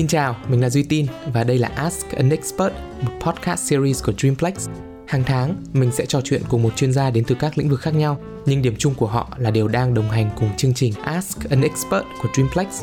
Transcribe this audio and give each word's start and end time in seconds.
Xin 0.00 0.06
chào, 0.06 0.36
mình 0.48 0.60
là 0.60 0.70
Duy 0.70 0.82
Tin 0.82 1.06
và 1.32 1.44
đây 1.44 1.58
là 1.58 1.68
Ask 1.68 2.10
an 2.10 2.30
Expert, 2.30 2.72
một 3.00 3.10
podcast 3.20 3.70
series 3.70 4.04
của 4.04 4.12
Dreamplex. 4.18 4.68
Hàng 5.08 5.24
tháng, 5.24 5.54
mình 5.72 5.92
sẽ 5.92 6.06
trò 6.06 6.20
chuyện 6.24 6.42
cùng 6.48 6.62
một 6.62 6.76
chuyên 6.76 6.92
gia 6.92 7.10
đến 7.10 7.24
từ 7.24 7.34
các 7.34 7.58
lĩnh 7.58 7.68
vực 7.68 7.80
khác 7.80 7.94
nhau, 7.94 8.20
nhưng 8.46 8.62
điểm 8.62 8.74
chung 8.78 8.94
của 8.94 9.06
họ 9.06 9.36
là 9.38 9.50
đều 9.50 9.68
đang 9.68 9.94
đồng 9.94 10.10
hành 10.10 10.30
cùng 10.36 10.56
chương 10.56 10.74
trình 10.74 10.92
Ask 11.02 11.50
an 11.50 11.62
Expert 11.62 12.04
của 12.22 12.28
Dreamplex. 12.34 12.82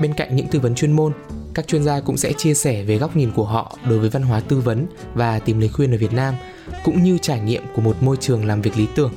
Bên 0.00 0.14
cạnh 0.14 0.36
những 0.36 0.46
tư 0.46 0.60
vấn 0.60 0.74
chuyên 0.74 0.92
môn, 0.92 1.12
các 1.54 1.66
chuyên 1.66 1.84
gia 1.84 2.00
cũng 2.00 2.16
sẽ 2.16 2.32
chia 2.32 2.54
sẻ 2.54 2.82
về 2.82 2.98
góc 2.98 3.16
nhìn 3.16 3.30
của 3.30 3.44
họ 3.44 3.78
đối 3.88 3.98
với 3.98 4.10
văn 4.10 4.22
hóa 4.22 4.40
tư 4.40 4.60
vấn 4.60 4.86
và 5.14 5.38
tìm 5.38 5.60
lời 5.60 5.68
khuyên 5.68 5.94
ở 5.94 5.98
Việt 5.98 6.12
Nam, 6.12 6.34
cũng 6.84 7.02
như 7.02 7.18
trải 7.18 7.40
nghiệm 7.40 7.62
của 7.74 7.82
một 7.82 8.02
môi 8.02 8.16
trường 8.20 8.44
làm 8.44 8.62
việc 8.62 8.76
lý 8.76 8.86
tưởng. 8.94 9.12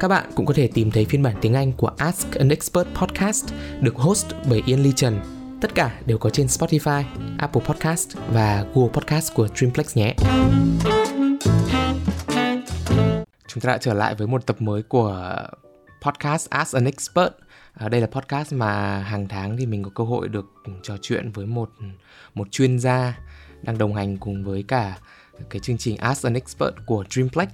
Các 0.00 0.08
bạn 0.08 0.30
cũng 0.34 0.46
có 0.46 0.54
thể 0.54 0.68
tìm 0.74 0.90
thấy 0.90 1.04
phiên 1.04 1.22
bản 1.22 1.34
tiếng 1.40 1.54
Anh 1.54 1.72
của 1.72 1.90
Ask 1.96 2.34
an 2.34 2.48
Expert 2.48 2.88
podcast 2.94 3.46
được 3.80 3.96
host 3.96 4.26
bởi 4.50 4.62
Ian 4.66 4.82
Lee 4.82 4.92
Trần 4.96 5.20
Tất 5.64 5.74
cả 5.74 6.00
đều 6.06 6.18
có 6.18 6.30
trên 6.30 6.46
Spotify, 6.46 7.04
Apple 7.38 7.62
Podcast 7.64 8.16
và 8.32 8.64
Google 8.74 8.92
Podcast 8.92 9.34
của 9.34 9.48
Dreamplex 9.54 9.96
nhé. 9.96 10.14
Chúng 13.48 13.60
ta 13.60 13.72
đã 13.72 13.78
trở 13.80 13.94
lại 13.94 14.14
với 14.14 14.26
một 14.26 14.46
tập 14.46 14.62
mới 14.62 14.82
của 14.82 15.36
podcast 16.02 16.50
Ask 16.50 16.74
an 16.74 16.84
Expert. 16.84 17.32
À, 17.74 17.88
đây 17.88 18.00
là 18.00 18.06
podcast 18.06 18.52
mà 18.52 18.98
hàng 18.98 19.28
tháng 19.28 19.56
thì 19.56 19.66
mình 19.66 19.82
có 19.82 19.90
cơ 19.94 20.04
hội 20.04 20.28
được 20.28 20.46
trò 20.82 20.96
chuyện 21.02 21.32
với 21.32 21.46
một 21.46 21.70
một 22.34 22.48
chuyên 22.50 22.78
gia 22.78 23.18
đang 23.62 23.78
đồng 23.78 23.94
hành 23.94 24.16
cùng 24.16 24.44
với 24.44 24.64
cả 24.68 24.98
cái 25.50 25.60
chương 25.60 25.78
trình 25.78 25.96
Ask 25.96 26.26
an 26.26 26.34
Expert 26.34 26.74
của 26.86 27.04
Dreamplex. 27.10 27.48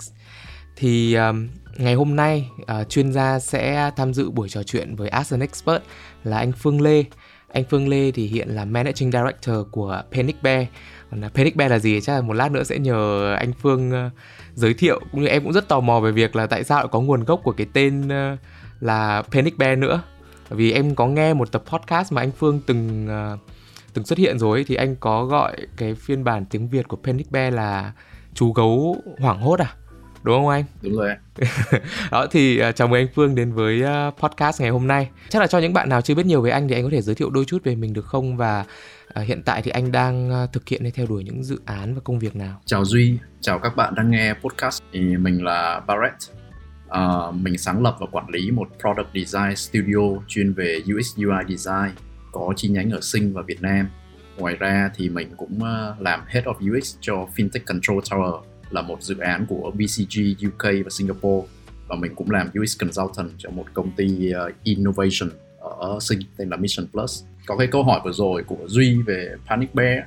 Thì 0.77 1.15
um, 1.15 1.49
ngày 1.77 1.95
hôm 1.95 2.17
nay 2.17 2.49
uh, 2.63 2.89
chuyên 2.89 3.13
gia 3.13 3.39
sẽ 3.39 3.91
tham 3.97 4.15
dự 4.15 4.31
buổi 4.31 4.49
trò 4.49 4.63
chuyện 4.63 4.97
với 4.97 5.09
Ask 5.09 5.33
an 5.33 5.41
Expert 5.41 5.83
là 6.25 6.39
anh 6.39 6.53
Phương 6.53 6.81
Lê 6.81 7.05
anh 7.53 7.65
Phương 7.71 7.89
Lê 7.89 8.11
thì 8.11 8.27
hiện 8.27 8.49
là 8.49 8.65
Managing 8.65 9.13
Director 9.13 9.57
của 9.71 10.03
Panic 10.13 10.43
Bear. 10.43 10.67
Còn 11.11 11.23
Panic 11.35 11.57
Bear 11.57 11.71
là 11.71 11.79
gì? 11.79 12.01
Chắc 12.01 12.15
là 12.15 12.21
một 12.21 12.33
lát 12.33 12.53
nữa 12.53 12.63
sẽ 12.63 12.79
nhờ 12.79 13.33
anh 13.35 13.53
Phương 13.53 13.91
ờ, 13.91 14.11
giới 14.55 14.75
thiệu. 14.75 15.01
Cũng 15.13 15.21
như 15.21 15.27
em 15.27 15.43
cũng 15.43 15.53
rất 15.53 15.69
tò 15.69 15.81
mò 15.81 16.01
về 16.01 16.13
việc 16.13 16.37
là 16.37 16.47
tại 16.47 16.65
sao 16.65 16.79
lại 16.79 16.89
có 16.91 17.01
nguồn 17.01 17.25
gốc 17.25 17.41
của 17.45 17.53
cái 17.53 17.67
tên 17.73 18.09
ờ, 18.09 18.37
là 18.81 19.23
Panic 19.31 19.59
Bear 19.59 19.79
nữa. 19.79 20.03
Vì 20.49 20.73
em 20.73 20.95
có 20.95 21.07
nghe 21.07 21.35
một 21.35 21.53
tập 21.53 21.63
podcast 21.67 22.13
mà 22.13 22.23
anh 22.23 22.31
Phương 22.33 22.61
từng 22.67 23.07
ờ, 23.09 23.39
từng 23.95 24.05
xuất 24.05 24.19
hiện 24.19 24.39
rồi 24.39 24.65
thì 24.69 24.75
anh 24.75 24.97
có 24.97 25.25
gọi 25.25 25.57
cái 25.77 25.95
phiên 25.95 26.25
bản 26.25 26.45
tiếng 26.51 26.69
Việt 26.69 26.89
của 26.89 26.97
Panic 26.97 27.31
Bear 27.31 27.55
là 27.55 27.93
chú 28.35 28.53
gấu 28.53 28.97
hoảng 29.19 29.41
hốt 29.41 29.61
à? 29.61 29.75
Đúng 30.23 30.37
không 30.37 30.49
anh? 30.49 30.65
Đúng 30.83 30.97
rồi. 30.97 31.11
Đó 32.11 32.27
thì 32.31 32.63
uh, 32.69 32.77
chào 32.77 32.89
mừng 32.89 33.01
anh 33.01 33.09
Phương 33.15 33.35
đến 33.35 33.53
với 33.53 33.83
uh, 33.83 34.15
podcast 34.19 34.61
ngày 34.61 34.71
hôm 34.71 34.87
nay. 34.87 35.09
Chắc 35.29 35.41
là 35.41 35.47
cho 35.47 35.59
những 35.59 35.73
bạn 35.73 35.89
nào 35.89 36.01
chưa 36.01 36.15
biết 36.15 36.27
nhiều 36.27 36.43
về 36.43 36.51
anh 36.51 36.69
thì 36.69 36.75
anh 36.75 36.85
có 36.85 36.91
thể 36.93 37.03
giới 37.03 37.15
thiệu 37.15 37.31
đôi 37.31 37.45
chút 37.45 37.65
về 37.65 37.75
mình 37.75 37.93
được 37.93 38.07
không 38.07 38.37
và 38.37 38.65
uh, 39.21 39.27
hiện 39.27 39.43
tại 39.43 39.63
thì 39.63 39.71
anh 39.71 39.93
đang 39.93 40.45
uh, 40.45 40.53
thực 40.53 40.69
hiện 40.69 40.83
hay 40.83 40.91
theo 40.91 41.07
đuổi 41.07 41.25
những 41.25 41.45
dự 41.45 41.59
án 41.65 41.95
và 41.95 42.01
công 42.05 42.19
việc 42.19 42.37
nào? 42.37 42.61
Chào 42.65 42.85
Duy, 42.85 43.19
chào 43.41 43.59
các 43.59 43.77
bạn 43.77 43.95
đang 43.95 44.11
nghe 44.11 44.35
podcast. 44.35 44.83
Thì 44.93 45.01
mình 45.01 45.45
là 45.45 45.81
Barrett. 45.87 46.17
Uh, 46.89 47.35
mình 47.35 47.59
sáng 47.59 47.83
lập 47.83 47.97
và 48.01 48.07
quản 48.13 48.31
lý 48.31 48.51
một 48.51 48.69
product 48.81 49.09
design 49.15 49.57
studio 49.57 50.23
chuyên 50.29 50.53
về 50.53 50.81
UX 50.95 51.17
UI 51.17 51.57
design 51.57 51.91
có 52.33 52.53
chi 52.57 52.69
nhánh 52.69 52.91
ở 52.91 53.01
Sing 53.01 53.33
và 53.35 53.43
Việt 53.43 53.63
Nam. 53.63 53.89
Ngoài 54.39 54.57
ra 54.57 54.91
thì 54.95 55.09
mình 55.09 55.29
cũng 55.37 55.61
làm 55.99 56.21
Head 56.27 56.45
of 56.45 56.79
UX 56.79 56.97
cho 57.01 57.27
Fintech 57.37 57.61
Control 57.67 57.99
Tower 57.99 58.41
là 58.71 58.83
một 58.83 59.03
dự 59.03 59.19
án 59.19 59.47
của 59.47 59.73
BCG 59.75 60.47
UK 60.47 60.63
và 60.63 60.91
Singapore 60.91 61.49
và 61.89 61.97
mình 61.97 62.15
cũng 62.15 62.31
làm 62.31 62.51
UX 62.63 62.79
consultant 62.81 63.31
cho 63.39 63.51
một 63.51 63.65
công 63.75 63.91
ty 63.91 64.33
uh, 64.47 64.53
innovation 64.63 65.31
ở 65.61 65.99
Sing 66.01 66.21
tên 66.37 66.49
là 66.49 66.57
Mission 66.57 66.87
Plus. 66.93 67.25
Có 67.47 67.57
cái 67.57 67.67
câu 67.67 67.83
hỏi 67.83 68.01
vừa 68.05 68.13
rồi 68.13 68.43
của 68.43 68.67
Duy 68.67 69.03
về 69.03 69.35
Panic 69.49 69.75
Bear 69.75 69.99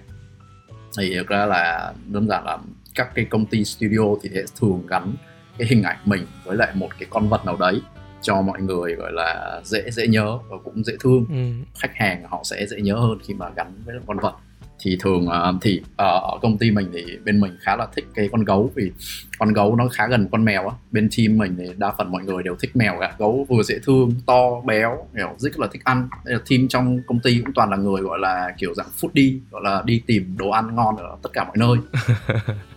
thì 0.97 1.15
thực 1.15 1.27
ra 1.27 1.45
là 1.45 1.93
đơn 2.05 2.27
giản 2.27 2.45
là 2.45 2.57
các 2.95 3.15
cái 3.15 3.25
công 3.25 3.45
ty 3.45 3.65
studio 3.65 4.15
thì 4.21 4.29
sẽ 4.33 4.43
thường 4.59 4.83
gắn 4.87 5.13
cái 5.57 5.67
hình 5.67 5.83
ảnh 5.83 5.97
mình 6.05 6.25
với 6.43 6.57
lại 6.57 6.71
một 6.75 6.89
cái 6.99 7.07
con 7.09 7.29
vật 7.29 7.45
nào 7.45 7.57
đấy 7.59 7.81
cho 8.21 8.41
mọi 8.41 8.61
người 8.61 8.95
gọi 8.95 9.11
là 9.11 9.61
dễ 9.65 9.91
dễ 9.91 10.07
nhớ 10.07 10.39
và 10.49 10.57
cũng 10.63 10.83
dễ 10.83 10.93
thương 10.99 11.25
ừ. 11.29 11.65
khách 11.79 11.95
hàng 11.95 12.23
họ 12.29 12.41
sẽ 12.43 12.65
dễ 12.67 12.81
nhớ 12.81 12.95
hơn 12.95 13.17
khi 13.23 13.33
mà 13.33 13.49
gắn 13.55 13.73
với 13.85 13.95
con 14.07 14.17
vật 14.19 14.35
thì 14.83 14.97
thường 14.99 15.27
uh, 15.27 15.61
thì 15.61 15.79
uh, 15.79 15.97
ở 15.97 16.37
công 16.41 16.57
ty 16.57 16.71
mình 16.71 16.89
thì 16.93 17.17
bên 17.25 17.39
mình 17.39 17.57
khá 17.61 17.75
là 17.75 17.87
thích 17.95 18.05
cái 18.15 18.29
con 18.31 18.43
gấu 18.43 18.71
vì 18.75 18.91
con 19.39 19.53
gấu 19.53 19.75
nó 19.75 19.87
khá 19.91 20.07
gần 20.07 20.27
con 20.31 20.45
mèo 20.45 20.67
á. 20.67 20.75
Bên 20.91 21.09
team 21.17 21.37
mình 21.37 21.55
thì 21.57 21.65
đa 21.77 21.91
phần 21.97 22.11
mọi 22.11 22.23
người 22.23 22.43
đều 22.43 22.55
thích 22.55 22.75
mèo 22.75 22.97
cả. 22.99 23.13
Gấu 23.17 23.45
vừa 23.49 23.63
dễ 23.63 23.79
thương 23.83 24.11
to 24.25 24.61
béo 24.65 25.07
kiểu 25.15 25.29
rất 25.37 25.59
là 25.59 25.67
thích 25.71 25.81
ăn. 25.83 26.09
Là 26.23 26.39
team 26.49 26.67
trong 26.67 26.99
công 27.07 27.19
ty 27.19 27.41
cũng 27.45 27.53
toàn 27.53 27.69
là 27.69 27.77
người 27.77 28.01
gọi 28.01 28.19
là 28.19 28.53
kiểu 28.57 28.73
dạng 28.73 28.89
foodie 29.01 29.39
gọi 29.51 29.61
là 29.63 29.81
đi 29.85 30.01
tìm 30.07 30.35
đồ 30.37 30.49
ăn 30.49 30.75
ngon 30.75 30.97
ở 30.97 31.17
tất 31.23 31.29
cả 31.33 31.43
mọi 31.43 31.57
nơi. 31.57 31.77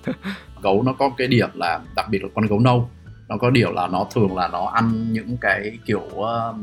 Gấu 0.63 0.83
nó 0.83 0.93
có 0.93 1.11
cái 1.17 1.27
điểm 1.27 1.49
là 1.55 1.81
đặc 1.97 2.07
biệt 2.11 2.23
là 2.23 2.29
con 2.35 2.47
gấu 2.47 2.61
nâu. 2.61 2.91
Nó 3.29 3.37
có 3.37 3.51
điều 3.51 3.73
là 3.73 3.87
nó 3.87 4.07
thường 4.15 4.37
là 4.37 4.49
nó 4.49 4.67
ăn 4.67 5.13
những 5.13 5.37
cái 5.41 5.79
kiểu 5.87 6.03
uh, 6.15 6.57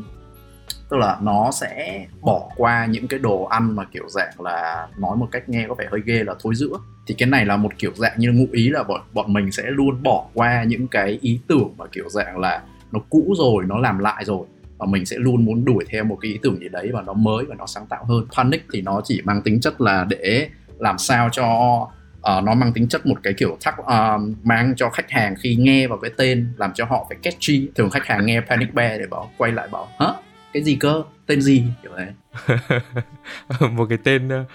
tức 0.94 1.00
là 1.00 1.18
nó 1.22 1.52
sẽ 1.52 2.06
bỏ 2.22 2.50
qua 2.58 2.86
những 2.86 3.08
cái 3.08 3.20
đồ 3.20 3.44
ăn 3.44 3.76
mà 3.76 3.84
kiểu 3.92 4.10
dạng 4.10 4.42
là 4.42 4.88
nói 4.98 5.18
một 5.18 5.28
cách 5.32 5.50
nghe 5.50 5.66
có 5.68 5.76
vẻ 5.76 5.86
hơi 5.92 6.02
ghê 6.06 6.24
là 6.24 6.34
thối 6.40 6.56
giữa. 6.56 6.78
Thì 7.08 7.16
cái 7.18 7.30
này 7.30 7.46
là 7.46 7.58
một 7.58 7.72
kiểu 7.78 7.92
dạng 7.96 8.14
như 8.18 8.32
ngụ 8.32 8.46
ý 8.52 8.70
là 8.70 8.84
bọn 8.84 9.02
bọn 9.14 9.34
mình 9.34 9.52
sẽ 9.52 9.64
luôn 9.68 10.04
bỏ 10.04 10.26
qua 10.34 10.64
những 10.64 10.88
cái 10.88 11.20
ý 11.22 11.40
tưởng 11.48 11.74
mà 11.78 11.86
kiểu 11.92 12.10
dạng 12.10 12.38
là 12.38 12.62
nó 12.92 13.00
cũ 13.10 13.34
rồi 13.38 13.64
nó 13.68 13.78
làm 13.78 14.00
lại 14.00 14.26
rồi. 14.26 14.48
Và 14.78 14.86
mình 14.86 15.06
sẽ 15.06 15.18
luôn 15.20 15.46
muốn 15.46 15.66
đuổi 15.66 15.86
theo 15.90 16.04
một 16.04 16.18
cái 16.22 16.32
ý 16.32 16.40
tưởng 16.44 16.60
gì 16.60 16.70
đấy 16.70 16.90
và 16.94 17.02
nó 17.02 17.14
mới 17.14 17.46
và 17.46 17.56
nó 17.56 17.66
sáng 17.66 17.86
tạo 17.86 18.06
hơn. 18.06 18.28
Panic 18.38 18.66
thì 18.74 18.82
nó 18.82 19.02
chỉ 19.04 19.22
mang 19.24 19.42
tính 19.42 19.62
chất 19.62 19.82
là 19.82 20.06
để 20.10 20.50
làm 20.80 20.98
sao 20.98 21.30
cho 21.32 21.46
uh, 22.18 22.44
nó 22.44 22.54
mang 22.54 22.74
tính 22.74 22.88
chất 22.88 23.06
một 23.06 23.18
cái 23.24 23.34
kiểu 23.34 23.58
thắc 23.62 23.76
uh, 23.82 24.22
mang 24.44 24.74
cho 24.76 24.90
khách 24.90 25.12
hàng 25.12 25.36
khi 25.40 25.56
nghe 25.56 25.88
vào 25.88 25.98
cái 25.98 26.12
tên 26.18 26.48
làm 26.58 26.72
cho 26.74 26.86
họ 26.86 27.06
phải 27.10 27.18
catchy. 27.24 27.70
Thường 27.76 27.90
khách 27.90 28.06
hàng 28.06 28.26
nghe 28.26 28.42
panic 28.42 28.74
bear 28.74 29.00
để 29.00 29.08
bảo 29.08 29.30
quay 29.38 29.52
lại 29.52 29.68
bảo 29.72 29.88
hả? 30.00 30.08
Cái 30.54 30.64
gì 30.64 30.76
cơ 30.76 31.04
tên 31.26 31.42
gì 31.42 31.64
kiểu 31.84 31.92
đấy 31.98 32.14
một 33.72 33.86
cái 33.90 33.98
tên 34.04 34.30
ờ, 34.30 34.46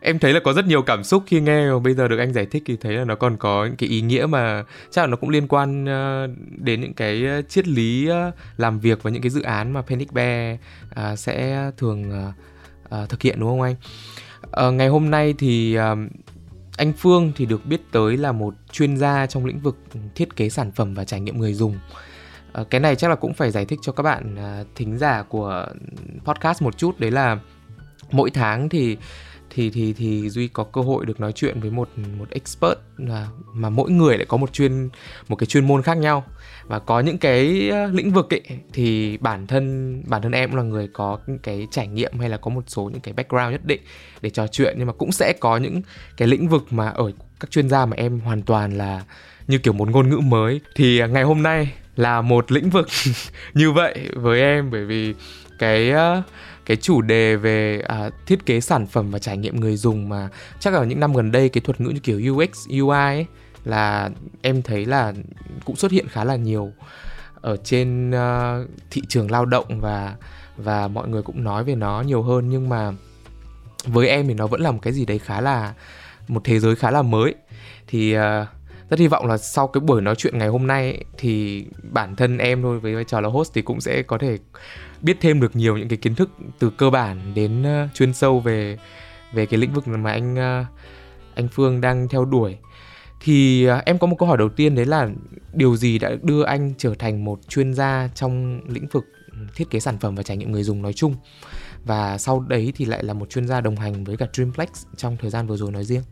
em 0.00 0.18
thấy 0.18 0.32
là 0.32 0.40
có 0.40 0.52
rất 0.52 0.66
nhiều 0.66 0.82
cảm 0.82 1.04
xúc 1.04 1.22
khi 1.26 1.40
nghe 1.40 1.70
và 1.70 1.78
bây 1.78 1.94
giờ 1.94 2.08
được 2.08 2.18
anh 2.18 2.32
giải 2.32 2.46
thích 2.46 2.62
thì 2.66 2.76
thấy 2.76 2.94
là 2.94 3.04
nó 3.04 3.14
còn 3.14 3.36
có 3.36 3.64
những 3.64 3.76
cái 3.76 3.88
ý 3.88 4.00
nghĩa 4.00 4.26
mà 4.26 4.64
chắc 4.90 5.02
là 5.02 5.06
nó 5.06 5.16
cũng 5.16 5.30
liên 5.30 5.48
quan 5.48 5.84
ờ, 5.84 6.28
đến 6.56 6.80
những 6.80 6.94
cái 6.94 7.26
ờ, 7.26 7.42
triết 7.42 7.68
lý 7.68 8.08
làm 8.56 8.80
việc 8.80 9.02
và 9.02 9.10
những 9.10 9.22
cái 9.22 9.30
dự 9.30 9.42
án 9.42 9.72
mà 9.72 9.82
Panic 9.82 10.12
Bear 10.12 10.58
sẽ 11.16 11.70
thường 11.76 12.32
thực 13.08 13.22
hiện, 13.22 13.40
đúng 13.40 13.48
không 13.48 13.60
anh? 13.60 14.76
Ngày 14.76 14.88
hôm 14.88 15.10
nay 15.10 15.34
thì 15.38 15.76
anh 16.76 16.92
Phương 16.98 17.32
thì 17.36 17.46
được 17.46 17.66
biết 17.66 17.80
tới 17.92 18.16
là 18.16 18.32
một 18.32 18.54
chuyên 18.72 18.96
gia 18.96 19.26
trong 19.26 19.46
lĩnh 19.46 19.60
vực 19.60 19.76
thiết 20.14 20.36
kế 20.36 20.48
sản 20.48 20.72
phẩm 20.72 20.94
và 20.94 21.04
trải 21.04 21.20
nghiệm 21.20 21.38
người 21.38 21.54
dùng. 21.54 21.78
Ờ, 22.56 22.64
cái 22.64 22.80
này 22.80 22.96
chắc 22.96 23.08
là 23.08 23.16
cũng 23.16 23.34
phải 23.34 23.50
giải 23.50 23.64
thích 23.64 23.78
cho 23.82 23.92
các 23.92 24.02
bạn 24.02 24.36
ờ, 24.36 24.64
thính 24.74 24.98
giả 24.98 25.22
của 25.22 25.66
podcast 26.24 26.62
một 26.62 26.78
chút. 26.78 27.00
Đấy 27.00 27.10
là 27.10 27.38
mỗi 28.10 28.30
tháng 28.30 28.68
thì 28.68 28.96
thì 29.50 29.70
thì 29.70 29.92
thì 29.92 30.30
duy 30.30 30.48
có 30.48 30.64
cơ 30.64 30.80
hội 30.80 31.06
được 31.06 31.20
nói 31.20 31.32
chuyện 31.32 31.60
với 31.60 31.70
một 31.70 31.88
một 32.18 32.30
expert 32.30 32.78
mà 32.98 33.26
mà 33.52 33.70
mỗi 33.70 33.90
người 33.90 34.18
lại 34.18 34.26
có 34.28 34.36
một 34.36 34.52
chuyên, 34.52 34.88
một 35.28 35.36
cái 35.36 35.46
chuyên 35.46 35.66
môn 35.66 35.82
khác 35.82 35.96
nhau. 35.96 36.24
Và 36.66 36.78
có 36.78 37.00
những 37.00 37.18
cái 37.18 37.68
ờ, 37.68 37.86
lĩnh 37.86 38.10
vực 38.10 38.30
ấy, 38.30 38.42
thì 38.72 39.16
bản 39.16 39.46
thân 39.46 40.02
bản 40.06 40.22
thân 40.22 40.32
em 40.32 40.50
cũng 40.50 40.56
là 40.56 40.62
người 40.62 40.88
có 40.92 41.18
cái 41.42 41.66
trải 41.70 41.86
nghiệm 41.88 42.18
hay 42.18 42.28
là 42.28 42.36
có 42.36 42.50
một 42.50 42.64
số 42.66 42.82
những 42.82 43.00
cái 43.00 43.14
background 43.14 43.52
nhất 43.52 43.64
định 43.64 43.80
để 44.20 44.30
trò 44.30 44.46
chuyện. 44.46 44.74
Nhưng 44.78 44.86
mà 44.86 44.92
cũng 44.92 45.12
sẽ 45.12 45.32
có 45.40 45.56
những 45.56 45.82
cái 46.16 46.28
lĩnh 46.28 46.48
vực 46.48 46.62
mà 46.70 46.88
ở 46.88 47.12
các 47.40 47.50
chuyên 47.50 47.68
gia 47.68 47.86
mà 47.86 47.96
em 47.96 48.20
hoàn 48.20 48.42
toàn 48.42 48.78
là 48.78 49.04
như 49.46 49.58
kiểu 49.58 49.72
một 49.72 49.90
ngôn 49.90 50.08
ngữ 50.08 50.18
mới. 50.18 50.60
Thì 50.74 51.02
ngày 51.08 51.22
hôm 51.22 51.42
nay 51.42 51.72
là 51.96 52.20
một 52.20 52.52
lĩnh 52.52 52.70
vực 52.70 52.86
như 53.54 53.72
vậy 53.72 54.08
với 54.14 54.40
em 54.40 54.70
bởi 54.70 54.84
vì 54.84 55.14
cái 55.58 55.90
ờ, 55.90 56.22
cái 56.66 56.76
chủ 56.76 57.02
đề 57.02 57.36
về 57.36 57.82
uh, 58.06 58.12
thiết 58.26 58.46
kế 58.46 58.60
sản 58.60 58.86
phẩm 58.86 59.10
và 59.10 59.18
trải 59.18 59.36
nghiệm 59.36 59.60
người 59.60 59.76
dùng 59.76 60.08
mà 60.08 60.28
chắc 60.60 60.74
là 60.74 60.84
những 60.84 61.00
năm 61.00 61.14
gần 61.14 61.32
đây 61.32 61.48
cái 61.48 61.60
thuật 61.60 61.80
ngữ 61.80 61.90
như 61.90 62.00
kiểu 62.00 62.34
UX 62.34 62.68
UI 62.80 62.96
ấy, 62.96 63.26
là 63.64 64.10
em 64.42 64.62
thấy 64.62 64.86
là 64.86 65.12
cũng 65.64 65.76
xuất 65.76 65.92
hiện 65.92 66.08
khá 66.08 66.24
là 66.24 66.36
nhiều 66.36 66.72
ở 67.40 67.56
trên 67.56 68.10
uh, 68.10 68.68
thị 68.90 69.02
trường 69.08 69.30
lao 69.30 69.46
động 69.46 69.80
và 69.80 70.14
và 70.56 70.88
mọi 70.88 71.08
người 71.08 71.22
cũng 71.22 71.44
nói 71.44 71.64
về 71.64 71.74
nó 71.74 72.02
nhiều 72.02 72.22
hơn. 72.22 72.48
Nhưng 72.48 72.68
mà 72.68 72.92
với 73.86 74.08
em 74.08 74.28
thì 74.28 74.34
nó 74.34 74.46
vẫn 74.46 74.60
là 74.60 74.70
một 74.70 74.78
cái 74.82 74.92
gì 74.92 75.06
đấy 75.06 75.18
khá 75.18 75.40
là 75.40 75.74
một 76.28 76.40
thế 76.44 76.60
giới 76.60 76.76
khá 76.76 76.90
là 76.90 77.02
mới. 77.02 77.34
Thì 77.86 78.16
uh, 78.18 78.22
rất 78.90 78.98
hy 78.98 79.06
vọng 79.06 79.26
là 79.26 79.38
sau 79.38 79.66
cái 79.66 79.80
buổi 79.80 80.02
nói 80.02 80.14
chuyện 80.14 80.38
ngày 80.38 80.48
hôm 80.48 80.66
nay 80.66 80.82
ấy, 80.82 81.04
thì 81.18 81.64
bản 81.82 82.16
thân 82.16 82.38
em 82.38 82.62
thôi 82.62 82.80
với 82.80 82.94
vai 82.94 83.04
trò 83.04 83.20
là 83.20 83.28
host 83.28 83.52
thì 83.54 83.62
cũng 83.62 83.80
sẽ 83.80 84.02
có 84.02 84.18
thể 84.18 84.38
biết 85.02 85.16
thêm 85.20 85.40
được 85.40 85.56
nhiều 85.56 85.76
những 85.76 85.88
cái 85.88 85.96
kiến 85.96 86.14
thức 86.14 86.30
từ 86.58 86.70
cơ 86.70 86.90
bản 86.90 87.34
đến 87.34 87.62
uh, 87.62 87.94
chuyên 87.94 88.14
sâu 88.14 88.40
về 88.40 88.78
về 89.32 89.46
cái 89.46 89.60
lĩnh 89.60 89.72
vực 89.72 89.88
mà 89.88 90.12
anh 90.12 90.34
uh, 90.34 90.66
anh 91.34 91.48
Phương 91.48 91.80
đang 91.80 92.08
theo 92.08 92.24
đuổi. 92.24 92.56
Thì 93.20 93.68
uh, 93.70 93.84
em 93.84 93.98
có 93.98 94.06
một 94.06 94.16
câu 94.18 94.28
hỏi 94.28 94.38
đầu 94.38 94.48
tiên 94.48 94.74
đấy 94.74 94.86
là 94.86 95.08
điều 95.52 95.76
gì 95.76 95.98
đã 95.98 96.10
đưa 96.22 96.42
anh 96.42 96.72
trở 96.78 96.94
thành 96.94 97.24
một 97.24 97.48
chuyên 97.48 97.74
gia 97.74 98.08
trong 98.14 98.60
lĩnh 98.68 98.86
vực 98.86 99.04
thiết 99.54 99.70
kế 99.70 99.80
sản 99.80 99.98
phẩm 99.98 100.14
và 100.14 100.22
trải 100.22 100.36
nghiệm 100.36 100.52
người 100.52 100.62
dùng 100.62 100.82
nói 100.82 100.92
chung? 100.92 101.14
Và 101.84 102.18
sau 102.18 102.40
đấy 102.40 102.72
thì 102.76 102.84
lại 102.84 103.04
là 103.04 103.12
một 103.12 103.30
chuyên 103.30 103.48
gia 103.48 103.60
đồng 103.60 103.76
hành 103.76 104.04
với 104.04 104.16
cả 104.16 104.26
Dreamplex 104.32 104.68
trong 104.96 105.16
thời 105.20 105.30
gian 105.30 105.46
vừa 105.46 105.56
rồi 105.56 105.70
nói 105.70 105.84
riêng 105.84 106.02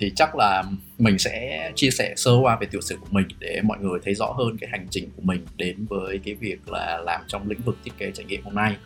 thì 0.00 0.12
chắc 0.16 0.36
là 0.36 0.62
mình 0.98 1.18
sẽ 1.18 1.70
chia 1.74 1.90
sẻ 1.90 2.14
sơ 2.16 2.30
qua 2.42 2.56
về 2.60 2.66
tiểu 2.70 2.80
sử 2.80 2.96
của 2.96 3.06
mình 3.10 3.26
để 3.38 3.60
mọi 3.64 3.78
người 3.80 4.00
thấy 4.04 4.14
rõ 4.14 4.26
hơn 4.26 4.56
cái 4.60 4.70
hành 4.72 4.86
trình 4.90 5.10
của 5.16 5.22
mình 5.22 5.46
đến 5.56 5.86
với 5.88 6.20
cái 6.24 6.34
việc 6.34 6.68
là 6.68 6.98
làm 6.98 7.20
trong 7.26 7.48
lĩnh 7.48 7.60
vực 7.60 7.76
thiết 7.84 7.92
kế 7.98 8.10
trải 8.10 8.26
nghiệm 8.26 8.42
hôm 8.44 8.54
nay. 8.54 8.76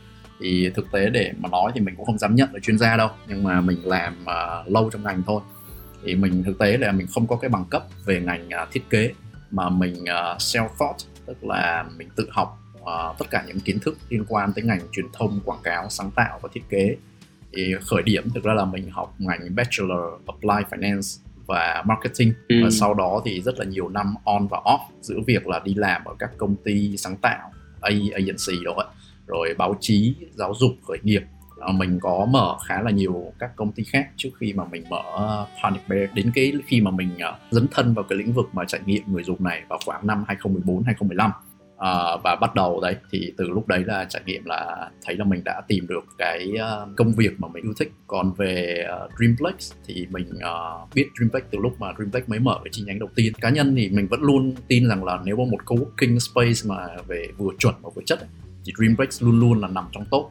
Thì 0.40 0.70
thực 0.74 0.92
tế 0.92 1.10
để 1.10 1.32
mà 1.38 1.48
nói 1.48 1.72
thì 1.74 1.80
mình 1.80 1.94
cũng 1.96 2.06
không 2.06 2.18
dám 2.18 2.34
nhận 2.34 2.48
là 2.52 2.60
chuyên 2.60 2.78
gia 2.78 2.96
đâu 2.96 3.08
nhưng 3.28 3.44
mà 3.44 3.60
mình 3.60 3.78
làm 3.84 4.16
uh, 4.22 4.72
lâu 4.72 4.90
trong 4.90 5.02
ngành 5.02 5.22
thôi. 5.26 5.40
Thì 6.04 6.14
mình 6.14 6.42
thực 6.42 6.58
tế 6.58 6.76
là 6.76 6.92
mình 6.92 7.06
không 7.06 7.26
có 7.26 7.36
cái 7.36 7.48
bằng 7.48 7.64
cấp 7.70 7.84
về 8.04 8.20
ngành 8.20 8.46
uh, 8.46 8.68
thiết 8.72 8.90
kế 8.90 9.10
mà 9.50 9.68
mình 9.68 9.94
uh, 10.02 10.38
self 10.38 10.68
taught 10.78 10.96
tức 11.26 11.44
là 11.44 11.84
mình 11.96 12.08
tự 12.16 12.28
học 12.30 12.58
uh, 12.80 13.18
tất 13.18 13.30
cả 13.30 13.44
những 13.46 13.60
kiến 13.60 13.78
thức 13.78 13.98
liên 14.08 14.24
quan 14.28 14.52
tới 14.52 14.64
ngành 14.64 14.80
truyền 14.92 15.06
thông 15.12 15.40
quảng 15.44 15.62
cáo 15.64 15.86
sáng 15.90 16.10
tạo 16.10 16.38
và 16.42 16.48
thiết 16.52 16.62
kế 16.70 16.96
thì 17.56 17.74
khởi 17.80 18.02
điểm 18.02 18.30
thực 18.34 18.44
ra 18.44 18.54
là 18.54 18.64
mình 18.64 18.90
học 18.90 19.14
ngành 19.18 19.54
bachelor 19.54 20.00
apply 20.26 20.78
finance 20.78 21.20
và 21.46 21.82
marketing. 21.86 22.32
Ừ. 22.48 22.56
và 22.64 22.70
sau 22.70 22.94
đó 22.94 23.22
thì 23.24 23.40
rất 23.40 23.58
là 23.58 23.64
nhiều 23.64 23.88
năm 23.88 24.14
on 24.24 24.46
và 24.46 24.58
off 24.58 24.78
giữa 25.00 25.20
việc 25.26 25.46
là 25.46 25.60
đi 25.64 25.74
làm 25.74 26.04
ở 26.04 26.14
các 26.18 26.30
công 26.38 26.56
ty 26.64 26.96
sáng 26.96 27.16
tạo 27.16 27.50
agency 28.12 28.64
đó 28.64 28.74
rồi 29.26 29.54
báo 29.58 29.76
chí 29.80 30.14
giáo 30.34 30.54
dục 30.58 30.72
khởi 30.88 30.98
nghiệp. 31.02 31.22
À, 31.60 31.72
mình 31.72 31.98
có 32.02 32.26
mở 32.30 32.56
khá 32.66 32.82
là 32.82 32.90
nhiều 32.90 33.32
các 33.38 33.56
công 33.56 33.72
ty 33.72 33.84
khác 33.84 34.08
trước 34.16 34.30
khi 34.40 34.52
mà 34.52 34.64
mình 34.64 34.84
mở 34.88 35.02
Panic 35.62 35.88
Bear 35.88 36.10
đến 36.14 36.32
cái 36.34 36.52
khi 36.66 36.80
mà 36.80 36.90
mình 36.90 37.10
uh, 37.14 37.34
dấn 37.50 37.66
thân 37.70 37.94
vào 37.94 38.04
cái 38.08 38.18
lĩnh 38.18 38.32
vực 38.32 38.48
mà 38.52 38.64
trải 38.64 38.80
nghiệm 38.86 39.02
người 39.06 39.24
dùng 39.24 39.44
này 39.44 39.62
vào 39.68 39.78
khoảng 39.84 40.06
năm 40.06 40.24
2014 40.26 40.82
2015 40.84 41.30
uh, 41.74 42.22
và 42.24 42.36
bắt 42.40 42.54
đầu 42.54 42.80
đấy 42.80 42.96
thì 43.10 43.32
từ 43.36 43.48
lúc 43.48 43.68
đấy 43.68 43.84
là 43.86 44.06
trải 44.08 44.22
nghiệm 44.26 44.44
là 44.44 44.90
thấy 45.04 45.16
là 45.16 45.24
mình 45.24 45.44
đã 45.44 45.62
tìm 45.68 45.86
được 45.86 46.04
cái 46.18 46.52
uh, 46.54 46.96
công 46.96 47.12
việc 47.12 47.40
mà 47.40 47.48
mình 47.48 47.64
yêu 47.64 47.72
thích. 47.78 47.92
Còn 48.06 48.32
về 48.32 48.84
ờ, 48.88 49.04
uh, 49.04 49.10
Dreamplex 49.18 49.72
thì 49.86 50.06
mình 50.10 50.26
uh, 50.36 50.94
biết 50.94 51.08
Dreamplex 51.18 51.42
từ 51.50 51.58
lúc 51.58 51.80
mà 51.80 51.92
Dreamplex 51.96 52.24
mới 52.26 52.38
mở 52.38 52.58
cái 52.64 52.70
chi 52.72 52.82
nhánh 52.86 52.98
đầu 52.98 53.08
tiên. 53.14 53.32
Cá 53.40 53.50
nhân 53.50 53.74
thì 53.76 53.88
mình 53.88 54.06
vẫn 54.06 54.22
luôn 54.22 54.54
tin 54.68 54.88
rằng 54.88 55.04
là 55.04 55.18
nếu 55.24 55.36
mà 55.36 55.44
một 55.50 55.58
co-working 55.64 56.18
space 56.18 56.68
mà 56.74 57.02
về 57.06 57.28
vừa 57.36 57.50
chuẩn 57.58 57.74
và 57.82 57.90
vừa 57.94 58.02
chất 58.06 58.20
ấy, 58.20 58.28
thì 58.64 58.72
Dreamplex 58.78 59.22
luôn 59.22 59.40
luôn 59.40 59.60
là 59.60 59.68
nằm 59.68 59.84
trong 59.92 60.04
top. 60.10 60.30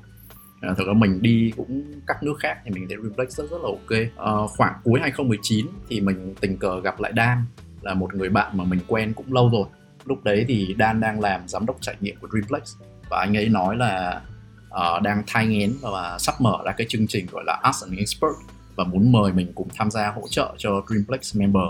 À, 0.62 0.74
thực 0.78 0.88
ra 0.88 0.94
mình 0.94 1.22
đi 1.22 1.54
cũng 1.58 1.84
các 2.08 2.24
nước 2.24 2.34
khác 2.40 2.58
thì 2.66 2.72
mình 2.72 2.88
thấy 2.88 2.98
Dreamplex 2.98 3.30
rất 3.30 3.52
rất 3.52 3.58
là 3.62 3.68
ok. 3.68 3.92
À, 4.18 4.32
khoảng 4.58 4.74
cuối 4.84 5.00
2019 5.00 5.68
thì 5.90 6.02
mình 6.02 6.34
tình 6.42 6.58
cờ 6.58 6.82
gặp 6.82 7.00
lại 7.00 7.12
Dan 7.18 7.38
là 7.82 7.94
một 7.94 8.14
người 8.14 8.30
bạn 8.30 8.58
mà 8.58 8.64
mình 8.64 8.80
quen 8.88 9.14
cũng 9.14 9.34
lâu 9.34 9.50
rồi 9.54 9.66
lúc 10.06 10.24
đấy 10.24 10.46
thì 10.48 10.76
Dan 10.80 11.00
đang 11.00 11.20
làm 11.20 11.48
giám 11.48 11.66
đốc 11.66 11.78
trải 11.82 11.96
nghiệm 12.00 12.16
của 12.22 12.28
Dreamplex 12.32 12.76
và 13.10 13.20
anh 13.20 13.38
ấy 13.38 13.50
nói 13.50 13.78
là 13.78 14.22
uh, 14.68 15.02
đang 15.02 15.24
thai 15.28 15.48
nghén 15.48 15.74
và 15.82 16.18
sắp 16.20 16.42
mở 16.42 16.58
ra 16.66 16.72
cái 16.72 16.88
chương 16.90 17.08
trình 17.08 17.26
gọi 17.32 17.44
là 17.48 17.60
Ask 17.64 17.84
an 17.84 17.96
Expert 17.98 18.34
và 18.76 18.84
muốn 18.84 19.12
mời 19.12 19.34
mình 19.34 19.52
cùng 19.56 19.68
tham 19.76 19.92
gia 19.92 20.12
hỗ 20.12 20.28
trợ 20.30 20.56
cho 20.58 20.84
Dreamplex 20.90 21.36
member. 21.38 21.64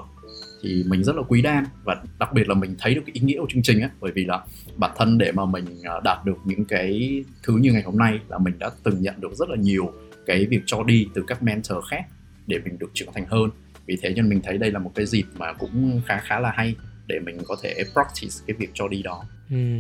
Thì 0.63 0.83
mình 0.88 1.03
rất 1.03 1.15
là 1.15 1.21
quý 1.27 1.41
Dan 1.44 1.65
và 1.83 1.95
đặc 2.19 2.33
biệt 2.33 2.47
là 2.50 2.56
mình 2.56 2.75
thấy 2.80 2.95
được 2.95 3.01
cái 3.06 3.13
ý 3.13 3.21
nghĩa 3.21 3.39
của 3.39 3.47
chương 3.50 3.63
trình 3.63 3.81
á 3.81 3.89
bởi 4.00 4.12
vì 4.12 4.25
là 4.25 4.41
bản 4.77 4.91
thân 4.95 5.18
để 5.18 5.31
mà 5.31 5.45
mình 5.45 5.65
ờ, 5.83 6.01
đạt 6.03 6.25
được 6.25 6.38
những 6.45 6.65
cái 6.65 7.24
thứ 7.44 7.57
như 7.57 7.71
ngày 7.71 7.83
hôm 7.83 7.97
nay 7.97 8.19
là 8.30 8.38
mình 8.38 8.59
đã 8.59 8.69
từng 8.83 9.01
nhận 9.01 9.21
được 9.21 9.33
rất 9.33 9.50
là 9.50 9.56
nhiều 9.56 9.94
cái 10.25 10.45
việc 10.45 10.62
cho 10.65 10.83
đi 10.83 11.07
từ 11.13 11.24
các 11.27 11.44
mentor 11.44 11.85
khác 11.89 12.06
để 12.47 12.59
mình 12.65 12.80
được 12.80 12.91
trưởng 12.94 13.13
thành 13.13 13.25
hơn. 13.25 13.50
Vì 13.85 13.97
thế 14.01 14.13
nên 14.15 14.30
mình 14.30 14.41
thấy 14.44 14.57
đây 14.57 14.71
là 14.71 14.80
một 14.80 14.91
cái 14.95 15.06
dịp 15.06 15.25
mà 15.38 15.53
cũng 15.53 16.01
khá 16.06 16.18
khá 16.18 16.39
là 16.39 16.51
hay 16.56 16.75
để 17.07 17.19
mình 17.19 17.38
có 17.47 17.55
thể 17.61 17.83
practice 17.94 18.35
cái 18.47 18.55
việc 18.59 18.69
cho 18.73 18.88
đi 18.88 19.03
đó. 19.03 19.25
Ừ. 19.50 19.79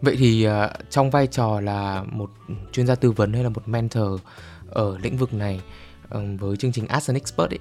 Vậy 0.00 0.16
thì 0.18 0.46
uh, 0.48 0.90
trong 0.90 1.10
vai 1.10 1.26
trò 1.26 1.60
là 1.60 2.04
một 2.12 2.30
chuyên 2.72 2.86
gia 2.86 2.94
tư 2.94 3.10
vấn 3.10 3.32
hay 3.32 3.42
là 3.42 3.48
một 3.48 3.68
mentor 3.68 4.20
ở 4.70 4.98
lĩnh 5.02 5.16
vực 5.16 5.34
này 5.34 5.60
um, 6.10 6.36
với 6.36 6.56
chương 6.56 6.72
trình 6.72 6.86
As 6.86 7.10
an 7.10 7.14
Expert 7.14 7.50
ấy, 7.50 7.58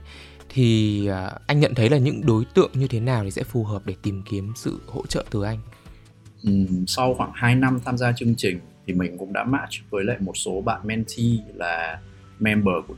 thì 0.50 1.01
uh, 1.10 1.42
anh 1.48 1.60
nhận 1.60 1.75
thấy 1.75 1.89
là 1.89 1.98
những 1.98 2.25
đối 2.25 2.45
tượng 2.45 2.71
như 2.74 2.88
thế 2.88 3.00
nào 3.00 3.24
thì 3.24 3.31
sẽ 3.31 3.44
phù 3.44 3.63
hợp 3.63 3.81
để 3.86 3.95
tìm 4.01 4.24
kiếm 4.30 4.54
sự 4.56 4.80
hỗ 4.88 5.06
trợ 5.06 5.25
từ 5.31 5.44
anh? 5.44 5.59
Ừ, 6.44 6.51
sau 6.88 7.13
khoảng 7.13 7.31
2 7.33 7.56
năm 7.56 7.80
tham 7.86 7.98
gia 7.98 8.12
chương 8.12 8.36
trình 8.38 8.59
thì 8.88 8.94
mình 8.94 9.18
cũng 9.18 9.33
đã 9.33 9.44
match 9.44 9.74
với 9.89 10.04
lại 10.04 10.18
một 10.19 10.38
số 10.38 10.62
bạn 10.62 10.81
mentee 10.83 11.54
là 11.56 12.00
member 12.39 12.75
của 12.88 12.94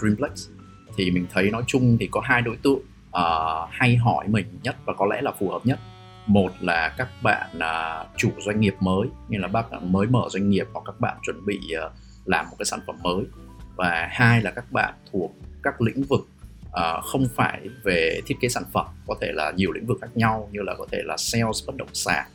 Dreamplex 0.00 0.48
thì 0.96 1.10
mình 1.10 1.26
thấy 1.32 1.50
nói 1.50 1.62
chung 1.66 1.96
thì 2.00 2.08
có 2.10 2.20
hai 2.20 2.42
đối 2.42 2.56
tượng 2.56 2.80
uh, 3.16 3.68
hay 3.70 3.96
hỏi 3.96 4.28
mình 4.28 4.46
nhất 4.62 4.76
và 4.84 4.92
có 4.92 5.06
lẽ 5.06 5.20
là 5.20 5.32
phù 5.38 5.50
hợp 5.50 5.66
nhất. 5.66 5.78
Một 6.26 6.52
là 6.60 6.94
các 6.98 7.08
bạn 7.22 7.50
uh, 7.56 8.08
chủ 8.16 8.30
doanh 8.38 8.60
nghiệp 8.60 8.74
mới 8.80 9.08
như 9.28 9.38
là 9.38 9.48
bác 9.48 9.82
mới 9.82 10.06
mở 10.06 10.28
doanh 10.30 10.50
nghiệp 10.50 10.66
hoặc 10.72 10.82
các 10.84 11.00
bạn 11.00 11.16
chuẩn 11.22 11.46
bị 11.46 11.60
uh, 11.86 11.92
làm 12.24 12.46
một 12.50 12.56
cái 12.58 12.66
sản 12.66 12.80
phẩm 12.86 12.96
mới. 13.02 13.24
Và 13.76 14.08
hai 14.10 14.42
là 14.42 14.50
các 14.50 14.72
bạn 14.72 14.94
thuộc 15.12 15.32
các 15.62 15.80
lĩnh 15.80 16.02
vực 16.02 16.28
uh, 16.66 17.04
không 17.04 17.26
phải 17.34 17.68
về 17.84 18.20
thiết 18.26 18.34
kế 18.40 18.48
sản 18.48 18.64
phẩm 18.72 18.86
có 19.06 19.14
thể 19.20 19.32
là 19.32 19.52
nhiều 19.56 19.72
lĩnh 19.72 19.86
vực 19.86 19.98
khác 20.00 20.10
nhau 20.14 20.48
như 20.52 20.62
là 20.62 20.74
có 20.78 20.86
thể 20.90 21.02
là 21.04 21.16
sales 21.16 21.66
bất 21.66 21.76
động 21.76 21.94
sản 21.94 22.26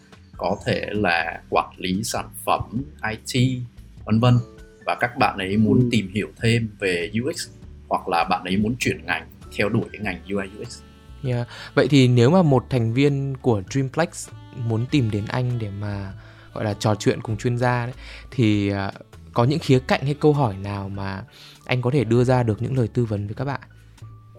có 0.42 0.58
thể 0.66 0.90
là 0.92 1.42
quản 1.50 1.70
lý 1.78 2.04
sản 2.04 2.26
phẩm 2.46 2.62
IT 3.10 3.62
vân 4.06 4.20
vân. 4.20 4.38
Và 4.86 4.96
các 5.00 5.18
bạn 5.18 5.38
ấy 5.38 5.58
muốn 5.58 5.80
ừ. 5.80 5.88
tìm 5.92 6.12
hiểu 6.14 6.28
thêm 6.42 6.70
về 6.80 7.12
UX 7.22 7.50
hoặc 7.90 8.08
là 8.08 8.24
bạn 8.24 8.44
ấy 8.44 8.58
muốn 8.58 8.76
chuyển 8.80 9.06
ngành 9.06 9.28
theo 9.58 9.70
đuổi 9.70 9.86
cái 9.94 10.02
ngành 10.02 10.22
UI 10.30 10.50
UX. 10.62 10.82
Yeah. 11.24 11.48
Dạ. 11.48 11.72
Vậy 11.74 11.88
thì 11.88 12.08
nếu 12.08 12.30
mà 12.30 12.42
một 12.42 12.66
thành 12.70 12.94
viên 12.94 13.38
của 13.42 13.62
Dreamplex 13.70 14.30
muốn 14.56 14.86
tìm 14.92 15.12
đến 15.12 15.26
anh 15.28 15.60
để 15.60 15.70
mà, 15.70 16.14
gọi 16.54 16.66
là, 16.66 16.74
trò 16.74 16.96
chuyện 16.96 17.22
cùng 17.22 17.38
chuyên 17.38 17.58
gia 17.58 17.86
đấy, 17.86 17.96
thì 18.32 18.70
à, 18.70 18.92
có 19.34 19.44
những 19.44 19.60
khía 19.60 19.80
cạnh 19.80 20.02
hay 20.04 20.14
câu 20.14 20.34
hỏi 20.34 20.58
nào 20.58 20.90
mà 20.90 21.24
anh 21.66 21.82
có 21.82 21.92
thể 21.92 22.04
đưa 22.04 22.24
ra 22.24 22.44
được 22.44 22.62
những 22.62 22.78
lời 22.78 22.88
tư 22.88 23.06
vấn 23.06 23.28
với 23.28 23.36
các 23.36 23.46
bạn? 23.46 23.62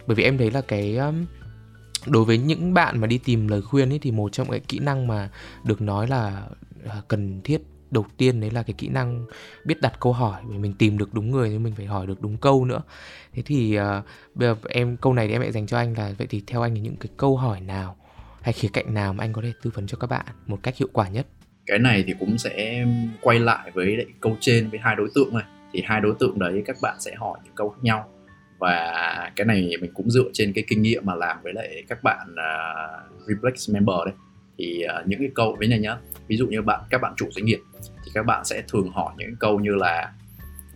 Bởi 0.07 0.15
vì 0.15 0.23
em 0.23 0.37
thấy 0.37 0.51
là 0.51 0.61
cái 0.61 0.99
đối 2.05 2.25
với 2.25 2.37
những 2.37 2.73
bạn 2.73 2.99
mà 2.99 3.07
đi 3.07 3.17
tìm 3.17 3.47
lời 3.47 3.61
khuyên 3.61 3.89
ấy 3.89 3.99
thì 3.99 4.11
một 4.11 4.31
trong 4.31 4.49
cái 4.49 4.59
kỹ 4.59 4.79
năng 4.79 5.07
mà 5.07 5.29
được 5.63 5.81
nói 5.81 6.07
là 6.07 6.43
à, 6.89 7.01
cần 7.07 7.41
thiết 7.43 7.61
đầu 7.93 8.05
tiên 8.17 8.41
đấy 8.41 8.51
là 8.51 8.63
cái 8.63 8.73
kỹ 8.77 8.87
năng 8.87 9.25
biết 9.65 9.81
đặt 9.81 9.93
câu 9.99 10.13
hỏi 10.13 10.41
để 10.51 10.57
mình 10.57 10.73
tìm 10.73 10.97
được 10.97 11.13
đúng 11.13 11.31
người 11.31 11.49
thì 11.49 11.57
mình 11.57 11.73
phải 11.75 11.85
hỏi 11.85 12.07
được 12.07 12.21
đúng 12.21 12.37
câu 12.37 12.65
nữa. 12.65 12.81
Thế 13.33 13.43
thì 13.45 13.79
uh, 13.79 14.05
bây 14.35 14.47
giờ 14.47 14.55
em 14.69 14.97
câu 14.97 15.13
này 15.13 15.27
thì 15.27 15.33
em 15.33 15.41
lại 15.41 15.51
dành 15.51 15.67
cho 15.67 15.77
anh 15.77 15.97
là 15.97 16.13
vậy 16.17 16.27
thì 16.27 16.43
theo 16.47 16.61
anh 16.61 16.75
thì 16.75 16.81
những 16.81 16.95
cái 16.95 17.09
câu 17.17 17.37
hỏi 17.37 17.61
nào 17.61 17.95
hay 18.41 18.53
khía 18.53 18.67
cạnh 18.73 18.93
nào 18.93 19.13
mà 19.13 19.23
anh 19.23 19.33
có 19.33 19.41
thể 19.41 19.53
tư 19.61 19.71
vấn 19.73 19.87
cho 19.87 19.97
các 19.97 20.09
bạn 20.09 20.25
một 20.47 20.59
cách 20.63 20.77
hiệu 20.77 20.89
quả 20.93 21.09
nhất? 21.09 21.27
Cái 21.65 21.79
này 21.79 22.03
thì 22.07 22.13
cũng 22.19 22.37
sẽ 22.37 22.85
quay 23.21 23.39
lại 23.39 23.71
với 23.73 23.97
lại 23.97 24.05
câu 24.21 24.37
trên 24.39 24.69
với 24.69 24.79
hai 24.79 24.95
đối 24.95 25.09
tượng 25.15 25.33
này. 25.33 25.43
Thì 25.73 25.81
hai 25.85 26.01
đối 26.01 26.13
tượng 26.19 26.39
đấy 26.39 26.63
các 26.65 26.77
bạn 26.81 26.95
sẽ 26.99 27.15
hỏi 27.15 27.39
những 27.43 27.55
câu 27.55 27.69
khác 27.69 27.79
nhau. 27.81 28.09
Và 28.59 29.31
cái 29.35 29.45
này 29.45 29.71
mình 29.81 29.91
cũng 29.93 30.11
dựa 30.11 30.29
trên 30.33 30.53
cái 30.53 30.63
kinh 30.67 30.81
nghiệm 30.81 31.05
mà 31.05 31.15
làm 31.15 31.37
với 31.43 31.53
lại 31.53 31.83
các 31.87 32.03
bạn 32.03 32.27
uh, 32.31 33.29
Reflex 33.29 33.73
member 33.73 33.95
đấy 34.05 34.13
thì 34.57 34.83
uh, 34.99 35.07
những 35.07 35.19
cái 35.19 35.29
câu 35.35 35.55
với 35.59 35.67
này 35.67 35.79
nhá 35.79 35.97
ví 36.27 36.37
dụ 36.37 36.47
như 36.47 36.61
bạn 36.61 36.81
các 36.89 37.01
bạn 37.01 37.13
chủ 37.17 37.27
doanh 37.31 37.45
nghiệp 37.45 37.59
thì 38.05 38.11
các 38.13 38.25
bạn 38.25 38.45
sẽ 38.45 38.63
thường 38.67 38.91
hỏi 38.91 39.13
những 39.17 39.35
câu 39.39 39.59
như 39.59 39.75
là 39.75 40.11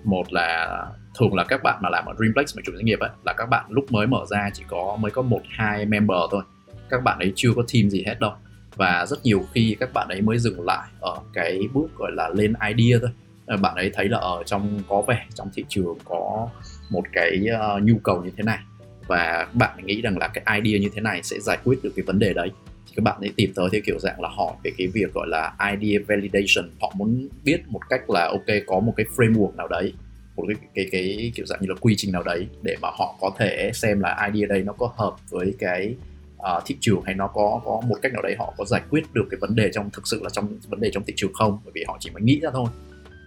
một 0.03 0.33
là 0.33 0.81
thường 1.19 1.35
là 1.35 1.43
các 1.43 1.63
bạn 1.63 1.79
mà 1.83 1.89
làm 1.89 2.05
ở 2.05 2.13
Dreamplex 2.17 2.55
mà 2.55 2.61
chủ 2.65 2.71
doanh 2.75 2.85
nghiệp 2.85 2.99
ấy 2.99 3.09
là 3.25 3.33
các 3.37 3.45
bạn 3.45 3.65
lúc 3.69 3.91
mới 3.91 4.07
mở 4.07 4.25
ra 4.29 4.49
chỉ 4.53 4.63
có 4.67 4.97
mới 4.99 5.11
có 5.11 5.21
một 5.21 5.41
hai 5.49 5.85
member 5.85 6.17
thôi. 6.31 6.43
Các 6.89 7.03
bạn 7.03 7.19
ấy 7.19 7.33
chưa 7.35 7.49
có 7.55 7.63
team 7.73 7.89
gì 7.89 8.03
hết 8.07 8.19
đâu. 8.19 8.31
Và 8.75 9.05
rất 9.05 9.19
nhiều 9.23 9.45
khi 9.53 9.75
các 9.79 9.93
bạn 9.93 10.07
ấy 10.09 10.21
mới 10.21 10.37
dừng 10.37 10.65
lại 10.65 10.87
ở 10.99 11.17
cái 11.33 11.59
bước 11.73 11.87
gọi 11.97 12.11
là 12.11 12.29
lên 12.29 12.53
idea 12.75 12.99
thôi. 13.01 13.09
Ờ, 13.45 13.57
bạn 13.57 13.75
ấy 13.75 13.91
thấy 13.93 14.09
là 14.09 14.17
ở 14.17 14.43
trong 14.45 14.79
có 14.87 15.01
vẻ 15.01 15.25
trong 15.35 15.49
thị 15.53 15.65
trường 15.69 15.97
có 16.05 16.49
một 16.89 17.03
cái 17.13 17.45
uh, 17.77 17.83
nhu 17.83 17.97
cầu 18.03 18.23
như 18.23 18.31
thế 18.37 18.43
này. 18.43 18.59
Và 19.07 19.47
bạn 19.53 19.85
nghĩ 19.85 20.01
rằng 20.01 20.17
là 20.17 20.27
cái 20.27 20.61
idea 20.61 20.79
như 20.79 20.89
thế 20.93 21.01
này 21.01 21.23
sẽ 21.23 21.39
giải 21.39 21.57
quyết 21.63 21.79
được 21.83 21.91
cái 21.95 22.03
vấn 22.03 22.19
đề 22.19 22.33
đấy 22.33 22.49
các 22.95 23.03
bạn 23.03 23.21
ấy 23.21 23.31
tìm 23.35 23.53
tới 23.55 23.69
theo 23.71 23.81
kiểu 23.85 23.99
dạng 23.99 24.21
là 24.21 24.29
hỏi 24.29 24.53
về 24.63 24.71
cái 24.77 24.87
việc 24.87 25.13
gọi 25.13 25.27
là 25.27 25.53
idea 25.71 25.99
validation. 26.07 26.71
Họ 26.81 26.93
muốn 26.95 27.27
biết 27.43 27.67
một 27.67 27.81
cách 27.89 28.09
là 28.09 28.27
ok 28.31 28.57
có 28.67 28.79
một 28.79 28.93
cái 28.97 29.05
framework 29.15 29.55
nào 29.55 29.67
đấy 29.67 29.93
một 30.37 30.43
cái 30.47 30.57
cái 30.75 30.85
cái 30.91 31.31
kiểu 31.35 31.45
dạng 31.45 31.59
như 31.61 31.67
là 31.69 31.75
quy 31.81 31.95
trình 31.97 32.11
nào 32.11 32.23
đấy 32.23 32.47
để 32.61 32.75
mà 32.81 32.89
họ 32.93 33.15
có 33.21 33.31
thể 33.37 33.71
xem 33.73 33.99
là 33.99 34.29
idea 34.33 34.47
đây 34.47 34.61
nó 34.61 34.73
có 34.73 34.91
hợp 34.95 35.15
với 35.29 35.53
cái 35.59 35.95
uh, 36.37 36.63
thị 36.65 36.77
trường 36.79 37.01
hay 37.05 37.15
nó 37.15 37.27
có 37.27 37.61
có 37.65 37.81
một 37.87 37.95
cách 38.01 38.13
nào 38.13 38.21
đấy 38.21 38.35
họ 38.39 38.53
có 38.57 38.65
giải 38.65 38.81
quyết 38.89 39.13
được 39.13 39.27
cái 39.31 39.37
vấn 39.41 39.55
đề 39.55 39.69
trong 39.73 39.89
thực 39.93 40.07
sự 40.07 40.19
là 40.23 40.29
trong 40.29 40.59
vấn 40.67 40.79
đề 40.79 40.89
trong 40.93 41.03
thị 41.03 41.13
trường 41.15 41.33
không? 41.33 41.59
Bởi 41.65 41.71
vì 41.75 41.83
họ 41.87 41.97
chỉ 41.99 42.09
mới 42.09 42.21
nghĩ 42.21 42.39
ra 42.39 42.49
thôi. 42.53 42.69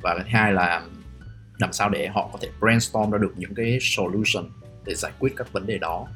Và 0.03 0.15
cái 0.15 0.25
thứ 0.25 0.31
hai 0.33 0.53
là 0.53 0.83
làm 1.59 1.73
sao 1.73 1.89
để 1.89 2.07
họ 2.07 2.31
có 2.33 2.39
thể 2.43 2.49
brainstorm 2.61 3.11
ra 3.11 3.19
được 3.19 3.33
những 3.37 3.55
cái 3.55 3.79
solution 3.81 4.51
để 4.85 4.95
giải 4.95 5.13
quyết 5.19 5.33
các 5.37 5.53
vấn 5.53 5.67
đề 5.67 5.79
đó. 5.79 6.07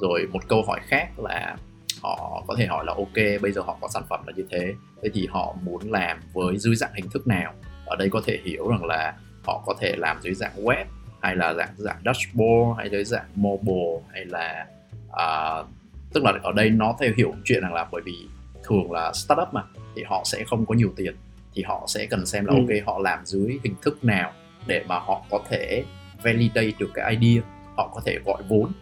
Rồi 0.00 0.26
một 0.32 0.48
câu 0.48 0.62
hỏi 0.62 0.80
khác 0.88 1.18
là 1.18 1.56
họ 2.02 2.44
có 2.48 2.54
thể 2.58 2.66
hỏi 2.66 2.84
là 2.86 2.94
ok 2.96 3.42
bây 3.42 3.52
giờ 3.52 3.62
họ 3.62 3.78
có 3.80 3.88
sản 3.88 4.02
phẩm 4.08 4.20
là 4.26 4.32
như 4.36 4.44
thế 4.50 4.74
thế 5.02 5.08
thì 5.14 5.26
họ 5.30 5.56
muốn 5.62 5.92
làm 5.92 6.20
với 6.32 6.58
dưới 6.58 6.74
dạng 6.74 6.94
hình 6.94 7.10
thức 7.10 7.26
nào 7.26 7.54
ở 7.86 7.96
đây 7.96 8.10
có 8.10 8.20
thể 8.26 8.38
hiểu 8.44 8.68
rằng 8.68 8.84
là 8.84 9.14
họ 9.44 9.62
có 9.66 9.74
thể 9.80 9.94
làm 9.96 10.22
dưới 10.22 10.34
dạng 10.34 10.64
web 10.64 10.84
hay 11.20 11.36
là 11.36 11.54
dạng 11.54 11.74
dạng 11.76 12.00
dashboard 12.04 12.78
hay 12.78 12.90
dưới 12.90 13.04
dạng 13.04 13.28
mobile 13.34 14.00
hay 14.12 14.24
là 14.24 14.66
uh, 15.08 15.66
tức 16.12 16.24
là 16.24 16.32
ở 16.42 16.52
đây 16.52 16.70
nó 16.70 16.96
theo 17.00 17.12
hiểu 17.16 17.34
chuyện 17.44 17.62
rằng 17.62 17.74
là 17.74 17.86
bởi 17.92 18.02
vì 18.04 18.28
thường 18.64 18.92
là 18.92 19.12
startup 19.12 19.48
mà 19.52 19.62
thì 19.96 20.02
họ 20.02 20.22
sẽ 20.24 20.44
không 20.44 20.66
có 20.66 20.74
nhiều 20.74 20.92
tiền 20.96 21.16
thì 21.54 21.62
họ 21.62 21.84
sẽ 21.88 22.06
cần 22.06 22.26
xem 22.26 22.46
là 22.46 22.52
ừ. 22.52 22.58
ok 22.58 22.86
họ 22.86 22.98
làm 22.98 23.26
dưới 23.26 23.58
hình 23.64 23.74
thức 23.82 24.04
nào 24.04 24.32
để 24.66 24.84
mà 24.88 24.98
họ 24.98 25.22
có 25.30 25.40
thể 25.48 25.84
validate 26.22 26.72
được 26.78 26.90
cái 26.94 27.16
idea 27.16 27.42
họ 27.76 27.90
có 27.94 28.00
thể 28.04 28.18
gọi 28.24 28.42
vốn 28.48 28.72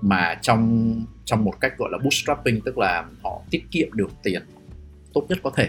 mà 0.00 0.38
trong 0.42 0.94
trong 1.24 1.44
một 1.44 1.60
cách 1.60 1.78
gọi 1.78 1.88
là 1.92 1.98
bootstrapping 1.98 2.60
tức 2.60 2.78
là 2.78 3.04
họ 3.22 3.42
tiết 3.50 3.64
kiệm 3.70 3.88
được 3.92 4.10
tiền 4.22 4.42
tốt 5.14 5.26
nhất 5.28 5.38
có 5.42 5.50
thể. 5.56 5.68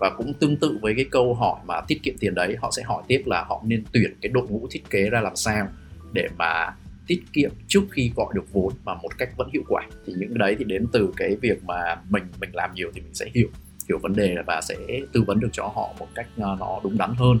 Và 0.00 0.10
cũng 0.16 0.34
tương 0.34 0.56
tự 0.56 0.78
với 0.82 0.94
cái 0.94 1.04
câu 1.10 1.34
hỏi 1.34 1.60
mà 1.66 1.80
tiết 1.88 2.02
kiệm 2.02 2.14
tiền 2.20 2.34
đấy 2.34 2.56
họ 2.60 2.70
sẽ 2.76 2.82
hỏi 2.82 3.02
tiếp 3.08 3.22
là 3.26 3.44
họ 3.44 3.62
nên 3.64 3.84
tuyển 3.92 4.14
cái 4.20 4.32
đội 4.34 4.48
ngũ 4.48 4.68
thiết 4.70 4.90
kế 4.90 5.10
ra 5.10 5.20
làm 5.20 5.36
sao 5.36 5.68
để 6.12 6.28
mà 6.38 6.74
tiết 7.06 7.22
kiệm 7.32 7.50
trước 7.68 7.80
khi 7.90 8.12
gọi 8.16 8.26
được 8.34 8.52
vốn 8.52 8.72
mà 8.84 8.94
một 8.94 9.18
cách 9.18 9.28
vẫn 9.36 9.48
hiệu 9.52 9.62
quả. 9.68 9.82
Thì 10.06 10.12
những 10.16 10.28
cái 10.28 10.38
đấy 10.38 10.56
thì 10.58 10.64
đến 10.64 10.86
từ 10.92 11.12
cái 11.16 11.36
việc 11.40 11.64
mà 11.64 11.96
mình 12.08 12.24
mình 12.40 12.50
làm 12.52 12.74
nhiều 12.74 12.90
thì 12.94 13.00
mình 13.00 13.14
sẽ 13.14 13.26
hiểu 13.34 13.48
hiểu 13.88 13.98
vấn 14.02 14.12
đề 14.12 14.36
và 14.46 14.60
sẽ 14.60 14.76
tư 15.12 15.22
vấn 15.26 15.40
được 15.40 15.48
cho 15.52 15.62
họ 15.62 15.94
một 15.98 16.08
cách 16.14 16.26
ờ, 16.36 16.56
nó 16.60 16.80
đúng 16.82 16.98
đắn 16.98 17.14
hơn. 17.14 17.38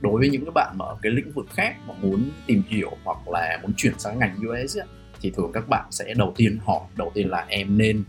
Đối 0.00 0.18
với 0.18 0.30
những 0.30 0.44
các 0.44 0.54
bạn 0.54 0.74
mà 0.78 0.84
ở 0.84 0.96
cái 1.02 1.12
lĩnh 1.12 1.32
vực 1.32 1.46
khác 1.50 1.76
mà 1.88 1.94
muốn 2.02 2.30
tìm 2.46 2.62
hiểu 2.68 2.90
hoặc 3.04 3.28
là 3.28 3.58
muốn 3.62 3.72
chuyển 3.76 3.98
sang 3.98 4.18
ngành 4.18 4.36
US 4.48 4.78
ấy, 4.78 4.86
thì 5.20 5.30
thường 5.30 5.50
các 5.52 5.68
bạn 5.68 5.86
sẽ 5.90 6.14
đầu 6.14 6.34
tiên 6.36 6.58
hỏi 6.64 6.80
đầu 6.96 7.12
tiên 7.14 7.30
là 7.30 7.46
em 7.48 7.78
nên 7.78 8.04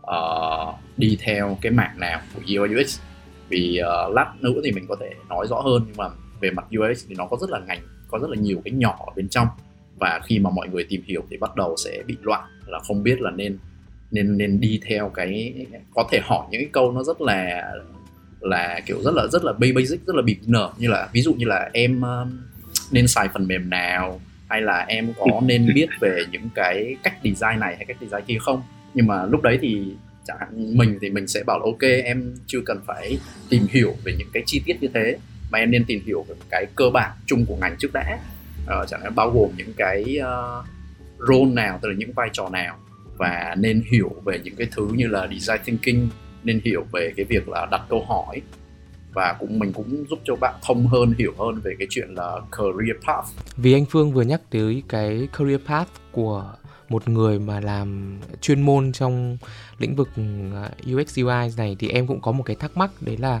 uh, 0.00 0.74
đi 0.96 1.18
theo 1.20 1.58
cái 1.60 1.72
mạng 1.72 1.94
nào 2.00 2.20
của 2.34 2.40
UI 2.46 2.80
UX 2.80 3.00
vì 3.48 3.80
uh, 3.82 4.14
lát 4.14 4.32
nữa 4.40 4.60
thì 4.64 4.72
mình 4.72 4.86
có 4.88 4.96
thể 5.00 5.10
nói 5.28 5.46
rõ 5.50 5.60
hơn 5.60 5.82
nhưng 5.86 5.96
mà 5.96 6.08
về 6.40 6.50
mặt 6.50 6.64
UX 6.78 7.04
thì 7.08 7.14
nó 7.18 7.26
có 7.26 7.36
rất 7.40 7.50
là 7.50 7.58
ngành 7.58 7.80
có 8.08 8.18
rất 8.18 8.30
là 8.30 8.36
nhiều 8.36 8.60
cái 8.64 8.72
nhỏ 8.72 8.98
ở 9.06 9.12
bên 9.16 9.28
trong. 9.28 9.46
Và 9.96 10.20
khi 10.24 10.38
mà 10.38 10.50
mọi 10.50 10.68
người 10.68 10.86
tìm 10.88 11.02
hiểu 11.06 11.24
thì 11.30 11.36
bắt 11.36 11.56
đầu 11.56 11.76
sẽ 11.76 12.02
bị 12.06 12.16
loạn 12.22 12.48
là 12.66 12.78
không 12.78 13.02
biết 13.02 13.20
là 13.20 13.30
nên 13.30 13.58
nên 14.10 14.36
nên 14.38 14.60
đi 14.60 14.80
theo 14.84 15.08
cái 15.14 15.66
có 15.94 16.08
thể 16.10 16.20
hỏi 16.22 16.46
những 16.50 16.60
cái 16.60 16.70
câu 16.72 16.92
nó 16.92 17.02
rất 17.02 17.20
là 17.20 17.72
là 18.40 18.80
kiểu 18.86 19.02
rất 19.02 19.14
là 19.14 19.26
rất 19.26 19.44
là 19.44 19.52
basic 19.52 20.06
rất 20.06 20.16
là 20.16 20.22
beginner 20.22 20.62
như 20.78 20.88
là 20.88 21.08
ví 21.12 21.22
dụ 21.22 21.34
như 21.34 21.46
là 21.46 21.70
em 21.72 22.00
uh, 22.00 22.28
nên 22.92 23.08
xài 23.08 23.28
phần 23.28 23.46
mềm 23.46 23.70
nào 23.70 24.20
hay 24.48 24.60
là 24.60 24.84
em 24.88 25.12
có 25.18 25.40
nên 25.44 25.74
biết 25.74 25.88
về 26.00 26.18
những 26.30 26.48
cái 26.54 26.96
cách 27.02 27.14
design 27.24 27.60
này 27.60 27.76
hay 27.76 27.84
cách 27.84 27.96
design 28.00 28.24
kia 28.26 28.38
không? 28.40 28.62
Nhưng 28.94 29.06
mà 29.06 29.24
lúc 29.24 29.42
đấy 29.42 29.58
thì 29.60 29.94
chẳng 30.24 30.36
hạn 30.40 30.76
mình 30.78 30.98
thì 31.00 31.10
mình 31.10 31.26
sẽ 31.26 31.42
bảo 31.46 31.58
là 31.58 31.64
ok 31.64 32.04
em 32.04 32.34
chưa 32.46 32.60
cần 32.66 32.80
phải 32.86 33.18
tìm 33.48 33.62
hiểu 33.70 33.94
về 34.04 34.14
những 34.18 34.28
cái 34.32 34.42
chi 34.46 34.62
tiết 34.64 34.76
như 34.80 34.88
thế 34.94 35.16
mà 35.50 35.58
em 35.58 35.70
nên 35.70 35.84
tìm 35.84 36.00
hiểu 36.06 36.22
về 36.28 36.34
cái 36.50 36.66
cơ 36.76 36.90
bản 36.90 37.10
chung 37.26 37.44
của 37.48 37.56
ngành 37.60 37.76
trước 37.78 37.90
đã. 37.94 38.18
Ờ, 38.66 38.80
uh, 38.82 38.88
chẳng 38.88 39.00
hạn 39.02 39.14
bao 39.14 39.30
gồm 39.30 39.50
những 39.56 39.72
cái 39.76 40.18
uh, 40.18 40.64
role 41.28 41.50
nào 41.52 41.78
tức 41.82 41.88
là 41.88 41.94
những 41.98 42.12
vai 42.12 42.28
trò 42.32 42.48
nào 42.48 42.78
và 43.16 43.54
nên 43.58 43.82
hiểu 43.92 44.12
về 44.24 44.38
những 44.44 44.56
cái 44.56 44.68
thứ 44.70 44.88
như 44.94 45.06
là 45.06 45.28
design 45.32 45.60
thinking 45.64 46.08
nên 46.44 46.60
hiểu 46.64 46.86
về 46.92 47.12
cái 47.16 47.24
việc 47.24 47.48
là 47.48 47.66
đặt 47.70 47.80
câu 47.88 48.04
hỏi 48.04 48.40
và 49.18 49.36
cũng 49.38 49.58
mình 49.58 49.72
cũng 49.72 50.04
giúp 50.10 50.18
cho 50.24 50.36
bạn 50.36 50.54
thông 50.66 50.86
hơn 50.86 51.14
hiểu 51.18 51.32
hơn 51.38 51.60
về 51.64 51.74
cái 51.78 51.88
chuyện 51.90 52.14
là 52.14 52.36
career 52.52 52.96
path 53.06 53.26
vì 53.56 53.72
anh 53.72 53.84
Phương 53.84 54.12
vừa 54.12 54.22
nhắc 54.22 54.40
tới 54.50 54.82
cái 54.88 55.28
career 55.38 55.60
path 55.66 55.88
của 56.12 56.54
một 56.88 57.08
người 57.08 57.38
mà 57.38 57.60
làm 57.60 58.18
chuyên 58.40 58.62
môn 58.62 58.92
trong 58.92 59.38
lĩnh 59.78 59.96
vực 59.96 60.08
ờ, 60.52 60.70
UX 60.94 61.18
UI 61.18 61.48
này 61.56 61.76
thì 61.78 61.88
em 61.88 62.06
cũng 62.06 62.20
có 62.20 62.32
một 62.32 62.42
cái 62.42 62.56
thắc 62.56 62.76
mắc 62.76 62.90
đấy 63.00 63.16
là 63.16 63.40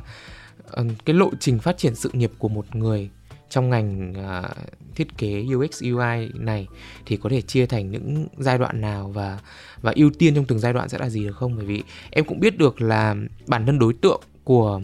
ờ, 0.70 0.84
cái 1.04 1.14
lộ 1.14 1.30
trình 1.40 1.58
phát 1.58 1.78
triển 1.78 1.94
sự 1.94 2.10
nghiệp 2.12 2.30
của 2.38 2.48
một 2.48 2.76
người 2.76 3.10
trong 3.50 3.70
ngành 3.70 4.12
uh, 4.12 4.56
thiết 4.94 5.18
kế 5.18 5.44
UX 5.56 5.82
UI 5.82 6.30
này 6.34 6.66
thì 7.06 7.16
có 7.16 7.30
thể 7.30 7.40
chia 7.40 7.66
thành 7.66 7.90
những 7.90 8.26
giai 8.38 8.58
đoạn 8.58 8.80
nào 8.80 9.08
và 9.08 9.38
và 9.82 9.92
ưu 9.96 10.10
tiên 10.18 10.34
trong 10.34 10.44
từng 10.44 10.58
giai 10.58 10.72
đoạn 10.72 10.88
sẽ 10.88 10.98
là 10.98 11.08
gì 11.08 11.24
được 11.24 11.36
không? 11.36 11.56
Bởi 11.56 11.66
vì 11.66 11.82
em 12.10 12.24
cũng 12.24 12.40
biết 12.40 12.58
được 12.58 12.82
là 12.82 13.14
bản 13.46 13.66
thân 13.66 13.78
đối 13.78 13.92
tượng 13.92 14.20
của 14.44 14.80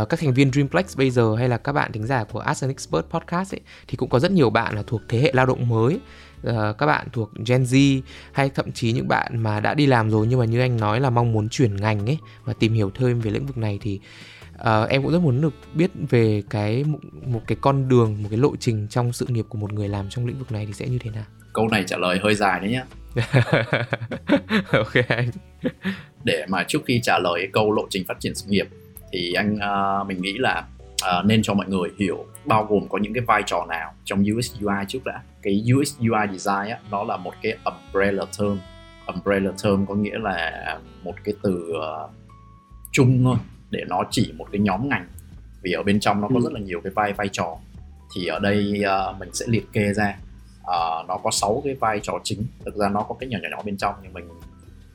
uh, 0.00 0.08
các 0.08 0.20
thành 0.20 0.34
viên 0.34 0.52
Dreamplex 0.52 0.96
bây 0.96 1.10
giờ 1.10 1.34
hay 1.38 1.48
là 1.48 1.58
các 1.58 1.72
bạn 1.72 1.92
thính 1.92 2.06
giả 2.06 2.24
của 2.24 2.38
Ask 2.38 2.64
an 2.64 2.70
Expert 2.70 3.04
podcast 3.10 3.54
ấy 3.54 3.60
thì 3.88 3.96
cũng 3.96 4.08
có 4.08 4.18
rất 4.18 4.32
nhiều 4.32 4.50
bạn 4.50 4.74
là 4.74 4.82
thuộc 4.86 5.00
thế 5.08 5.18
hệ 5.18 5.30
lao 5.34 5.46
động 5.46 5.68
mới. 5.68 6.00
Uh, 6.48 6.78
các 6.78 6.86
bạn 6.86 7.06
thuộc 7.12 7.30
Gen 7.46 7.62
Z 7.62 8.00
hay 8.32 8.50
thậm 8.50 8.72
chí 8.72 8.92
những 8.92 9.08
bạn 9.08 9.38
mà 9.38 9.60
đã 9.60 9.74
đi 9.74 9.86
làm 9.86 10.10
rồi 10.10 10.26
nhưng 10.26 10.38
mà 10.38 10.44
như 10.44 10.60
anh 10.60 10.76
nói 10.76 11.00
là 11.00 11.10
mong 11.10 11.32
muốn 11.32 11.48
chuyển 11.48 11.76
ngành 11.76 12.06
ấy 12.06 12.18
và 12.44 12.52
tìm 12.52 12.72
hiểu 12.72 12.90
thêm 12.94 13.20
về 13.20 13.30
lĩnh 13.30 13.46
vực 13.46 13.56
này 13.56 13.78
thì 13.82 14.00
uh, 14.54 14.88
em 14.88 15.02
cũng 15.02 15.12
rất 15.12 15.18
muốn 15.18 15.40
được 15.40 15.54
biết 15.74 15.90
về 16.10 16.42
cái 16.50 16.84
một, 16.84 16.98
một 17.26 17.42
cái 17.46 17.58
con 17.60 17.88
đường 17.88 18.22
một 18.22 18.28
cái 18.30 18.38
lộ 18.38 18.56
trình 18.56 18.86
trong 18.90 19.12
sự 19.12 19.26
nghiệp 19.28 19.44
của 19.48 19.58
một 19.58 19.72
người 19.72 19.88
làm 19.88 20.08
trong 20.08 20.26
lĩnh 20.26 20.38
vực 20.38 20.52
này 20.52 20.66
thì 20.66 20.72
sẽ 20.72 20.86
như 20.86 20.98
thế 20.98 21.10
nào? 21.10 21.24
Câu 21.52 21.68
này 21.68 21.84
trả 21.86 21.96
lời 21.96 22.18
hơi 22.22 22.34
dài 22.34 22.60
đấy 22.60 22.70
nhá. 22.70 22.84
Ok 24.72 24.92
anh. 25.08 25.30
Để 26.24 26.46
mà 26.48 26.64
trước 26.68 26.78
khi 26.86 27.00
trả 27.02 27.18
lời 27.18 27.48
câu 27.52 27.72
lộ 27.72 27.86
trình 27.90 28.04
phát 28.08 28.14
triển 28.20 28.34
sự 28.34 28.46
nghiệp 28.50 28.68
thì 29.12 29.32
anh 29.32 29.54
uh, 29.54 30.06
mình 30.06 30.22
nghĩ 30.22 30.38
là 30.38 30.66
uh, 30.94 31.26
nên 31.26 31.42
cho 31.42 31.54
mọi 31.54 31.66
người 31.68 31.90
hiểu 31.98 32.26
bao 32.44 32.64
gồm 32.64 32.88
có 32.88 32.98
những 32.98 33.14
cái 33.14 33.24
vai 33.26 33.42
trò 33.46 33.66
nào 33.68 33.92
trong 34.04 34.24
UX 34.36 34.52
UI 34.60 34.84
trước 34.88 35.04
đã. 35.04 35.22
Cái 35.42 35.64
UX 35.74 35.98
UI 35.98 36.38
design 36.38 36.70
á, 36.70 36.78
nó 36.90 37.04
là 37.04 37.16
một 37.16 37.34
cái 37.42 37.56
umbrella 37.64 38.24
term. 38.38 38.58
Umbrella 39.06 39.50
term 39.64 39.86
có 39.86 39.94
nghĩa 39.94 40.18
là 40.18 40.78
một 41.02 41.14
cái 41.24 41.34
từ 41.42 41.72
uh, 41.72 42.10
chung 42.92 43.24
thôi 43.24 43.36
để 43.70 43.84
nó 43.88 44.04
chỉ 44.10 44.32
một 44.36 44.46
cái 44.52 44.60
nhóm 44.60 44.88
ngành. 44.88 45.06
Vì 45.62 45.72
ở 45.72 45.82
bên 45.82 46.00
trong 46.00 46.20
nó 46.20 46.28
có 46.28 46.34
ừ. 46.34 46.40
rất 46.44 46.52
là 46.52 46.60
nhiều 46.60 46.80
cái 46.84 46.92
vai 46.94 47.12
vai 47.12 47.28
trò. 47.28 47.56
Thì 48.14 48.26
ở 48.26 48.38
đây 48.38 48.82
uh, 48.84 49.20
mình 49.20 49.28
sẽ 49.32 49.46
liệt 49.48 49.72
kê 49.72 49.92
ra 49.92 50.16
uh, 50.60 51.08
nó 51.08 51.18
có 51.22 51.30
6 51.30 51.62
cái 51.64 51.74
vai 51.74 52.00
trò 52.02 52.20
chính. 52.24 52.46
Thực 52.64 52.76
ra 52.76 52.88
nó 52.88 53.02
có 53.02 53.14
cái 53.20 53.28
nhỏ 53.28 53.38
nhỏ 53.42 53.48
nhỏ 53.50 53.62
bên 53.64 53.76
trong 53.76 53.94
nhưng 54.02 54.12
mình 54.12 54.28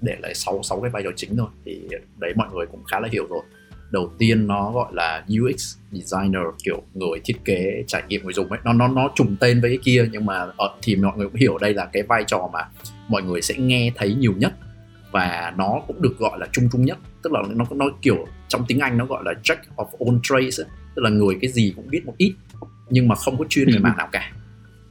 để 0.01 0.15
lại 0.19 0.35
6 0.35 0.63
sáu 0.63 0.81
cái 0.81 0.91
vai 0.91 1.03
trò 1.03 1.09
chính 1.15 1.37
thôi. 1.37 1.47
Thì 1.65 1.87
đấy 2.17 2.33
mọi 2.35 2.47
người 2.53 2.65
cũng 2.71 2.83
khá 2.83 2.99
là 2.99 3.09
hiểu 3.11 3.27
rồi 3.29 3.41
đầu 3.91 4.11
tiên 4.17 4.47
nó 4.47 4.71
gọi 4.71 4.91
là 4.93 5.25
UX 5.41 5.75
designer 5.91 6.41
kiểu 6.63 6.83
người 6.93 7.19
thiết 7.25 7.45
kế 7.45 7.83
trải 7.87 8.03
nghiệm 8.07 8.23
người 8.23 8.33
dùng 8.33 8.49
ấy 8.49 8.59
nó 8.63 8.73
nó 8.73 8.87
nó 8.87 9.09
trùng 9.15 9.35
tên 9.39 9.61
với 9.61 9.69
cái 9.69 9.79
kia 9.83 10.05
nhưng 10.11 10.25
mà 10.25 10.47
ở, 10.57 10.75
thì 10.81 10.95
mọi 10.95 11.17
người 11.17 11.27
cũng 11.27 11.35
hiểu 11.35 11.57
đây 11.57 11.73
là 11.73 11.85
cái 11.85 12.03
vai 12.03 12.23
trò 12.27 12.49
mà 12.53 12.59
mọi 13.07 13.23
người 13.23 13.41
sẽ 13.41 13.55
nghe 13.57 13.91
thấy 13.95 14.13
nhiều 14.13 14.33
nhất 14.37 14.53
và 15.11 15.53
nó 15.57 15.81
cũng 15.87 16.01
được 16.01 16.17
gọi 16.19 16.39
là 16.39 16.47
chung 16.51 16.69
chung 16.71 16.85
nhất 16.85 16.97
tức 17.23 17.33
là 17.33 17.41
nó 17.49 17.65
nó 17.75 17.85
kiểu 18.01 18.27
trong 18.47 18.65
tiếng 18.67 18.79
Anh 18.79 18.97
nó 18.97 19.05
gọi 19.05 19.23
là 19.25 19.33
jack 19.43 19.57
of 19.75 20.05
all 20.05 20.19
trades 20.23 20.59
ấy. 20.59 20.67
tức 20.95 21.01
là 21.01 21.09
người 21.09 21.37
cái 21.41 21.51
gì 21.51 21.73
cũng 21.75 21.89
biết 21.89 22.05
một 22.05 22.13
ít 22.17 22.33
nhưng 22.89 23.07
mà 23.07 23.15
không 23.15 23.37
có 23.37 23.45
chuyên 23.49 23.67
về 23.67 23.75
ừ. 23.75 23.81
mảng 23.81 23.97
nào 23.97 24.09
cả 24.11 24.31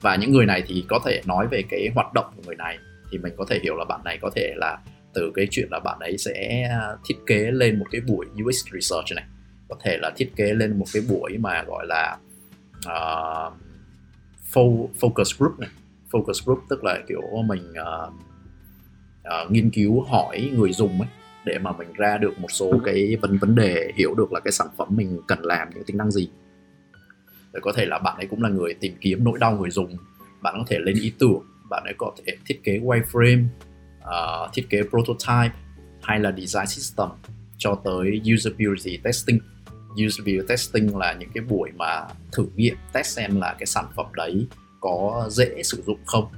và 0.00 0.16
những 0.16 0.32
người 0.32 0.46
này 0.46 0.62
thì 0.66 0.84
có 0.88 1.00
thể 1.04 1.22
nói 1.26 1.46
về 1.50 1.62
cái 1.70 1.90
hoạt 1.94 2.12
động 2.14 2.26
của 2.36 2.42
người 2.46 2.56
này 2.56 2.78
thì 3.12 3.18
mình 3.18 3.32
có 3.36 3.44
thể 3.48 3.60
hiểu 3.62 3.76
là 3.76 3.84
bạn 3.84 4.00
này 4.04 4.18
có 4.22 4.30
thể 4.34 4.52
là 4.56 4.78
từ 5.16 5.32
cái 5.34 5.46
chuyện 5.50 5.68
là 5.70 5.80
bạn 5.80 5.98
ấy 6.00 6.18
sẽ 6.18 6.68
thiết 7.04 7.14
kế 7.26 7.50
lên 7.50 7.78
một 7.78 7.86
cái 7.90 8.00
buổi 8.00 8.26
UX 8.44 8.64
research 8.74 9.12
này. 9.16 9.24
Có 9.68 9.76
thể 9.82 9.98
là 10.00 10.12
thiết 10.16 10.32
kế 10.36 10.54
lên 10.54 10.78
một 10.78 10.84
cái 10.92 11.02
buổi 11.08 11.38
mà 11.38 11.62
gọi 11.66 11.86
là 11.86 12.18
uh, 12.78 13.52
focus 15.00 15.38
group 15.38 15.58
này. 15.58 15.70
Focus 16.10 16.44
group 16.44 16.58
tức 16.68 16.84
là 16.84 16.98
kiểu 17.08 17.22
mình 17.46 17.70
uh, 17.70 18.12
uh, 19.44 19.50
nghiên 19.50 19.70
cứu 19.70 20.02
hỏi 20.02 20.50
người 20.56 20.72
dùng 20.72 21.00
ấy 21.00 21.08
để 21.44 21.58
mà 21.58 21.72
mình 21.72 21.92
ra 21.92 22.18
được 22.18 22.38
một 22.38 22.48
số 22.50 22.72
cái 22.84 23.16
vấn 23.22 23.38
vấn 23.38 23.54
đề 23.54 23.92
hiểu 23.96 24.14
được 24.14 24.32
là 24.32 24.40
cái 24.40 24.52
sản 24.52 24.68
phẩm 24.76 24.88
mình 24.90 25.20
cần 25.28 25.38
làm 25.42 25.68
những 25.74 25.84
tính 25.84 25.96
năng 25.96 26.10
gì. 26.10 26.28
Rồi 27.52 27.60
có 27.60 27.72
thể 27.76 27.86
là 27.86 27.98
bạn 27.98 28.16
ấy 28.16 28.26
cũng 28.26 28.42
là 28.42 28.48
người 28.48 28.74
tìm 28.74 28.94
kiếm 29.00 29.24
nỗi 29.24 29.38
đau 29.38 29.56
người 29.56 29.70
dùng. 29.70 29.96
Bạn 30.42 30.54
có 30.58 30.64
thể 30.66 30.78
lên 30.78 30.96
ý 31.00 31.12
tưởng 31.18 31.42
bạn 31.70 31.84
ấy 31.84 31.94
có 31.98 32.12
thể 32.18 32.36
thiết 32.46 32.60
kế 32.64 32.78
wireframe 32.78 33.44
uh, 34.06 34.52
thiết 34.52 34.66
kế 34.70 34.82
prototype 34.90 35.54
hay 36.02 36.20
là 36.20 36.32
design 36.32 36.66
system 36.66 37.08
cho 37.58 37.74
tới 37.84 38.20
usability 38.34 38.96
testing. 39.04 39.38
Usability 40.06 40.46
testing 40.48 40.96
là 40.96 41.12
những 41.12 41.30
cái 41.34 41.44
buổi 41.44 41.70
mà 41.76 42.04
thử 42.32 42.46
nghiệm 42.54 42.76
test 42.92 43.16
xem 43.16 43.40
là 43.40 43.56
cái 43.58 43.66
sản 43.66 43.84
phẩm 43.96 44.06
đấy 44.14 44.46
có 44.80 45.26
dễ 45.30 45.62
sử 45.62 45.82
dụng 45.86 45.98
không 46.06 46.28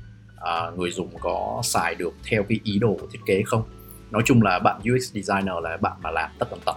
à, 0.40 0.70
người 0.76 0.90
dùng 0.90 1.10
có 1.20 1.60
xài 1.64 1.94
được 1.94 2.14
theo 2.24 2.42
cái 2.42 2.60
ý 2.64 2.78
đồ 2.78 2.96
của 3.00 3.06
thiết 3.12 3.20
kế 3.26 3.42
không. 3.46 3.62
Nói 4.10 4.22
chung 4.26 4.42
là 4.42 4.58
bạn 4.58 4.80
UX 4.80 5.12
designer 5.12 5.54
là 5.62 5.76
bạn 5.76 5.96
mà 6.02 6.10
làm 6.10 6.30
tất 6.38 6.46
tần 6.50 6.60
tật 6.66 6.76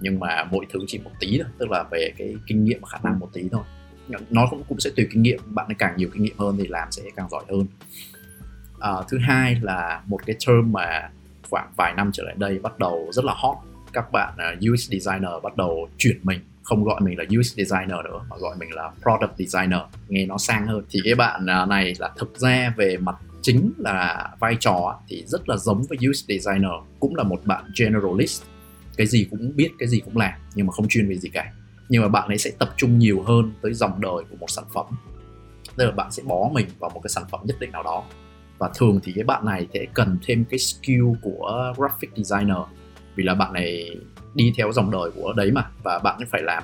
nhưng 0.00 0.20
mà 0.20 0.44
mỗi 0.50 0.66
thứ 0.70 0.78
chỉ 0.86 0.98
một 0.98 1.10
tí 1.20 1.38
thôi 1.38 1.52
tức 1.58 1.70
là 1.70 1.84
về 1.90 2.12
cái 2.18 2.34
kinh 2.46 2.64
nghiệm 2.64 2.80
và 2.80 2.88
khả 2.88 2.98
năng 3.02 3.18
một 3.18 3.28
tí 3.32 3.48
thôi. 3.52 3.62
Nó 4.30 4.46
cũng 4.50 4.62
cũng 4.68 4.80
sẽ 4.80 4.90
tùy 4.96 5.06
kinh 5.12 5.22
nghiệm 5.22 5.40
bạn 5.46 5.68
càng 5.78 5.96
nhiều 5.96 6.08
kinh 6.12 6.22
nghiệm 6.22 6.38
hơn 6.38 6.56
thì 6.58 6.66
làm 6.66 6.88
sẽ 6.90 7.02
càng 7.16 7.28
giỏi 7.30 7.44
hơn 7.48 7.66
à, 8.80 8.92
thứ 9.08 9.18
hai 9.18 9.56
là 9.62 10.02
một 10.06 10.20
cái 10.26 10.36
term 10.46 10.72
mà 10.72 11.10
khoảng 11.50 11.72
vài 11.76 11.94
năm 11.96 12.10
trở 12.12 12.22
lại 12.22 12.34
đây 12.38 12.58
bắt 12.58 12.78
đầu 12.78 13.08
rất 13.12 13.24
là 13.24 13.34
hot. 13.36 13.56
Các 13.92 14.12
bạn 14.12 14.34
ờ, 14.38 14.52
uh, 14.52 14.72
UX 14.72 14.90
designer 14.90 15.30
bắt 15.42 15.56
đầu 15.56 15.88
chuyển 15.98 16.20
mình 16.22 16.40
không 16.62 16.84
gọi 16.84 17.00
mình 17.00 17.18
là 17.18 17.24
UX 17.38 17.54
designer 17.54 18.04
nữa 18.04 18.20
mà 18.30 18.36
gọi 18.36 18.56
mình 18.56 18.72
là 18.72 18.90
product 19.02 19.38
designer. 19.38 19.80
Nghe 20.08 20.26
nó 20.26 20.38
sang 20.38 20.66
hơn. 20.66 20.84
Thì 20.90 21.00
cái 21.04 21.14
bạn 21.14 21.46
ờ, 21.46 21.66
này 21.66 21.94
là 21.98 22.10
thực 22.16 22.38
ra 22.38 22.74
về 22.76 22.96
mặt 22.96 23.16
chính 23.42 23.72
là 23.78 24.28
vai 24.40 24.56
trò 24.60 25.00
thì 25.08 25.24
rất 25.26 25.48
là 25.48 25.56
giống 25.56 25.82
với 25.88 25.98
UX 26.10 26.24
designer 26.28 26.72
cũng 27.00 27.16
là 27.16 27.22
một 27.22 27.40
bạn 27.44 27.64
generalist. 27.78 28.42
Cái 28.96 29.06
gì 29.06 29.26
cũng 29.30 29.52
biết 29.56 29.70
cái 29.78 29.88
gì 29.88 30.00
cũng 30.00 30.16
làm 30.16 30.32
nhưng 30.54 30.66
mà 30.66 30.72
không 30.72 30.88
chuyên 30.88 31.08
về 31.08 31.18
gì 31.18 31.28
cả. 31.28 31.52
Nhưng 31.88 32.02
mà 32.02 32.08
bạn 32.08 32.28
ấy 32.28 32.38
sẽ 32.38 32.50
tập 32.58 32.74
trung 32.76 32.98
nhiều 32.98 33.22
hơn 33.22 33.52
tới 33.62 33.74
dòng 33.74 34.00
đời 34.00 34.24
của 34.30 34.36
một 34.40 34.50
sản 34.50 34.64
phẩm. 34.74 34.86
Tức 35.76 35.84
là 35.84 35.90
bạn 35.90 36.10
sẽ 36.10 36.22
bó 36.26 36.50
mình 36.52 36.66
vào 36.78 36.90
một 36.94 37.00
cái 37.00 37.10
sản 37.10 37.24
phẩm 37.30 37.40
nhất 37.44 37.56
định 37.60 37.72
nào 37.72 37.82
đó 37.82 38.04
và 38.58 38.70
thường 38.74 39.00
thì 39.04 39.12
cái 39.12 39.24
bạn 39.24 39.44
này 39.44 39.66
sẽ 39.74 39.86
cần 39.94 40.18
thêm 40.26 40.44
cái 40.50 40.58
skill 40.58 41.04
của 41.22 41.72
graphic 41.76 42.10
designer. 42.16 42.56
Vì 43.14 43.24
là 43.24 43.34
bạn 43.34 43.52
này 43.52 43.96
đi 44.34 44.52
theo 44.56 44.72
dòng 44.72 44.90
đời 44.90 45.10
của 45.14 45.32
đấy 45.32 45.50
mà 45.52 45.70
và 45.82 45.98
bạn 45.98 46.20
phải 46.30 46.42
làm 46.42 46.62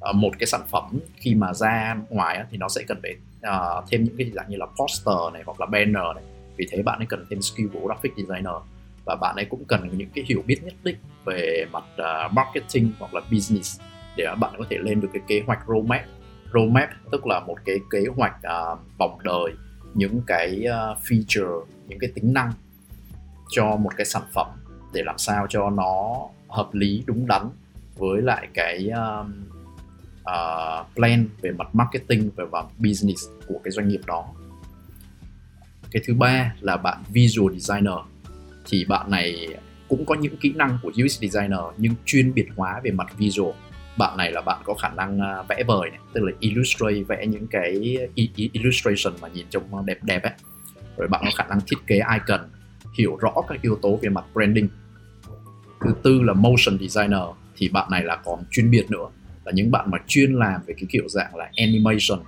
ờ, 0.00 0.12
một 0.12 0.30
cái 0.38 0.46
sản 0.46 0.60
phẩm 0.70 0.98
khi 1.16 1.34
mà 1.34 1.54
ra 1.54 1.96
ngoài 2.10 2.44
thì 2.50 2.58
nó 2.58 2.68
sẽ 2.68 2.82
cần 2.88 2.98
phải 3.02 3.14
uh, 3.38 3.84
thêm 3.90 4.04
những 4.04 4.16
cái 4.16 4.30
dạng 4.34 4.46
như 4.48 4.56
là 4.56 4.66
poster 4.66 5.32
này 5.32 5.42
hoặc 5.46 5.60
là 5.60 5.66
banner 5.66 6.14
này. 6.14 6.24
Vì 6.56 6.66
thế 6.70 6.82
bạn 6.82 6.98
ấy 6.98 7.06
cần 7.06 7.24
thêm 7.30 7.42
skill 7.42 7.66
của 7.72 7.86
graphic 7.86 8.12
designer. 8.16 8.54
Và 9.04 9.16
bạn 9.20 9.36
ấy 9.36 9.44
cũng 9.44 9.64
cần 9.64 9.98
những 9.98 10.08
cái 10.14 10.24
hiểu 10.28 10.42
biết 10.46 10.58
nhất 10.64 10.74
định 10.84 10.96
về 11.24 11.66
mặt 11.72 11.84
uh, 11.94 12.32
marketing 12.32 12.92
hoặc 12.98 13.14
là 13.14 13.20
business 13.32 13.80
để 14.16 14.26
bạn 14.40 14.54
có 14.58 14.64
thể 14.70 14.78
lên 14.80 15.00
được 15.00 15.08
cái 15.12 15.22
kế 15.26 15.42
hoạch 15.46 15.58
roadmap. 15.68 16.02
Roadmap 16.54 16.88
tức 17.12 17.26
là 17.26 17.40
một 17.40 17.56
cái 17.64 17.76
kế 17.90 18.04
hoạch 18.16 18.34
uh, 18.36 18.78
vòng 18.98 19.18
đời 19.22 19.52
những 19.96 20.20
cái 20.26 20.64
ờ, 20.64 20.96
feature 21.04 21.64
những 21.88 21.98
cái 21.98 22.10
tính 22.14 22.32
năng 22.32 22.52
cho 23.50 23.76
một 23.76 23.90
cái 23.96 24.06
sản 24.06 24.22
phẩm 24.34 24.46
để 24.92 25.02
làm 25.02 25.18
sao 25.18 25.46
cho 25.48 25.70
nó 25.70 26.26
hợp 26.48 26.74
lý 26.74 27.02
đúng 27.06 27.26
đắn 27.26 27.42
với 27.96 28.22
lại 28.22 28.48
cái 28.54 28.88
um, 28.88 29.46
uh, 30.20 30.86
plan 30.94 31.28
về 31.42 31.50
mặt 31.50 31.74
marketing 31.74 32.30
và 32.36 32.44
mặt 32.52 32.66
business 32.78 33.24
của 33.48 33.60
cái 33.64 33.70
doanh 33.70 33.88
nghiệp 33.88 34.00
đó. 34.06 34.26
Cái 35.90 36.02
thứ 36.06 36.14
ba 36.14 36.54
là 36.60 36.76
bạn 36.76 37.02
visual 37.08 37.58
designer. 37.58 37.94
Thì 38.64 38.84
bạn 38.84 39.10
này 39.10 39.48
cũng 39.88 40.06
có 40.06 40.14
những 40.14 40.36
kỹ 40.36 40.52
năng 40.52 40.78
của 40.82 40.88
UX 41.04 41.20
designer 41.20 41.60
nhưng 41.76 41.94
chuyên 42.04 42.34
biệt 42.34 42.46
hóa 42.56 42.80
về 42.84 42.90
mặt 42.90 43.18
visual 43.18 43.54
bạn 43.98 44.16
này 44.16 44.32
là 44.32 44.40
bạn 44.40 44.62
có 44.64 44.74
khả 44.74 44.88
năng 44.88 45.20
à, 45.20 45.42
vẽ 45.48 45.64
vời 45.66 45.90
này, 45.90 46.00
tức 46.12 46.20
là 46.24 46.32
illustrate, 46.40 47.02
vẽ 47.08 47.26
những 47.26 47.46
cái 47.46 47.98
illustration 48.52 49.14
mà 49.20 49.28
nhìn 49.28 49.46
trông 49.50 49.86
đẹp 49.86 49.98
đẹp 50.02 50.22
ấy. 50.22 50.32
Rồi 50.96 51.08
bạn 51.08 51.22
có 51.24 51.30
khả 51.36 51.44
năng 51.44 51.60
thiết 51.66 51.76
kế 51.86 51.94
icon, 51.94 52.40
hiểu 52.98 53.16
rõ 53.16 53.32
các 53.48 53.62
yếu 53.62 53.78
tố 53.82 53.98
về 54.02 54.08
mặt 54.08 54.24
branding. 54.34 54.68
Thứ 55.80 55.94
tư 56.02 56.22
là 56.22 56.32
motion 56.32 56.78
designer, 56.80 57.22
thì 57.56 57.68
bạn 57.68 57.90
này 57.90 58.04
là 58.04 58.16
còn 58.16 58.42
chuyên 58.50 58.70
biệt 58.70 58.90
nữa, 58.90 59.06
là 59.44 59.52
những 59.52 59.70
bạn 59.70 59.90
mà 59.90 59.98
chuyên 60.06 60.32
làm 60.32 60.60
về 60.66 60.74
cái 60.74 60.86
kiểu 60.88 61.08
dạng 61.08 61.36
là 61.36 61.50
animation. 61.56 62.26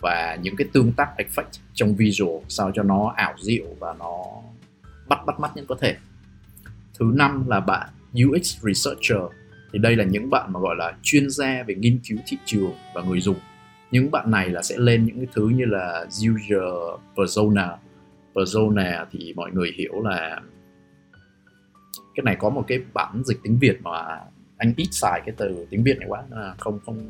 Và 0.00 0.38
những 0.42 0.56
cái 0.56 0.68
tương 0.72 0.92
tác 0.92 1.08
effect 1.16 1.58
trong 1.74 1.96
visual 1.96 2.42
sao 2.48 2.72
cho 2.74 2.82
nó 2.82 3.12
ảo 3.16 3.34
diệu 3.40 3.64
và 3.80 3.94
nó 3.98 4.24
bắt 5.08 5.26
bắt 5.26 5.40
mắt 5.40 5.56
nhất 5.56 5.64
có 5.68 5.76
thể. 5.80 5.96
Thứ 6.98 7.10
năm 7.14 7.48
là 7.48 7.60
bạn 7.60 7.88
UX 8.24 8.56
researcher 8.62 9.22
thì 9.74 9.80
đây 9.80 9.96
là 9.96 10.04
những 10.04 10.30
bạn 10.30 10.52
mà 10.52 10.60
gọi 10.60 10.76
là 10.76 10.92
chuyên 11.02 11.30
gia 11.30 11.62
về 11.62 11.74
nghiên 11.74 11.98
cứu 12.08 12.18
thị 12.26 12.36
trường 12.44 12.74
và 12.94 13.02
người 13.02 13.20
dùng. 13.20 13.36
Những 13.90 14.10
bạn 14.10 14.30
này 14.30 14.48
là 14.48 14.62
sẽ 14.62 14.74
lên 14.78 15.04
những 15.04 15.16
cái 15.16 15.26
thứ 15.34 15.48
như 15.48 15.64
là 15.64 16.06
user 16.06 17.00
persona. 17.16 17.76
Persona 18.34 19.06
thì 19.10 19.32
mọi 19.36 19.50
người 19.50 19.72
hiểu 19.78 20.02
là 20.02 20.40
cái 22.14 22.24
này 22.24 22.36
có 22.38 22.50
một 22.50 22.64
cái 22.68 22.78
bản 22.94 23.22
dịch 23.24 23.38
tiếng 23.42 23.58
Việt 23.58 23.82
mà 23.82 24.20
anh 24.56 24.74
ít 24.76 24.88
xài 24.90 25.22
cái 25.26 25.34
từ 25.38 25.66
tiếng 25.70 25.84
Việt 25.84 25.98
này 25.98 26.08
quá 26.08 26.22
không 26.58 26.78
không 26.86 27.08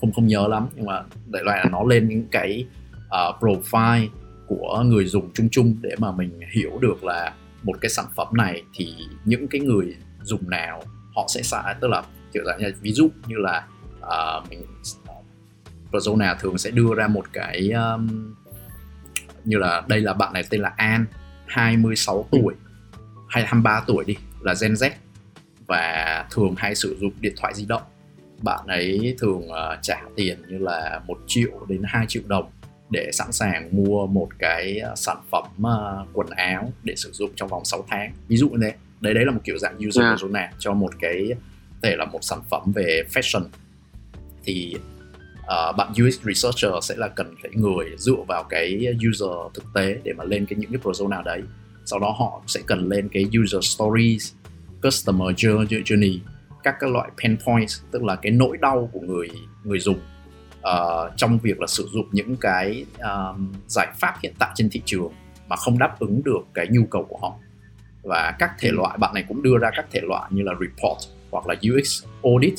không 0.00 0.12
không 0.12 0.26
nhớ 0.26 0.48
lắm. 0.48 0.68
Nhưng 0.76 0.86
mà 0.86 1.02
đại 1.26 1.42
loại 1.44 1.58
là 1.64 1.70
nó 1.70 1.84
lên 1.84 2.08
những 2.08 2.26
cái 2.30 2.66
uh, 3.06 3.42
profile 3.42 4.08
của 4.46 4.82
người 4.86 5.04
dùng 5.04 5.30
chung 5.34 5.48
chung 5.50 5.76
để 5.82 5.94
mà 5.98 6.12
mình 6.12 6.40
hiểu 6.54 6.78
được 6.80 7.04
là 7.04 7.34
một 7.62 7.80
cái 7.80 7.88
sản 7.88 8.04
phẩm 8.16 8.28
này 8.32 8.62
thì 8.74 8.94
những 9.24 9.48
cái 9.48 9.60
người 9.60 9.96
dùng 10.22 10.50
nào 10.50 10.82
họ 11.16 11.26
sẽ 11.34 11.42
xài 11.42 11.74
tức 11.80 11.88
là 11.88 12.02
kiểu 12.32 12.42
dạng 12.46 12.58
như 12.58 12.72
ví 12.80 12.92
dụ 12.92 13.08
như 13.26 13.36
là 13.38 13.66
uh, 14.00 14.50
mình 14.50 14.66
persona 15.92 16.34
thường 16.40 16.58
sẽ 16.58 16.70
đưa 16.70 16.94
ra 16.96 17.06
một 17.06 17.24
cái 17.32 17.70
um, 17.70 18.34
như 19.44 19.58
là 19.58 19.82
đây 19.88 20.00
là 20.00 20.12
bạn 20.12 20.32
này 20.32 20.42
tên 20.50 20.60
là 20.60 20.72
An 20.76 21.06
26 21.46 22.28
tuổi 22.30 22.54
hay 23.28 23.44
23 23.44 23.84
tuổi 23.86 24.04
đi 24.04 24.16
là 24.40 24.54
Gen 24.60 24.72
Z. 24.72 24.90
Và 25.66 26.26
thường 26.30 26.54
hay 26.56 26.74
sử 26.74 26.96
dụng 27.00 27.12
điện 27.20 27.34
thoại 27.36 27.54
di 27.54 27.64
động. 27.64 27.82
Bạn 28.42 28.66
ấy 28.66 29.16
thường 29.18 29.48
uh, 29.48 29.82
trả 29.82 30.00
tiền 30.16 30.42
như 30.48 30.58
là 30.58 31.00
một 31.06 31.18
triệu 31.26 31.66
đến 31.68 31.82
2 31.84 32.06
triệu 32.08 32.22
đồng 32.26 32.50
để 32.90 33.10
sẵn 33.12 33.32
sàng 33.32 33.68
mua 33.72 34.06
một 34.06 34.28
cái 34.38 34.80
uh, 34.92 34.98
sản 34.98 35.16
phẩm 35.30 35.44
uh, 35.60 36.08
quần 36.12 36.30
áo 36.30 36.72
để 36.82 36.94
sử 36.96 37.10
dụng 37.12 37.30
trong 37.36 37.48
vòng 37.48 37.64
6 37.64 37.84
tháng. 37.88 38.12
Ví 38.28 38.36
dụ 38.36 38.48
như 38.48 38.58
thế 38.62 38.74
đấy 39.04 39.14
đấy 39.14 39.24
là 39.24 39.32
một 39.32 39.40
kiểu 39.44 39.58
dạng 39.58 39.76
user 39.88 40.02
yeah. 40.02 40.12
persona 40.12 40.50
cho 40.58 40.72
một 40.72 40.90
cái 41.00 41.30
thể 41.82 41.96
là 41.96 42.04
một 42.04 42.24
sản 42.24 42.38
phẩm 42.50 42.72
về 42.74 43.02
fashion. 43.12 43.44
Thì 44.44 44.76
uh, 45.38 45.76
bạn 45.76 45.92
UX 45.92 46.20
researcher 46.22 46.72
sẽ 46.82 46.96
là 46.96 47.08
cần 47.08 47.34
cái 47.42 47.52
người 47.54 47.86
dựa 47.98 48.22
vào 48.28 48.42
cái 48.42 48.86
user 49.08 49.54
thực 49.54 49.64
tế 49.74 50.00
để 50.04 50.12
mà 50.12 50.24
lên 50.24 50.46
cái 50.46 50.58
những 50.58 50.70
cái 50.70 50.80
persona 50.84 51.22
đấy. 51.22 51.42
Sau 51.84 51.98
đó 51.98 52.14
họ 52.18 52.42
sẽ 52.46 52.60
cần 52.66 52.88
lên 52.88 53.08
cái 53.12 53.26
user 53.42 53.64
stories 53.64 54.32
customer 54.82 55.28
journey 55.28 56.18
các 56.62 56.76
cái 56.80 56.90
loại 56.90 57.10
pain 57.22 57.36
points 57.46 57.80
tức 57.90 58.04
là 58.04 58.16
cái 58.16 58.32
nỗi 58.32 58.56
đau 58.56 58.90
của 58.92 59.00
người 59.00 59.30
người 59.64 59.78
dùng 59.78 59.98
uh, 60.58 61.16
trong 61.16 61.38
việc 61.38 61.60
là 61.60 61.66
sử 61.66 61.88
dụng 61.92 62.06
những 62.12 62.36
cái 62.36 62.84
um, 62.98 63.52
giải 63.68 63.88
pháp 63.98 64.14
hiện 64.22 64.34
tại 64.38 64.50
trên 64.54 64.70
thị 64.70 64.82
trường 64.84 65.12
mà 65.48 65.56
không 65.56 65.78
đáp 65.78 65.98
ứng 65.98 66.22
được 66.24 66.40
cái 66.54 66.66
nhu 66.70 66.86
cầu 66.90 67.06
của 67.08 67.18
họ 67.22 67.34
và 68.04 68.36
các 68.38 68.50
thể 68.58 68.70
loại 68.72 68.98
bạn 68.98 69.14
này 69.14 69.24
cũng 69.28 69.42
đưa 69.42 69.58
ra 69.58 69.70
các 69.76 69.86
thể 69.90 70.00
loại 70.02 70.30
như 70.30 70.42
là 70.42 70.52
report 70.60 70.98
hoặc 71.30 71.46
là 71.46 71.54
UX 71.54 72.04
audit 72.22 72.54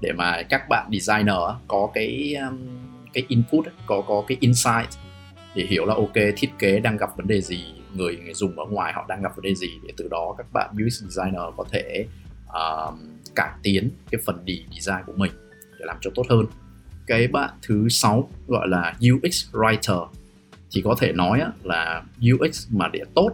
để 0.00 0.12
mà 0.12 0.42
các 0.42 0.68
bạn 0.68 0.90
designer 0.92 1.36
có 1.68 1.90
cái 1.94 2.36
um, 2.48 2.58
cái 3.12 3.24
input 3.28 3.66
có 3.86 4.00
có 4.08 4.24
cái 4.28 4.36
insight 4.40 4.88
để 5.54 5.66
hiểu 5.68 5.86
là 5.86 5.94
ok 5.94 6.14
thiết 6.36 6.50
kế 6.58 6.80
đang 6.80 6.96
gặp 6.96 7.16
vấn 7.16 7.26
đề 7.26 7.40
gì 7.40 7.64
người, 7.94 8.16
người 8.24 8.34
dùng 8.34 8.58
ở 8.58 8.64
ngoài 8.64 8.92
họ 8.92 9.06
đang 9.08 9.22
gặp 9.22 9.36
vấn 9.36 9.42
đề 9.42 9.54
gì 9.54 9.70
để 9.86 9.92
từ 9.96 10.08
đó 10.08 10.34
các 10.38 10.46
bạn 10.52 10.70
UX 10.86 11.02
designer 11.02 11.42
có 11.56 11.64
thể 11.70 12.06
uh, 12.48 12.94
cải 13.34 13.50
tiến 13.62 13.90
cái 14.10 14.20
phần 14.24 14.44
đi 14.44 14.64
design 14.72 15.04
của 15.06 15.12
mình 15.16 15.32
để 15.78 15.84
làm 15.86 15.96
cho 16.00 16.10
tốt 16.14 16.26
hơn. 16.30 16.46
Cái 17.06 17.28
bạn 17.28 17.50
thứ 17.62 17.88
sáu 17.88 18.30
gọi 18.48 18.68
là 18.68 18.94
UX 19.00 19.46
writer 19.52 20.06
thì 20.72 20.82
có 20.84 20.96
thể 21.00 21.12
nói 21.12 21.40
là 21.62 22.02
UX 22.34 22.68
mà 22.70 22.88
để 22.92 23.00
tốt 23.14 23.30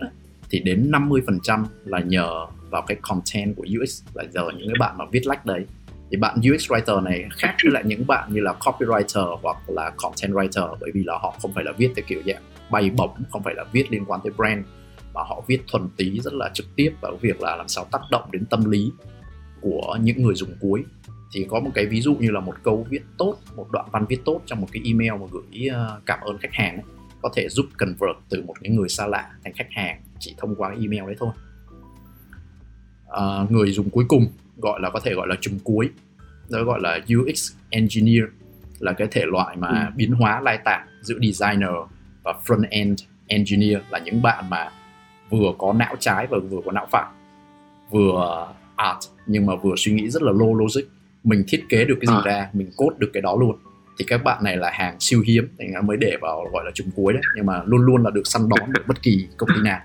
thì 0.50 0.60
đến 0.60 0.90
50% 0.90 1.64
là 1.84 2.00
nhờ 2.00 2.46
vào 2.70 2.82
cái 2.86 2.96
content 3.02 3.56
của 3.56 3.64
UX 3.82 4.02
là 4.14 4.24
giờ 4.30 4.42
những 4.58 4.68
cái 4.68 4.76
bạn 4.78 4.98
mà 4.98 5.04
viết 5.12 5.26
lách 5.26 5.46
đấy. 5.46 5.66
Thì 6.10 6.16
bạn 6.16 6.36
UX 6.38 6.70
writer 6.70 7.02
này 7.02 7.28
khác 7.30 7.56
với 7.64 7.72
lại 7.72 7.82
những 7.86 8.06
bạn 8.06 8.34
như 8.34 8.40
là 8.40 8.54
copywriter 8.60 9.36
hoặc 9.42 9.70
là 9.70 9.90
content 9.96 10.32
writer 10.32 10.76
bởi 10.80 10.90
vì 10.94 11.02
là 11.04 11.18
họ 11.18 11.34
không 11.42 11.52
phải 11.54 11.64
là 11.64 11.72
viết 11.72 11.90
theo 11.96 12.04
kiểu 12.08 12.22
dạng 12.26 12.42
bay 12.70 12.90
bổng 12.90 13.10
không 13.30 13.42
phải 13.42 13.54
là 13.54 13.64
viết 13.72 13.92
liên 13.92 14.04
quan 14.04 14.20
tới 14.24 14.32
brand 14.36 14.66
mà 15.14 15.20
họ 15.22 15.42
viết 15.46 15.60
thuần 15.72 15.88
tí 15.96 16.20
rất 16.20 16.34
là 16.34 16.50
trực 16.54 16.66
tiếp 16.76 16.92
vào 17.00 17.16
việc 17.20 17.40
là 17.40 17.56
làm 17.56 17.68
sao 17.68 17.86
tác 17.92 18.00
động 18.10 18.30
đến 18.32 18.44
tâm 18.46 18.70
lý 18.70 18.92
của 19.60 19.98
những 20.02 20.22
người 20.22 20.34
dùng 20.34 20.50
cuối. 20.60 20.84
Thì 21.32 21.46
có 21.50 21.60
một 21.60 21.70
cái 21.74 21.86
ví 21.86 22.00
dụ 22.00 22.14
như 22.14 22.30
là 22.30 22.40
một 22.40 22.54
câu 22.62 22.86
viết 22.90 23.02
tốt 23.18 23.36
một 23.56 23.66
đoạn 23.70 23.86
văn 23.92 24.06
viết 24.08 24.20
tốt 24.24 24.42
trong 24.46 24.60
một 24.60 24.66
cái 24.72 24.82
email 24.84 25.12
mà 25.12 25.26
gửi 25.32 25.68
ờ, 25.68 26.00
cảm 26.06 26.20
ơn 26.20 26.38
khách 26.38 26.52
hàng 26.52 26.74
ấy, 26.74 26.84
có 27.22 27.30
thể 27.36 27.48
giúp 27.48 27.66
convert 27.78 28.16
từ 28.28 28.42
một 28.42 28.54
cái 28.60 28.70
người 28.70 28.88
xa 28.88 29.06
lạ 29.06 29.30
thành 29.44 29.52
khách 29.52 29.70
hàng 29.70 30.02
chỉ 30.20 30.34
thông 30.38 30.54
qua 30.54 30.68
email 30.68 31.06
đấy 31.06 31.16
thôi. 31.18 31.30
À, 33.08 33.46
người 33.50 33.72
dùng 33.72 33.90
cuối 33.90 34.04
cùng 34.08 34.26
gọi 34.56 34.80
là 34.80 34.90
có 34.90 35.00
thể 35.00 35.14
gọi 35.14 35.28
là 35.28 35.36
chùm 35.40 35.58
cuối 35.64 35.90
đó 36.50 36.64
gọi 36.64 36.80
là 36.82 37.00
UX 37.18 37.52
engineer 37.70 38.24
là 38.78 38.92
cái 38.92 39.08
thể 39.10 39.22
loại 39.26 39.56
mà 39.56 39.68
ừ. 39.68 39.92
biến 39.96 40.12
hóa 40.12 40.40
lai 40.40 40.58
tạp 40.64 40.82
giữa 41.02 41.18
designer 41.22 41.70
và 42.22 42.34
front 42.46 42.64
end 42.70 43.02
engineer 43.26 43.78
là 43.90 43.98
những 43.98 44.22
bạn 44.22 44.50
mà 44.50 44.68
vừa 45.30 45.52
có 45.58 45.72
não 45.72 45.96
trái 46.00 46.26
và 46.30 46.38
vừa 46.50 46.60
có 46.64 46.72
não 46.72 46.86
phải. 46.90 47.06
Vừa 47.90 48.46
art 48.76 48.98
nhưng 49.26 49.46
mà 49.46 49.56
vừa 49.56 49.74
suy 49.76 49.92
nghĩ 49.92 50.10
rất 50.10 50.22
là 50.22 50.32
low 50.32 50.54
logic. 50.54 50.82
Mình 51.24 51.44
thiết 51.48 51.64
kế 51.68 51.84
được 51.84 51.98
cái 52.00 52.06
gì 52.06 52.14
à. 52.14 52.22
ra 52.24 52.48
mình 52.52 52.70
code 52.76 52.96
được 52.98 53.10
cái 53.12 53.20
đó 53.20 53.36
luôn. 53.40 53.56
Thì 53.98 54.04
các 54.08 54.24
bạn 54.24 54.44
này 54.44 54.56
là 54.56 54.70
hàng 54.72 54.96
siêu 55.00 55.22
hiếm 55.26 55.48
thành 55.58 55.86
mới 55.86 55.96
để 55.96 56.16
vào 56.20 56.44
gọi 56.52 56.64
là 56.64 56.70
trùng 56.74 56.90
cuối 56.96 57.12
đấy. 57.12 57.22
Nhưng 57.36 57.46
mà 57.46 57.62
luôn 57.66 57.80
luôn 57.80 58.02
là 58.02 58.10
được 58.10 58.22
săn 58.24 58.48
đón 58.48 58.72
được 58.72 58.82
bất 58.86 59.02
kỳ 59.02 59.26
công 59.36 59.48
ty 59.54 59.62
nào 59.62 59.80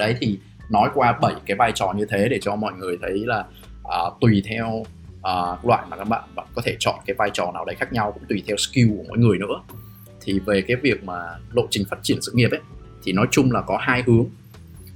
đấy 0.00 0.14
thì 0.20 0.38
nói 0.70 0.90
qua 0.94 1.18
bảy 1.22 1.34
cái 1.46 1.56
vai 1.56 1.72
trò 1.74 1.92
như 1.96 2.06
thế 2.10 2.28
để 2.28 2.38
cho 2.42 2.56
mọi 2.56 2.72
người 2.72 2.98
thấy 3.02 3.26
là 3.26 3.44
uh, 3.82 4.20
tùy 4.20 4.42
theo 4.46 4.68
uh, 5.20 5.64
loại 5.64 5.84
mà 5.88 5.96
các 5.96 6.08
bạn 6.08 6.22
bạn 6.34 6.46
có 6.54 6.62
thể 6.64 6.76
chọn 6.78 6.94
cái 7.06 7.14
vai 7.18 7.30
trò 7.34 7.52
nào 7.54 7.64
đấy 7.64 7.76
khác 7.78 7.92
nhau 7.92 8.12
cũng 8.12 8.22
tùy 8.28 8.42
theo 8.46 8.56
skill 8.56 8.88
của 8.96 9.04
mỗi 9.08 9.18
người 9.18 9.38
nữa. 9.38 9.62
Thì 10.20 10.38
về 10.38 10.62
cái 10.62 10.76
việc 10.76 11.04
mà 11.04 11.18
lộ 11.52 11.66
trình 11.70 11.84
phát 11.90 11.98
triển 12.02 12.22
sự 12.22 12.32
nghiệp 12.34 12.50
ấy 12.50 12.60
thì 13.02 13.12
nói 13.12 13.26
chung 13.30 13.52
là 13.52 13.60
có 13.60 13.78
hai 13.80 14.02
hướng. 14.06 14.26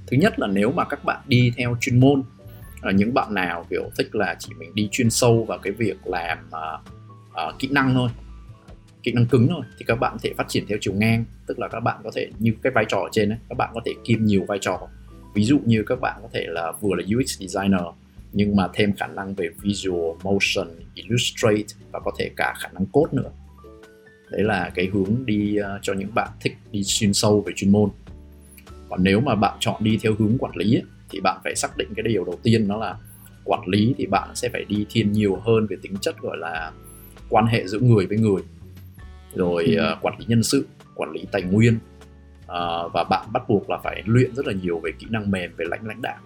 Thứ 0.07 0.17
nhất 0.17 0.39
là 0.39 0.47
nếu 0.47 0.71
mà 0.71 0.83
các 0.83 1.03
bạn 1.03 1.21
đi 1.27 1.51
theo 1.57 1.77
chuyên 1.81 1.99
môn 1.99 2.23
là 2.81 2.91
những 2.91 3.13
bạn 3.13 3.33
nào 3.33 3.65
kiểu 3.69 3.83
thích 3.97 4.15
là 4.15 4.35
chỉ 4.39 4.53
mình 4.57 4.75
đi 4.75 4.89
chuyên 4.91 5.09
sâu 5.09 5.43
vào 5.43 5.57
cái 5.57 5.73
việc 5.73 5.97
làm 6.07 6.37
uh, 6.47 6.81
uh, 7.29 7.59
kỹ 7.59 7.67
năng 7.71 7.93
thôi 7.93 8.09
kỹ 9.05 9.11
năng 9.11 9.25
cứng 9.25 9.47
thôi 9.47 9.61
thì 9.77 9.85
các 9.87 9.95
bạn 9.95 10.13
có 10.13 10.19
thể 10.23 10.33
phát 10.37 10.45
triển 10.47 10.65
theo 10.67 10.77
chiều 10.81 10.93
ngang 10.93 11.25
tức 11.45 11.59
là 11.59 11.67
các 11.67 11.79
bạn 11.79 12.01
có 12.03 12.11
thể 12.15 12.29
như 12.39 12.51
cái 12.63 12.71
vai 12.75 12.85
trò 12.89 12.97
ở 12.97 13.09
trên 13.11 13.29
ấy, 13.29 13.37
các 13.49 13.57
bạn 13.57 13.69
có 13.73 13.81
thể 13.85 13.93
kiêm 14.03 14.25
nhiều 14.25 14.45
vai 14.47 14.57
trò. 14.61 14.87
Ví 15.33 15.43
dụ 15.43 15.59
như 15.65 15.83
các 15.87 15.99
bạn 16.01 16.19
có 16.21 16.29
thể 16.33 16.45
là 16.47 16.71
vừa 16.81 16.95
là 16.95 17.03
UX 17.17 17.39
designer 17.39 17.81
nhưng 18.33 18.55
mà 18.55 18.67
thêm 18.73 18.93
khả 18.93 19.07
năng 19.07 19.35
về 19.35 19.49
visual 19.61 20.15
motion 20.23 20.67
illustrate 20.93 21.63
và 21.91 21.99
có 21.99 22.11
thể 22.17 22.31
cả 22.35 22.53
khả 22.59 22.69
năng 22.73 22.85
code 22.85 23.11
nữa. 23.11 23.31
Đấy 24.31 24.43
là 24.43 24.71
cái 24.75 24.89
hướng 24.93 25.25
đi 25.25 25.57
uh, 25.59 25.81
cho 25.81 25.93
những 25.93 26.09
bạn 26.15 26.29
thích 26.41 26.57
đi 26.71 26.83
chuyên 26.83 27.13
sâu 27.13 27.41
về 27.41 27.53
chuyên 27.55 27.71
môn. 27.71 27.89
Còn 28.89 29.03
nếu 29.03 29.19
mà 29.19 29.35
bạn 29.35 29.57
chọn 29.59 29.83
đi 29.83 29.97
theo 30.01 30.13
hướng 30.19 30.37
quản 30.37 30.55
lý 30.55 30.75
ấy, 30.75 30.83
thì 31.09 31.19
bạn 31.19 31.41
phải 31.43 31.55
xác 31.55 31.77
định 31.77 31.87
cái 31.95 32.03
điều 32.03 32.25
đầu 32.25 32.39
tiên 32.43 32.67
đó 32.67 32.77
là 32.77 32.97
quản 33.43 33.67
lý 33.67 33.95
thì 33.97 34.05
bạn 34.05 34.29
sẽ 34.35 34.49
phải 34.49 34.65
đi 34.65 34.85
thiên 34.89 35.11
nhiều 35.11 35.35
hơn 35.35 35.67
về 35.69 35.77
tính 35.81 35.93
chất 36.01 36.15
gọi 36.21 36.37
là 36.37 36.71
quan 37.29 37.45
hệ 37.45 37.67
giữa 37.67 37.79
người 37.79 38.05
với 38.05 38.17
người 38.17 38.41
rồi 39.35 39.63
ừ. 39.65 39.91
uh, 39.93 40.01
quản 40.01 40.19
lý 40.19 40.25
nhân 40.27 40.43
sự 40.43 40.67
quản 40.95 41.11
lý 41.11 41.25
tài 41.31 41.41
nguyên 41.41 41.79
uh, 42.41 42.93
và 42.93 43.05
bạn 43.09 43.25
bắt 43.33 43.49
buộc 43.49 43.69
là 43.69 43.77
phải 43.83 44.03
luyện 44.05 44.35
rất 44.35 44.47
là 44.47 44.53
nhiều 44.53 44.79
về 44.79 44.91
kỹ 44.99 45.07
năng 45.09 45.31
mềm 45.31 45.51
về 45.57 45.65
lãnh 45.69 45.87
lãnh 45.87 46.01
đạo 46.01 46.17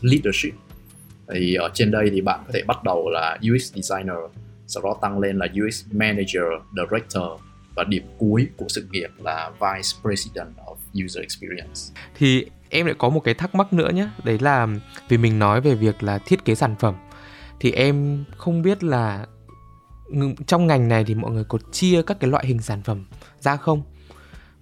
leadership. 0.00 0.54
Thì 1.34 1.54
ở 1.54 1.70
trên 1.74 1.90
đây 1.90 2.10
thì 2.12 2.20
bạn 2.20 2.40
có 2.46 2.52
thể 2.52 2.62
bắt 2.66 2.84
đầu 2.84 3.10
là 3.10 3.38
UX 3.52 3.74
designer 3.74 4.16
sau 4.66 4.82
đó 4.82 4.96
tăng 5.00 5.18
lên 5.18 5.38
là 5.38 5.46
UX 5.64 5.84
manager 5.92 6.44
director 6.76 7.40
và 7.74 7.84
điểm 7.84 8.02
cuối 8.18 8.46
của 8.56 8.66
sự 8.68 8.86
nghiệp 8.90 9.10
là 9.18 9.50
vice 9.50 9.88
president 10.02 10.56
of 10.66 11.04
user 11.04 11.22
experience. 11.22 11.80
Thì 12.14 12.46
em 12.70 12.86
lại 12.86 12.94
có 12.98 13.08
một 13.08 13.20
cái 13.20 13.34
thắc 13.34 13.54
mắc 13.54 13.72
nữa 13.72 13.90
nhé 13.94 14.08
đấy 14.24 14.38
là 14.40 14.66
vì 15.08 15.18
mình 15.18 15.38
nói 15.38 15.60
về 15.60 15.74
việc 15.74 16.02
là 16.02 16.18
thiết 16.18 16.44
kế 16.44 16.54
sản 16.54 16.74
phẩm 16.78 16.94
thì 17.60 17.72
em 17.72 18.24
không 18.36 18.62
biết 18.62 18.84
là 18.84 19.26
trong 20.46 20.66
ngành 20.66 20.88
này 20.88 21.04
thì 21.04 21.14
mọi 21.14 21.30
người 21.30 21.44
có 21.44 21.58
chia 21.72 22.02
các 22.02 22.20
cái 22.20 22.30
loại 22.30 22.46
hình 22.46 22.62
sản 22.62 22.82
phẩm 22.82 23.04
ra 23.40 23.56
không 23.56 23.82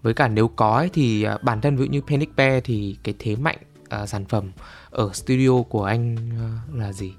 với 0.03 0.15
cả 0.15 0.29
nếu 0.29 0.49
có 0.49 0.77
ấy, 0.77 0.91
thì 0.93 1.23
à, 1.23 1.39
bản 1.43 1.61
thân 1.61 1.77
ví 1.77 1.85
dụ 1.85 1.93
như 1.93 2.01
Panic 2.01 2.37
Bear 2.37 2.63
thì 2.65 2.97
cái 3.03 3.15
thế 3.19 3.37
mạnh 3.37 3.59
uh, 4.03 4.09
sản 4.09 4.25
phẩm 4.25 4.53
ở 4.91 5.11
studio 5.13 5.63
của 5.63 5.85
anh 5.85 6.17
uh, 6.17 6.75
là 6.75 6.93
gì? 6.93 7.13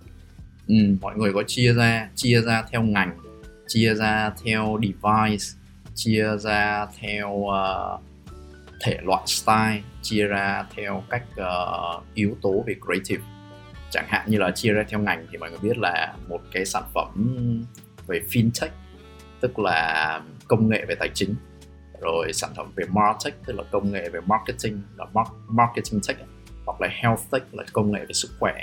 Ừ, 0.67 0.75
mọi 1.01 1.15
người 1.17 1.33
có 1.33 1.43
chia 1.47 1.73
ra 1.73 2.09
chia 2.15 2.41
ra 2.41 2.63
theo 2.71 2.81
ngành 2.81 3.17
chia 3.67 3.93
ra 3.93 4.31
theo 4.43 4.79
device 4.81 5.45
chia 5.95 6.37
ra 6.37 6.87
theo 6.99 7.29
uh, 7.31 8.01
thể 8.81 8.97
loại 9.03 9.23
style 9.25 9.81
chia 10.01 10.23
ra 10.23 10.65
theo 10.75 11.03
cách 11.09 11.23
uh, 11.31 12.03
yếu 12.13 12.37
tố 12.41 12.63
về 12.67 12.75
creative 12.85 13.23
chẳng 13.91 14.05
hạn 14.07 14.31
như 14.31 14.37
là 14.37 14.51
chia 14.51 14.73
ra 14.73 14.83
theo 14.89 14.99
ngành 14.99 15.25
thì 15.31 15.37
mọi 15.37 15.49
người 15.49 15.59
biết 15.61 15.77
là 15.77 16.13
một 16.29 16.41
cái 16.51 16.65
sản 16.65 16.83
phẩm 16.93 17.07
về 18.07 18.21
fintech 18.29 18.69
tức 19.41 19.59
là 19.59 20.21
công 20.47 20.69
nghệ 20.69 20.85
về 20.87 20.95
tài 20.99 21.09
chính 21.13 21.35
rồi 22.01 22.33
sản 22.33 22.49
phẩm 22.55 22.71
về 22.75 22.85
martech 22.89 23.33
tức 23.45 23.53
là 23.57 23.63
công 23.71 23.91
nghệ 23.91 24.09
về 24.09 24.19
marketing 24.25 24.81
là 24.97 25.05
marketing 25.47 26.01
tech 26.07 26.17
hoặc 26.65 26.81
là 26.81 26.87
health 26.91 27.31
tech 27.31 27.43
là 27.51 27.63
công 27.73 27.91
nghệ 27.91 27.99
về 27.99 28.13
sức 28.13 28.31
khỏe. 28.39 28.53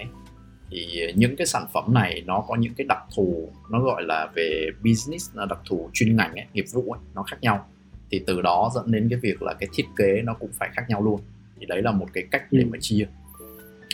Thì 0.71 1.13
những 1.17 1.37
cái 1.37 1.47
sản 1.47 1.67
phẩm 1.73 1.95
này 1.95 2.23
nó 2.27 2.45
có 2.49 2.57
những 2.57 2.75
cái 2.77 2.87
đặc 2.89 3.03
thù 3.17 3.53
nó 3.71 3.81
gọi 3.81 4.03
là 4.03 4.29
về 4.35 4.71
business 4.85 5.37
là 5.37 5.47
đặc 5.47 5.59
thù 5.69 5.91
chuyên 5.93 6.17
ngành 6.17 6.35
ấy, 6.35 6.47
nghiệp 6.53 6.65
vụ 6.73 6.93
ấy, 6.93 7.01
nó 7.15 7.23
khác 7.23 7.37
nhau. 7.41 7.67
Thì 8.11 8.23
từ 8.27 8.43
đó 8.43 8.71
dẫn 8.75 8.93
đến 8.93 9.07
cái 9.11 9.19
việc 9.23 9.43
là 9.43 9.55
cái 9.55 9.69
thiết 9.75 9.85
kế 9.97 10.23
nó 10.23 10.35
cũng 10.35 10.51
phải 10.59 10.69
khác 10.73 10.83
nhau 10.89 11.03
luôn. 11.03 11.21
Thì 11.61 11.67
đấy 11.67 11.83
là 11.83 11.93
một 11.93 12.07
cái 12.13 12.25
cách 12.31 12.43
để 12.51 12.63
ừ. 12.63 12.69
mà 12.73 12.79
chia. 12.81 13.07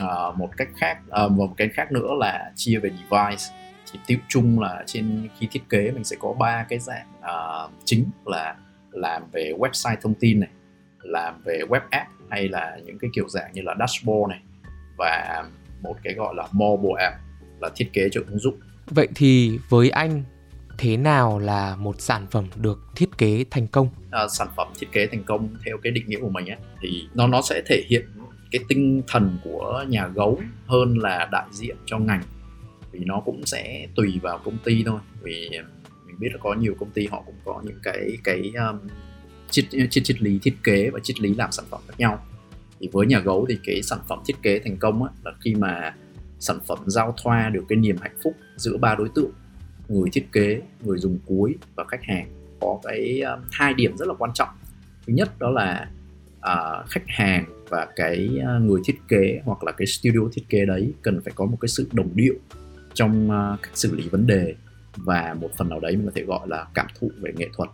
À, 0.01 0.31
một 0.37 0.51
cách 0.57 0.69
khác 0.77 0.99
à, 1.11 1.29
một 1.29 1.55
cái 1.57 1.69
khác 1.69 1.93
nữa 1.93 2.09
là 2.19 2.53
chia 2.55 2.79
về 2.79 2.91
device 2.91 3.45
thì 3.93 3.99
tiêu 4.07 4.19
chung 4.29 4.61
là 4.61 4.83
trên 4.87 5.29
khi 5.39 5.49
thiết 5.51 5.63
kế 5.69 5.91
mình 5.91 6.05
sẽ 6.05 6.17
có 6.21 6.33
ba 6.33 6.67
cái 6.69 6.79
dạng 6.79 7.07
uh, 7.21 7.73
chính 7.85 8.05
là 8.25 8.57
làm 8.91 9.23
về 9.33 9.53
website 9.59 9.97
thông 10.03 10.15
tin 10.15 10.41
này 10.41 10.51
làm 11.03 11.43
về 11.45 11.61
web 11.69 11.81
app 11.91 12.11
hay 12.31 12.49
là 12.49 12.79
những 12.85 12.99
cái 12.99 13.11
kiểu 13.15 13.29
dạng 13.29 13.53
như 13.53 13.63
là 13.63 13.75
dashboard 13.79 14.31
này 14.31 14.41
và 14.99 15.45
một 15.83 15.97
cái 16.03 16.15
gọi 16.15 16.35
là 16.35 16.47
mobile 16.53 17.05
app 17.05 17.17
là 17.61 17.71
thiết 17.75 17.93
kế 17.93 18.09
cho 18.13 18.21
ứng 18.27 18.39
dụng. 18.39 18.61
Vậy 18.87 19.09
thì 19.15 19.59
với 19.69 19.91
anh 19.91 20.23
thế 20.79 20.97
nào 20.97 21.39
là 21.39 21.77
một 21.77 22.01
sản 22.01 22.27
phẩm 22.31 22.45
được 22.57 22.81
thiết 22.97 23.19
kế 23.19 23.45
thành 23.51 23.67
công? 23.67 23.89
À, 24.11 24.29
sản 24.29 24.49
phẩm 24.57 24.69
thiết 24.79 24.93
kế 24.93 25.07
thành 25.07 25.25
công 25.25 25.49
theo 25.67 25.77
cái 25.83 25.93
định 25.93 26.05
nghĩa 26.07 26.21
của 26.21 26.29
mình 26.29 26.47
ấy, 26.47 26.59
thì 26.81 27.09
nó 27.15 27.27
nó 27.27 27.43
sẽ 27.43 27.63
thể 27.67 27.83
hiện 27.89 28.07
cái 28.51 28.61
tinh 28.69 29.03
thần 29.09 29.39
của 29.45 29.85
nhà 29.89 30.07
gấu 30.07 30.41
hơn 30.67 30.99
là 30.99 31.29
đại 31.33 31.47
diện 31.51 31.77
cho 31.87 31.99
ngành 31.99 32.23
vì 32.93 33.01
nó 33.05 33.21
cũng 33.21 33.47
sẽ 33.47 33.87
tùy 33.95 34.19
vào 34.23 34.39
công 34.45 34.59
ty 34.65 34.83
thôi. 34.87 35.01
Vì 35.23 35.51
mình 36.07 36.17
biết 36.19 36.29
là 36.33 36.39
có 36.43 36.55
nhiều 36.55 36.75
công 36.79 36.91
ty 36.91 37.07
họ 37.07 37.23
cũng 37.27 37.35
có 37.45 37.61
những 37.65 37.79
cái 37.83 38.19
cái 38.25 38.53
um, 38.69 38.79
triết 39.51 39.65
triết 39.91 40.05
triết 40.05 40.23
lý 40.23 40.39
thiết 40.43 40.55
kế 40.65 40.91
và 40.91 41.01
triết 41.03 41.21
lý 41.21 41.35
làm 41.35 41.53
sản 41.53 41.65
phẩm 41.71 41.81
khác 41.89 41.95
nhau. 41.99 42.27
Thì 42.81 42.89
với 42.93 43.07
nhà 43.07 43.19
gấu 43.19 43.47
thì 43.49 43.59
cái 43.65 43.83
sản 43.83 43.99
phẩm 44.09 44.19
thiết 44.27 44.37
kế 44.43 44.59
thành 44.59 44.77
công 44.77 45.05
á, 45.05 45.11
là 45.25 45.33
khi 45.41 45.55
mà 45.55 45.95
sản 46.39 46.59
phẩm 46.67 46.79
giao 46.87 47.15
thoa 47.23 47.49
được 47.49 47.65
cái 47.69 47.77
niềm 47.77 47.97
hạnh 48.01 48.17
phúc 48.23 48.37
giữa 48.57 48.77
ba 48.77 48.95
đối 48.95 49.09
tượng 49.15 49.31
người 49.89 50.11
thiết 50.13 50.27
kế 50.33 50.61
người 50.81 50.99
dùng 50.99 51.19
cuối 51.27 51.57
và 51.75 51.85
khách 51.89 52.03
hàng 52.03 52.29
có 52.61 52.81
cái 52.83 53.21
um, 53.21 53.41
hai 53.53 53.75
điểm 53.75 53.97
rất 53.97 54.09
là 54.09 54.15
quan 54.15 54.31
trọng. 54.35 54.49
Thứ 55.07 55.13
nhất 55.13 55.39
đó 55.39 55.51
là 55.51 55.91
uh, 56.39 56.91
khách 56.91 57.05
hàng 57.07 57.45
và 57.69 57.89
cái 57.97 58.29
uh, 58.39 58.63
người 58.63 58.81
thiết 58.85 58.97
kế 59.09 59.41
hoặc 59.45 59.65
là 59.65 59.73
cái 59.73 59.87
studio 59.87 60.21
thiết 60.33 60.43
kế 60.49 60.65
đấy 60.65 60.93
cần 61.03 61.21
phải 61.25 61.33
có 61.37 61.47
một 61.47 61.57
cái 61.61 61.69
sự 61.69 61.89
đồng 61.93 62.11
điệu 62.15 62.35
trong 62.95 63.29
uh, 63.31 63.63
cách 63.63 63.73
xử 63.75 63.95
lý 63.95 64.09
vấn 64.09 64.27
đề 64.27 64.55
và 64.97 65.37
một 65.41 65.49
phần 65.57 65.69
nào 65.69 65.81
đấy 65.81 65.97
mình 65.97 66.07
có 66.07 66.13
thể 66.15 66.23
gọi 66.23 66.49
là 66.49 66.67
cảm 66.75 66.87
thụ 67.01 67.11
về 67.21 67.33
nghệ 67.37 67.49
thuật. 67.57 67.71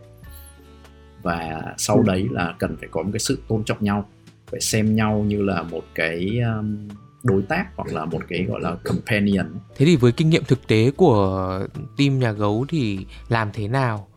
Và 1.23 1.63
sau 1.79 1.97
ừ. 1.97 2.03
đấy 2.07 2.29
là 2.31 2.55
cần 2.59 2.77
phải 2.77 2.89
có 2.93 3.03
một 3.03 3.11
cái 3.13 3.21
sự 3.21 3.39
tôn 3.49 3.65
trọng 3.65 3.85
nhau 3.85 4.09
phải 4.47 4.61
xem 4.61 4.97
nhau 4.97 5.25
như 5.29 5.43
là 5.43 5.63
một 5.63 5.83
cái 5.95 6.39
um, 6.59 6.89
đối 7.23 7.43
tác 7.43 7.67
hoặc 7.77 7.93
là 7.93 8.05
một 8.05 8.21
cái 8.29 8.45
gọi 8.49 8.61
là 8.61 8.77
companion. 8.85 9.47
Thế 9.77 9.87
thì 9.87 9.97
với 9.97 10.13
kinh 10.13 10.31
nghiệm 10.31 10.45
thực 10.45 10.67
tế 10.67 10.91
của 10.91 11.61
team 11.99 12.19
nhà 12.19 12.33
gấu 12.33 12.65
thì 12.69 13.07
làm 13.29 13.51
thế 13.53 13.69
nào 13.69 14.09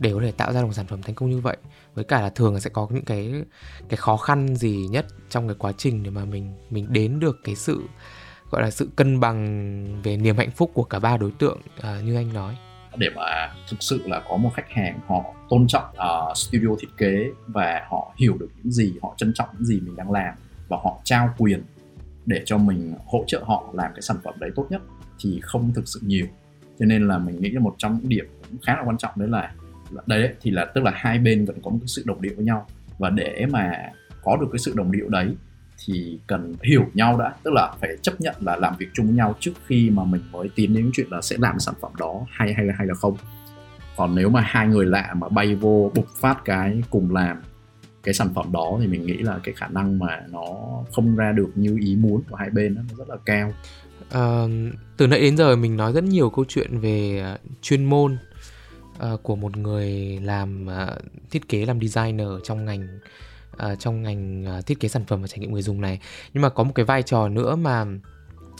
để 0.00 0.12
có 0.14 0.20
thể 0.20 0.32
tạo 0.32 0.52
ra 0.52 0.62
một 0.62 0.72
sản 0.72 0.86
phẩm 0.86 1.02
thành 1.02 1.14
công 1.14 1.30
như 1.30 1.40
vậy? 1.40 1.56
Với 1.94 2.04
cả 2.04 2.20
là 2.20 2.30
thường 2.30 2.60
sẽ 2.60 2.70
có 2.70 2.88
những 2.90 3.04
cái 3.04 3.32
cái 3.88 3.96
khó 3.96 4.16
khăn 4.16 4.56
gì 4.56 4.86
nhất 4.90 5.06
trong 5.30 5.48
cái 5.48 5.56
quá 5.58 5.72
trình 5.72 6.02
để 6.02 6.10
mà 6.10 6.24
mình 6.24 6.52
mình 6.70 6.86
đến 6.90 7.20
được 7.20 7.38
cái 7.44 7.54
sự 7.54 7.82
gọi 8.54 8.62
là 8.62 8.70
sự 8.70 8.88
cân 8.96 9.20
bằng 9.20 10.02
về 10.02 10.16
niềm 10.16 10.36
hạnh 10.36 10.50
phúc 10.50 10.70
của 10.74 10.82
cả 10.82 10.98
ba 10.98 11.16
đối 11.16 11.30
tượng 11.30 11.60
à, 11.80 12.00
như 12.04 12.16
anh 12.16 12.32
nói. 12.32 12.56
Để 12.96 13.08
mà 13.16 13.54
thực 13.70 13.76
sự 13.80 14.02
là 14.06 14.22
có 14.28 14.36
một 14.36 14.50
khách 14.54 14.70
hàng 14.70 15.00
họ 15.06 15.24
tôn 15.48 15.66
trọng 15.66 15.84
uh, 15.84 16.36
studio 16.36 16.68
thiết 16.80 16.88
kế 16.96 17.30
và 17.46 17.86
họ 17.90 18.14
hiểu 18.16 18.36
được 18.40 18.48
những 18.56 18.72
gì 18.72 18.94
họ 19.02 19.14
trân 19.16 19.32
trọng 19.34 19.48
những 19.52 19.64
gì 19.64 19.80
mình 19.80 19.96
đang 19.96 20.10
làm 20.10 20.34
và 20.68 20.76
họ 20.84 21.00
trao 21.04 21.34
quyền 21.38 21.62
để 22.26 22.42
cho 22.44 22.58
mình 22.58 22.94
hỗ 23.06 23.24
trợ 23.26 23.42
họ 23.46 23.64
làm 23.72 23.92
cái 23.94 24.02
sản 24.02 24.16
phẩm 24.24 24.34
đấy 24.38 24.50
tốt 24.56 24.66
nhất 24.70 24.82
thì 25.20 25.40
không 25.42 25.72
thực 25.74 25.88
sự 25.88 26.00
nhiều. 26.02 26.26
Cho 26.78 26.86
nên 26.86 27.08
là 27.08 27.18
mình 27.18 27.40
nghĩ 27.40 27.50
là 27.50 27.60
một 27.60 27.74
trong 27.78 27.98
những 27.98 28.08
điểm 28.08 28.26
cũng 28.50 28.60
khá 28.62 28.76
là 28.76 28.82
quan 28.84 28.98
trọng 28.98 29.12
đấy 29.16 29.28
là 29.28 29.52
đấy 30.06 30.34
thì 30.40 30.50
là 30.50 30.64
tức 30.74 30.84
là 30.84 30.92
hai 30.94 31.18
bên 31.18 31.44
vẫn 31.44 31.56
có 31.62 31.70
một 31.70 31.78
cái 31.80 31.88
sự 31.88 32.02
đồng 32.06 32.22
điệu 32.22 32.32
với 32.36 32.44
nhau. 32.44 32.66
Và 32.98 33.10
để 33.10 33.46
mà 33.50 33.72
có 34.22 34.36
được 34.36 34.46
cái 34.52 34.58
sự 34.58 34.74
đồng 34.76 34.92
điệu 34.92 35.08
đấy 35.08 35.34
thì 35.86 36.18
cần 36.26 36.54
hiểu 36.62 36.84
nhau 36.94 37.18
đã. 37.18 37.34
Tức 37.42 37.50
là 37.54 37.74
phải 37.80 37.90
chấp 38.02 38.20
nhận 38.20 38.34
là 38.40 38.56
làm 38.56 38.74
việc 38.78 38.88
chung 38.94 39.06
với 39.06 39.14
nhau 39.14 39.36
trước 39.40 39.52
khi 39.66 39.90
mà 39.90 40.04
mình 40.04 40.22
mới 40.32 40.48
tiến 40.54 40.74
đến 40.74 40.90
chuyện 40.94 41.06
là 41.10 41.20
sẽ 41.22 41.36
làm 41.38 41.60
sản 41.60 41.74
phẩm 41.80 41.92
đó 41.98 42.26
hay 42.30 42.54
hay 42.54 42.64
là 42.64 42.74
hay 42.78 42.86
là 42.86 42.94
không. 42.94 43.16
Còn 43.96 44.14
nếu 44.14 44.28
mà 44.28 44.40
hai 44.40 44.66
người 44.66 44.86
lạ 44.86 45.14
mà 45.16 45.28
bay 45.28 45.54
vô 45.54 45.90
bục 45.94 46.08
phát 46.20 46.44
cái 46.44 46.82
cùng 46.90 47.14
làm 47.14 47.42
cái 48.02 48.14
sản 48.14 48.34
phẩm 48.34 48.52
đó 48.52 48.76
thì 48.80 48.86
mình 48.86 49.06
nghĩ 49.06 49.16
là 49.16 49.38
cái 49.42 49.54
khả 49.54 49.68
năng 49.68 49.98
mà 49.98 50.22
nó 50.30 50.44
không 50.92 51.16
ra 51.16 51.32
được 51.32 51.50
như 51.54 51.78
ý 51.80 51.96
muốn 51.96 52.22
của 52.30 52.36
hai 52.36 52.50
bên 52.50 52.74
nó 52.74 52.82
rất 52.98 53.08
là 53.08 53.16
cao. 53.24 53.52
À, 54.10 54.44
từ 54.96 55.06
nãy 55.06 55.20
đến 55.20 55.36
giờ 55.36 55.56
mình 55.56 55.76
nói 55.76 55.92
rất 55.92 56.04
nhiều 56.04 56.30
câu 56.30 56.44
chuyện 56.48 56.78
về 56.78 57.20
à, 57.20 57.38
chuyên 57.62 57.84
môn 57.84 58.16
uh, 59.12 59.22
của 59.22 59.36
một 59.36 59.56
người 59.56 60.18
làm 60.22 60.66
uh, 60.66 61.02
thiết 61.30 61.48
kế 61.48 61.66
làm 61.66 61.80
designer 61.80 62.28
trong 62.44 62.64
ngành 62.64 62.88
uh, 63.72 63.78
trong 63.78 64.02
ngành 64.02 64.44
uh, 64.58 64.66
thiết 64.66 64.80
kế 64.80 64.88
sản 64.88 65.04
phẩm 65.04 65.22
và 65.22 65.28
trải 65.28 65.38
nghiệm 65.38 65.52
người 65.52 65.62
dùng 65.62 65.80
này. 65.80 66.00
Nhưng 66.32 66.42
mà 66.42 66.48
có 66.48 66.64
một 66.64 66.72
cái 66.74 66.84
vai 66.84 67.02
trò 67.02 67.28
nữa 67.28 67.56
mà 67.56 67.84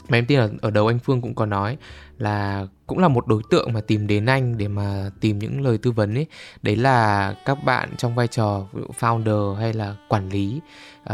mà 0.09 0.17
em 0.17 0.25
tin 0.25 0.39
là 0.39 0.49
ở 0.61 0.71
đầu 0.71 0.87
anh 0.87 0.99
Phương 0.99 1.21
cũng 1.21 1.35
có 1.35 1.45
nói 1.45 1.77
là 2.17 2.67
cũng 2.87 2.99
là 2.99 3.07
một 3.07 3.27
đối 3.27 3.41
tượng 3.49 3.73
mà 3.73 3.81
tìm 3.81 4.07
đến 4.07 4.25
anh 4.25 4.57
để 4.57 4.67
mà 4.67 5.09
tìm 5.21 5.39
những 5.39 5.61
lời 5.61 5.77
tư 5.77 5.91
vấn 5.91 6.15
ấy 6.15 6.25
đấy 6.61 6.75
là 6.75 7.33
các 7.45 7.63
bạn 7.63 7.89
trong 7.97 8.15
vai 8.15 8.27
trò 8.27 8.67
founder 8.99 9.53
hay 9.53 9.73
là 9.73 9.95
quản 10.07 10.29
lý 10.29 10.61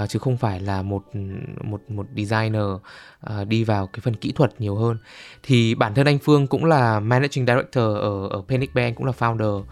uh, 0.02 0.10
chứ 0.10 0.20
không 0.20 0.38
phải 0.38 0.60
là 0.60 0.82
một 0.82 1.04
một 1.63 1.82
một 1.91 2.06
designer 2.15 2.62
uh, 2.62 3.48
đi 3.48 3.63
vào 3.63 3.88
cái 3.88 4.00
phần 4.00 4.15
kỹ 4.15 4.32
thuật 4.32 4.62
nhiều 4.62 4.76
hơn. 4.76 4.98
Thì 5.44 5.76
bản 5.76 5.94
thân 5.94 6.06
anh 6.06 6.20
Phương 6.20 6.48
cũng 6.48 6.65
là 6.65 7.00
managing 7.00 7.46
director 7.46 7.98
ở 7.98 8.28
ở 8.28 8.44
Panic 8.48 8.76
Bank 8.76 8.96
cũng 8.96 9.06
là 9.06 9.13
founder 9.20 9.63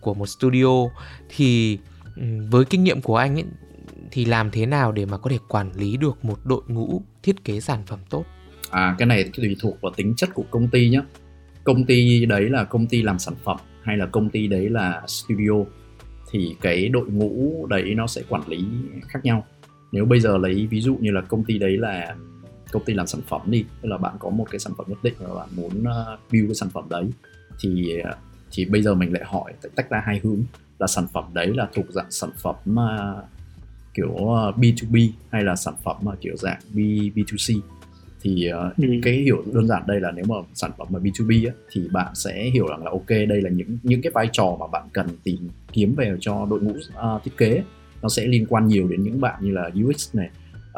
của 0.00 0.14
một 0.14 0.26
studio. 0.26 0.88
Thì 1.28 1.78
Ừ, 2.16 2.22
với 2.50 2.64
kinh 2.64 2.84
nghiệm 2.84 3.00
của 3.00 3.16
anh 3.16 3.34
ấy, 3.34 3.44
thì 4.10 4.24
làm 4.24 4.50
thế 4.50 4.66
nào 4.66 4.92
để 4.92 5.06
mà 5.06 5.18
có 5.18 5.30
thể 5.30 5.38
quản 5.48 5.70
lý 5.76 5.96
được 5.96 6.24
một 6.24 6.38
đội 6.44 6.62
ngũ 6.68 7.02
thiết 7.22 7.44
kế 7.44 7.60
sản 7.60 7.82
phẩm 7.86 7.98
tốt? 8.10 8.24
À 8.70 8.94
cái 8.98 9.06
này 9.06 9.30
tùy 9.36 9.56
thuộc 9.60 9.80
vào 9.80 9.92
tính 9.96 10.14
chất 10.16 10.34
của 10.34 10.44
công 10.50 10.68
ty 10.68 10.88
nhé 10.88 11.02
công 11.64 11.84
ty 11.84 12.26
đấy 12.26 12.48
là 12.48 12.64
công 12.64 12.86
ty 12.86 13.02
làm 13.02 13.18
sản 13.18 13.34
phẩm 13.44 13.56
hay 13.82 13.96
là 13.96 14.06
công 14.06 14.30
ty 14.30 14.46
đấy 14.46 14.70
là 14.70 15.02
studio 15.06 15.52
thì 16.30 16.56
cái 16.60 16.88
đội 16.88 17.06
ngũ 17.10 17.66
đấy 17.66 17.94
nó 17.94 18.06
sẽ 18.06 18.22
quản 18.28 18.48
lý 18.48 18.64
khác 19.08 19.24
nhau. 19.24 19.46
Nếu 19.92 20.04
bây 20.04 20.20
giờ 20.20 20.38
lấy 20.38 20.66
ví 20.66 20.80
dụ 20.80 20.96
như 21.00 21.10
là 21.10 21.20
công 21.20 21.44
ty 21.44 21.58
đấy 21.58 21.76
là 21.76 22.16
công 22.72 22.84
ty 22.84 22.94
làm 22.94 23.06
sản 23.06 23.20
phẩm 23.28 23.40
đi 23.46 23.64
tức 23.82 23.88
là 23.88 23.98
bạn 23.98 24.14
có 24.18 24.30
một 24.30 24.46
cái 24.50 24.58
sản 24.58 24.72
phẩm 24.78 24.86
nhất 24.88 24.98
định 25.02 25.14
và 25.18 25.34
bạn 25.34 25.48
muốn 25.56 25.84
ờ, 25.84 26.18
build 26.32 26.48
cái 26.48 26.54
sản 26.54 26.68
phẩm 26.70 26.84
đấy 26.88 27.04
thì 27.60 27.98
ờ, 27.98 28.16
thì 28.50 28.64
bây 28.64 28.82
giờ 28.82 28.94
mình 28.94 29.12
lại 29.12 29.22
hỏi 29.26 29.52
tách 29.74 29.90
ra 29.90 30.02
hai 30.06 30.20
hướng 30.24 30.44
là 30.78 30.86
sản 30.86 31.06
phẩm 31.12 31.24
đấy 31.32 31.46
là 31.46 31.68
thuộc 31.74 31.86
dạng 31.88 32.10
sản 32.10 32.30
phẩm 32.42 32.54
uh, 32.72 33.24
kiểu 33.94 34.10
uh, 34.10 34.56
B2B 34.56 35.10
hay 35.30 35.44
là 35.44 35.56
sản 35.56 35.74
phẩm 35.84 35.96
uh, 36.08 36.20
kiểu 36.20 36.36
dạng 36.36 36.60
B 36.74 36.78
B2C 37.14 37.60
thì 38.26 38.50
uh, 38.68 38.76
ừ. 38.76 38.84
cái 39.02 39.14
hiểu 39.14 39.42
đơn 39.52 39.68
giản 39.68 39.82
đây 39.86 40.00
là 40.00 40.10
nếu 40.10 40.24
mà 40.28 40.34
sản 40.54 40.70
phẩm 40.78 40.86
mà 40.90 40.98
B2B 40.98 41.48
á, 41.48 41.54
thì 41.70 41.88
bạn 41.92 42.14
sẽ 42.14 42.50
hiểu 42.54 42.66
rằng 42.66 42.84
là 42.84 42.90
ok 42.90 43.08
đây 43.08 43.42
là 43.42 43.50
những 43.50 43.78
những 43.82 44.02
cái 44.02 44.10
vai 44.14 44.28
trò 44.32 44.56
mà 44.60 44.66
bạn 44.66 44.88
cần 44.92 45.06
tìm 45.24 45.48
kiếm 45.72 45.94
về 45.94 46.16
cho 46.20 46.46
đội 46.50 46.60
ngũ 46.60 46.72
uh, 46.72 47.24
thiết 47.24 47.36
kế. 47.36 47.62
Nó 48.02 48.08
sẽ 48.08 48.26
liên 48.26 48.46
quan 48.48 48.68
nhiều 48.68 48.88
đến 48.88 49.02
những 49.02 49.20
bạn 49.20 49.34
như 49.40 49.50
là 49.50 49.70
UX 49.84 50.14
này, 50.14 50.30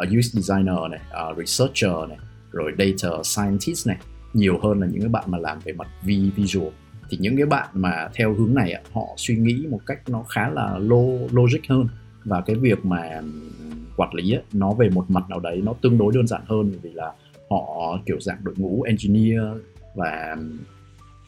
uh, 0.02 0.08
UX 0.18 0.34
designer 0.34 0.78
này, 0.90 1.00
uh, 1.30 1.38
researcher 1.38 2.08
này, 2.08 2.18
rồi 2.52 2.72
data 2.78 3.22
scientist 3.22 3.86
này. 3.86 3.96
Nhiều 4.32 4.58
hơn 4.62 4.80
là 4.80 4.86
những 4.86 5.00
cái 5.00 5.08
bạn 5.08 5.24
mà 5.26 5.38
làm 5.38 5.58
về 5.64 5.72
mặt 5.72 5.88
visual 6.36 6.68
thì 7.10 7.18
những 7.20 7.36
cái 7.36 7.46
bạn 7.46 7.68
mà 7.72 8.08
theo 8.14 8.34
hướng 8.34 8.54
này 8.54 8.82
họ 8.92 9.02
suy 9.16 9.36
nghĩ 9.36 9.66
một 9.70 9.80
cách 9.86 9.98
nó 10.08 10.22
khá 10.22 10.48
là 10.48 10.78
logic 11.32 11.68
hơn. 11.68 11.88
Và 12.24 12.40
cái 12.40 12.56
việc 12.56 12.84
mà 12.84 13.20
quản 13.96 14.14
lý 14.14 14.32
ấy, 14.32 14.42
nó 14.52 14.72
về 14.72 14.90
một 14.90 15.10
mặt 15.10 15.30
nào 15.30 15.40
đấy 15.40 15.60
nó 15.64 15.72
tương 15.82 15.98
đối 15.98 16.12
đơn 16.14 16.26
giản 16.26 16.42
hơn 16.46 16.72
vì 16.82 16.90
là 16.90 17.12
họ 17.50 17.98
kiểu 18.06 18.20
dạng 18.20 18.38
đội 18.42 18.54
ngũ 18.58 18.82
engineer 18.82 19.42
và 19.94 20.36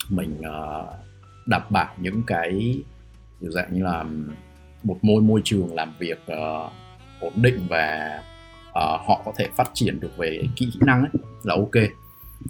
mình 0.09 0.43
ờ, 0.43 0.87
đảm 1.47 1.63
bảo 1.71 1.95
những 2.01 2.23
cái 2.27 2.83
kiểu 3.41 3.51
dạng 3.51 3.75
như 3.75 3.83
là 3.83 4.05
một 4.83 4.99
môi 5.03 5.23
môi 5.23 5.41
trường 5.45 5.75
làm 5.75 5.93
việc 5.99 6.19
uh, 6.33 6.73
ổn 7.21 7.33
định 7.37 7.67
và 7.69 8.19
uh, 8.69 8.75
họ 8.75 9.23
có 9.25 9.33
thể 9.37 9.49
phát 9.57 9.71
triển 9.75 10.01
được 10.01 10.17
về 10.17 10.43
kỹ 10.57 10.71
năng 10.81 11.01
ấy 11.01 11.11
là 11.43 11.55
ok. 11.55 11.85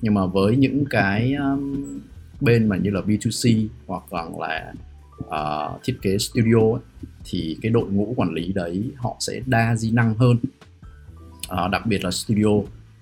Nhưng 0.00 0.14
mà 0.14 0.26
với 0.26 0.56
những 0.56 0.84
cái 0.90 1.34
um, 1.34 2.00
bên 2.40 2.68
mà 2.68 2.76
như 2.76 2.90
là 2.90 3.00
B2C 3.00 3.66
hoặc 3.86 4.12
là 4.12 4.72
uh, 5.24 5.80
thiết 5.84 5.98
kế 6.02 6.18
studio 6.18 6.60
ấy, 6.72 6.80
thì 7.24 7.58
cái 7.62 7.70
đội 7.70 7.88
ngũ 7.90 8.14
quản 8.16 8.32
lý 8.32 8.52
đấy 8.52 8.90
họ 8.96 9.16
sẽ 9.20 9.40
đa 9.46 9.76
di 9.76 9.90
năng 9.90 10.14
hơn. 10.14 10.36
Uh, 11.52 11.70
đặc 11.70 11.86
biệt 11.86 12.04
là 12.04 12.10
studio. 12.10 12.48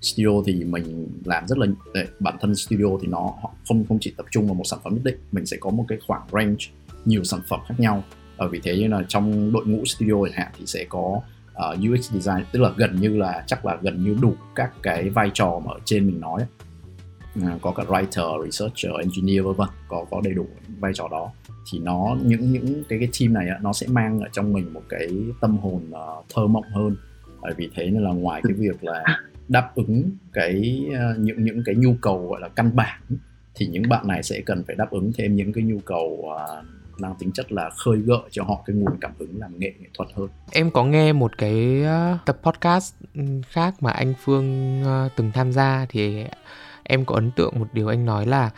Studio 0.00 0.42
thì 0.46 0.64
mình 0.64 1.08
làm 1.24 1.48
rất 1.48 1.58
là 1.58 1.66
bản 2.20 2.36
thân 2.40 2.54
studio 2.54 2.86
thì 3.02 3.08
nó 3.08 3.20
họ 3.42 3.50
không 3.68 3.84
không 3.88 3.98
chỉ 4.00 4.14
tập 4.16 4.26
trung 4.30 4.46
vào 4.46 4.54
một 4.54 4.64
sản 4.64 4.78
phẩm 4.84 4.94
nhất 4.94 5.02
định 5.04 5.16
mình 5.32 5.46
sẽ 5.46 5.56
có 5.60 5.70
một 5.70 5.84
cái 5.88 5.98
khoảng 6.06 6.22
range 6.32 6.64
nhiều 7.04 7.24
sản 7.24 7.40
phẩm 7.48 7.60
khác 7.68 7.74
nhau. 7.78 8.04
Ở 8.36 8.48
vì 8.48 8.60
thế 8.62 8.78
như 8.78 8.88
là 8.88 9.04
trong 9.08 9.52
đội 9.52 9.66
ngũ 9.66 9.84
studio 9.84 10.14
chẳng 10.24 10.38
hạn 10.38 10.52
thì 10.58 10.66
sẽ 10.66 10.84
có 10.88 11.20
uh, 11.52 11.78
UX 11.90 12.12
design 12.12 12.44
tức 12.52 12.60
là 12.60 12.70
gần 12.76 13.00
như 13.00 13.16
là 13.16 13.44
chắc 13.46 13.66
là 13.66 13.78
gần 13.82 14.04
như 14.04 14.16
đủ 14.22 14.34
các 14.54 14.72
cái 14.82 15.10
vai 15.10 15.30
trò 15.34 15.60
mà 15.64 15.72
ở 15.72 15.78
trên 15.84 16.06
mình 16.06 16.20
nói 16.20 16.42
ấy. 16.42 16.67
À, 17.42 17.58
có 17.62 17.72
cả 17.72 17.82
writer, 17.88 18.44
researcher, 18.44 18.92
engineer 19.00 19.44
vân 19.44 19.54
vân 19.54 19.68
có 19.88 20.04
có 20.10 20.20
đầy 20.24 20.34
đủ 20.34 20.46
vai 20.80 20.92
trò 20.94 21.08
đó 21.10 21.32
thì 21.72 21.78
nó 21.78 22.16
những 22.24 22.52
những 22.52 22.84
cái 22.88 22.98
cái 22.98 23.08
team 23.20 23.34
này 23.34 23.46
nó 23.62 23.72
sẽ 23.72 23.86
mang 23.86 24.20
ở 24.20 24.26
trong 24.32 24.52
mình 24.52 24.72
một 24.72 24.82
cái 24.88 25.08
tâm 25.40 25.58
hồn 25.58 25.82
uh, 25.90 26.24
thơ 26.34 26.46
mộng 26.46 26.64
hơn 26.74 26.96
bởi 27.42 27.54
vì 27.56 27.70
thế 27.74 27.90
nên 27.90 28.04
là 28.04 28.10
ngoài 28.10 28.42
cái 28.44 28.52
việc 28.52 28.84
là 28.84 29.04
đáp 29.48 29.70
ứng 29.74 30.10
cái 30.32 30.86
uh, 30.88 31.18
những 31.18 31.44
những 31.44 31.62
cái 31.64 31.74
nhu 31.74 31.94
cầu 32.02 32.28
gọi 32.28 32.40
là 32.40 32.48
căn 32.48 32.76
bản 32.76 33.00
thì 33.54 33.66
những 33.66 33.88
bạn 33.88 34.08
này 34.08 34.22
sẽ 34.22 34.40
cần 34.46 34.64
phải 34.66 34.76
đáp 34.76 34.90
ứng 34.90 35.12
thêm 35.18 35.36
những 35.36 35.52
cái 35.52 35.64
nhu 35.64 35.78
cầu 35.78 36.24
uh, 36.26 36.64
mang 37.00 37.14
tính 37.18 37.32
chất 37.32 37.52
là 37.52 37.70
khơi 37.70 37.98
gợi 37.98 38.22
cho 38.30 38.44
họ 38.44 38.62
cái 38.66 38.76
nguồn 38.76 38.96
cảm 39.00 39.12
hứng 39.18 39.40
làm 39.40 39.58
nghệ 39.58 39.72
nghệ 39.80 39.88
thuật 39.94 40.08
hơn. 40.14 40.28
Em 40.52 40.70
có 40.70 40.84
nghe 40.84 41.12
một 41.12 41.38
cái 41.38 41.84
tập 42.26 42.38
podcast 42.42 42.94
ừ, 43.14 43.22
khác 43.48 43.74
mà 43.80 43.90
anh 43.90 44.14
Phương 44.24 44.82
từng 45.16 45.32
tham 45.34 45.52
gia 45.52 45.86
thì 45.88 46.24
em 46.88 47.04
có 47.04 47.14
ấn 47.14 47.30
tượng 47.30 47.60
một 47.60 47.66
điều 47.72 47.88
anh 47.88 48.04
nói 48.04 48.26
là 48.26 48.50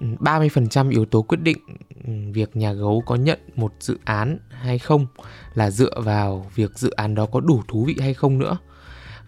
30% 0.00 0.90
yếu 0.90 1.04
tố 1.04 1.22
quyết 1.22 1.38
định 1.42 1.58
ừ, 2.04 2.12
việc 2.32 2.56
nhà 2.56 2.72
gấu 2.72 3.02
có 3.06 3.14
nhận 3.14 3.38
một 3.56 3.72
dự 3.80 3.98
án 4.04 4.38
hay 4.50 4.78
không 4.78 5.06
là 5.54 5.70
dựa 5.70 6.00
vào 6.00 6.50
việc 6.54 6.78
dự 6.78 6.90
án 6.90 7.14
đó 7.14 7.26
có 7.26 7.40
đủ 7.40 7.62
thú 7.68 7.84
vị 7.84 7.96
hay 8.00 8.14
không 8.14 8.38
nữa. 8.38 8.58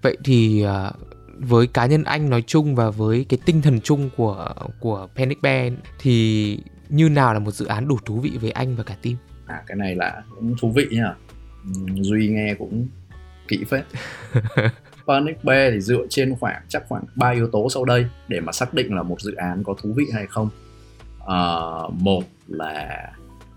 Vậy 0.03 0.17
thì 0.25 0.63
à, 0.63 0.91
với 1.39 1.67
cá 1.67 1.87
nhân 1.87 2.05
anh 2.05 2.31
nói 2.31 2.43
chung 2.47 2.75
và 2.75 2.91
với 2.91 3.27
cái 3.29 3.39
tinh 3.45 3.63
thần 3.63 3.81
chung 3.81 4.11
của 4.17 4.55
của 4.81 5.09
Panic 5.17 5.43
Bear 5.43 5.73
thì 5.99 6.59
như 6.89 7.09
nào 7.09 7.35
là 7.35 7.39
một 7.39 7.51
dự 7.51 7.67
án 7.67 7.89
đủ 7.89 7.99
thú 8.05 8.21
vị 8.21 8.33
với 8.41 8.51
anh 8.51 8.77
và 8.77 8.85
cả 8.85 8.97
team? 9.03 9.17
À 9.47 9.63
cái 9.67 9.77
này 9.77 9.95
là 9.95 10.23
cũng 10.35 10.55
thú 10.61 10.71
vị 10.71 10.87
nha. 10.91 11.15
Duy 12.01 12.29
nghe 12.29 12.55
cũng 12.55 12.89
kỹ 13.49 13.65
phết. 13.65 13.85
Panic 15.07 15.45
Bear 15.45 15.73
thì 15.73 15.81
dựa 15.81 16.07
trên 16.11 16.37
khoảng 16.41 16.63
chắc 16.69 16.89
khoảng 16.89 17.05
3 17.15 17.31
yếu 17.31 17.49
tố 17.49 17.71
sau 17.71 17.85
đây 17.85 18.07
để 18.29 18.41
mà 18.41 18.53
xác 18.53 18.75
định 18.75 18.95
là 18.95 19.03
một 19.03 19.21
dự 19.21 19.35
án 19.35 19.65
có 19.65 19.75
thú 19.83 19.93
vị 19.93 20.05
hay 20.15 20.27
không. 20.27 20.49
À, 21.27 21.41
một 21.91 22.23
là 22.49 23.13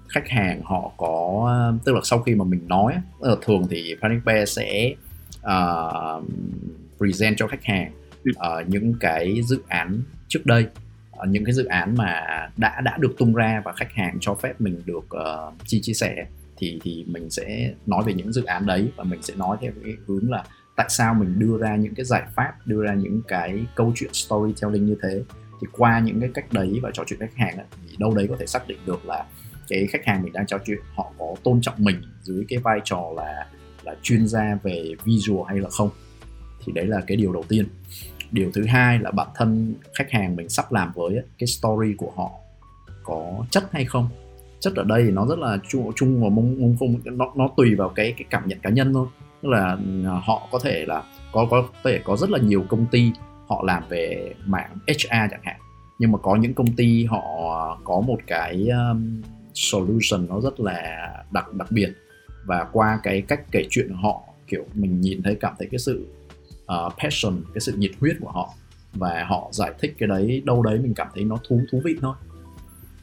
khách 0.08 0.30
hàng 0.30 0.62
họ 0.64 0.92
có 0.98 1.54
tức 1.86 1.96
là 1.96 2.02
sau 2.04 2.20
khi 2.20 2.36
mà 2.36 2.46
mình 2.46 2.68
nói 2.68 2.94
thường 3.42 3.68
thì 3.70 3.96
Panic 4.02 4.26
Bear 4.26 4.50
sẽ 4.50 4.94
uh, 5.40 6.24
present 6.98 7.38
cho 7.38 7.48
khách 7.48 7.64
hàng 7.64 7.92
uh, 8.30 8.68
những 8.68 8.94
cái 9.00 9.42
dự 9.44 9.62
án 9.68 10.02
trước 10.28 10.46
đây 10.46 10.68
uh, 11.22 11.28
những 11.28 11.46
cái 11.46 11.54
dự 11.54 11.66
án 11.66 11.96
mà 11.98 12.22
đã 12.58 12.82
đã 12.82 12.98
được 13.00 13.16
tung 13.18 13.34
ra 13.34 13.62
và 13.66 13.74
khách 13.74 13.92
hàng 13.94 14.18
cho 14.22 14.34
phép 14.34 14.62
mình 14.62 14.82
được 14.86 15.08
uh, 15.16 15.54
chia 15.66 15.80
chia 15.82 15.94
sẻ 15.94 16.26
thì 16.58 16.80
thì 16.84 17.06
mình 17.08 17.30
sẽ 17.30 17.74
nói 17.86 18.04
về 18.06 18.14
những 18.14 18.34
dự 18.34 18.44
án 18.44 18.66
đấy 18.66 18.92
và 18.96 19.04
mình 19.04 19.22
sẽ 19.22 19.36
nói 19.36 19.58
theo 19.62 19.72
cái 19.84 19.94
hướng 20.08 20.32
là 20.32 20.44
tại 20.80 20.88
sao 20.90 21.14
mình 21.14 21.40
đưa 21.40 21.58
ra 21.58 21.76
những 21.76 21.96
cái 21.96 22.06
giải 22.06 22.24
pháp 22.36 22.54
đưa 22.66 22.84
ra 22.84 22.94
những 22.94 23.22
cái 23.28 23.66
câu 23.76 23.92
chuyện 23.96 24.14
storytelling 24.14 24.86
như 24.86 24.96
thế? 25.04 25.24
Thì 25.62 25.68
qua 25.78 26.00
những 26.00 26.20
cái 26.20 26.30
cách 26.34 26.54
đấy 26.54 26.80
và 26.82 26.92
trò 26.94 27.04
chuyện 27.08 27.20
khách 27.20 27.36
hàng 27.36 27.58
ấy, 27.58 27.66
thì 27.90 27.96
đâu 27.98 28.16
đấy 28.16 28.28
có 28.30 28.36
thể 28.40 28.46
xác 28.46 28.68
định 28.68 28.78
được 28.86 29.06
là 29.06 29.26
cái 29.68 29.88
khách 29.88 30.06
hàng 30.06 30.24
mình 30.24 30.34
đang 30.34 30.46
trò 30.46 30.58
chuyện 30.66 30.80
họ 30.96 31.12
có 31.18 31.36
tôn 31.44 31.62
trọng 31.62 31.76
mình 31.78 32.02
dưới 32.22 32.46
cái 32.50 32.60
vai 32.60 32.80
trò 32.84 33.12
là 33.16 33.48
là 33.84 33.96
chuyên 34.02 34.28
gia 34.28 34.58
về 34.64 34.96
visual 35.04 35.44
hay 35.48 35.60
là 35.60 35.70
không? 35.70 35.90
Thì 36.66 36.74
đấy 36.74 36.86
là 36.88 37.02
cái 37.08 37.18
điều 37.18 37.34
đầu 37.34 37.44
tiên. 37.50 37.68
Điều 38.32 38.52
thứ 38.54 38.66
hai 38.66 39.00
là 39.00 39.12
bản 39.12 39.28
thân 39.36 39.76
khách 39.94 40.12
hàng 40.12 40.36
mình 40.36 40.50
sắp 40.50 40.72
làm 40.72 40.92
với 40.96 41.16
ấy, 41.16 41.26
cái 41.38 41.48
story 41.48 41.94
của 41.98 42.12
họ 42.16 42.32
có 43.04 43.46
chất 43.50 43.64
hay 43.72 43.86
không? 43.86 44.10
Chất 44.60 44.74
ở 44.76 44.84
đây 44.84 45.04
thì 45.04 45.12
nó 45.12 45.26
rất 45.26 45.40
là 45.40 45.58
chung 45.68 45.92
chung 45.96 46.24
và 46.24 46.30
mông 46.30 46.62
mông 46.62 46.76
không 46.80 47.18
nó 47.18 47.32
nó 47.36 47.50
tùy 47.58 47.76
vào 47.76 47.90
cái 47.90 48.14
cái 48.18 48.26
cảm 48.30 48.48
nhận 48.48 48.60
cá 48.60 48.70
nhân 48.70 48.94
thôi 48.94 49.08
tức 49.42 49.50
là 49.50 49.78
ờ, 50.06 50.22
họ 50.24 50.48
có 50.52 50.60
thể 50.60 50.86
là 50.88 51.04
có 51.32 51.48
có 51.52 51.68
thể 51.84 52.02
có 52.04 52.18
rất 52.18 52.30
là 52.30 52.40
nhiều 52.40 52.66
công 52.70 52.86
ty 52.86 53.12
họ 53.48 53.64
làm 53.66 53.84
về 53.90 54.34
mạng 54.46 54.78
HR 54.88 55.32
chẳng 55.32 55.42
hạn. 55.44 55.60
Nhưng 56.00 56.12
mà 56.12 56.18
có 56.18 56.36
những 56.36 56.54
công 56.54 56.76
ty 56.76 57.06
họ 57.06 57.22
có 57.84 58.02
một 58.02 58.18
cái 58.28 58.68
um, 58.68 59.22
solution 59.54 60.28
nó 60.30 60.42
rất 60.42 60.60
là 60.60 61.10
đặc 61.32 61.54
đặc 61.54 61.72
biệt. 61.72 61.94
Và 62.46 62.68
qua 62.72 63.00
cái 63.04 63.22
cách 63.22 63.42
kể 63.52 63.66
chuyện 63.70 63.90
của 63.90 63.96
họ 63.96 64.22
kiểu 64.48 64.66
mình 64.74 65.02
nhìn 65.02 65.24
thấy 65.24 65.38
cảm 65.40 65.54
thấy 65.60 65.68
cái 65.72 65.80
sự 65.80 66.08
uh, 66.64 66.94
passion 67.04 67.44
cái 67.54 67.60
sự 67.60 67.74
nhiệt 67.78 67.92
huyết 68.00 68.16
của 68.22 68.32
họ. 68.32 68.54
Và 68.94 69.26
họ 69.30 69.50
giải 69.52 69.72
thích 69.80 69.96
cái 69.98 70.08
đấy 70.08 70.42
đâu 70.46 70.64
đấy 70.64 70.80
mình 70.80 70.94
cảm 70.94 71.08
thấy 71.16 71.24
nó 71.24 71.38
thú 71.48 71.62
thú 71.72 71.82
vị 71.84 71.96
thôi. 72.02 72.16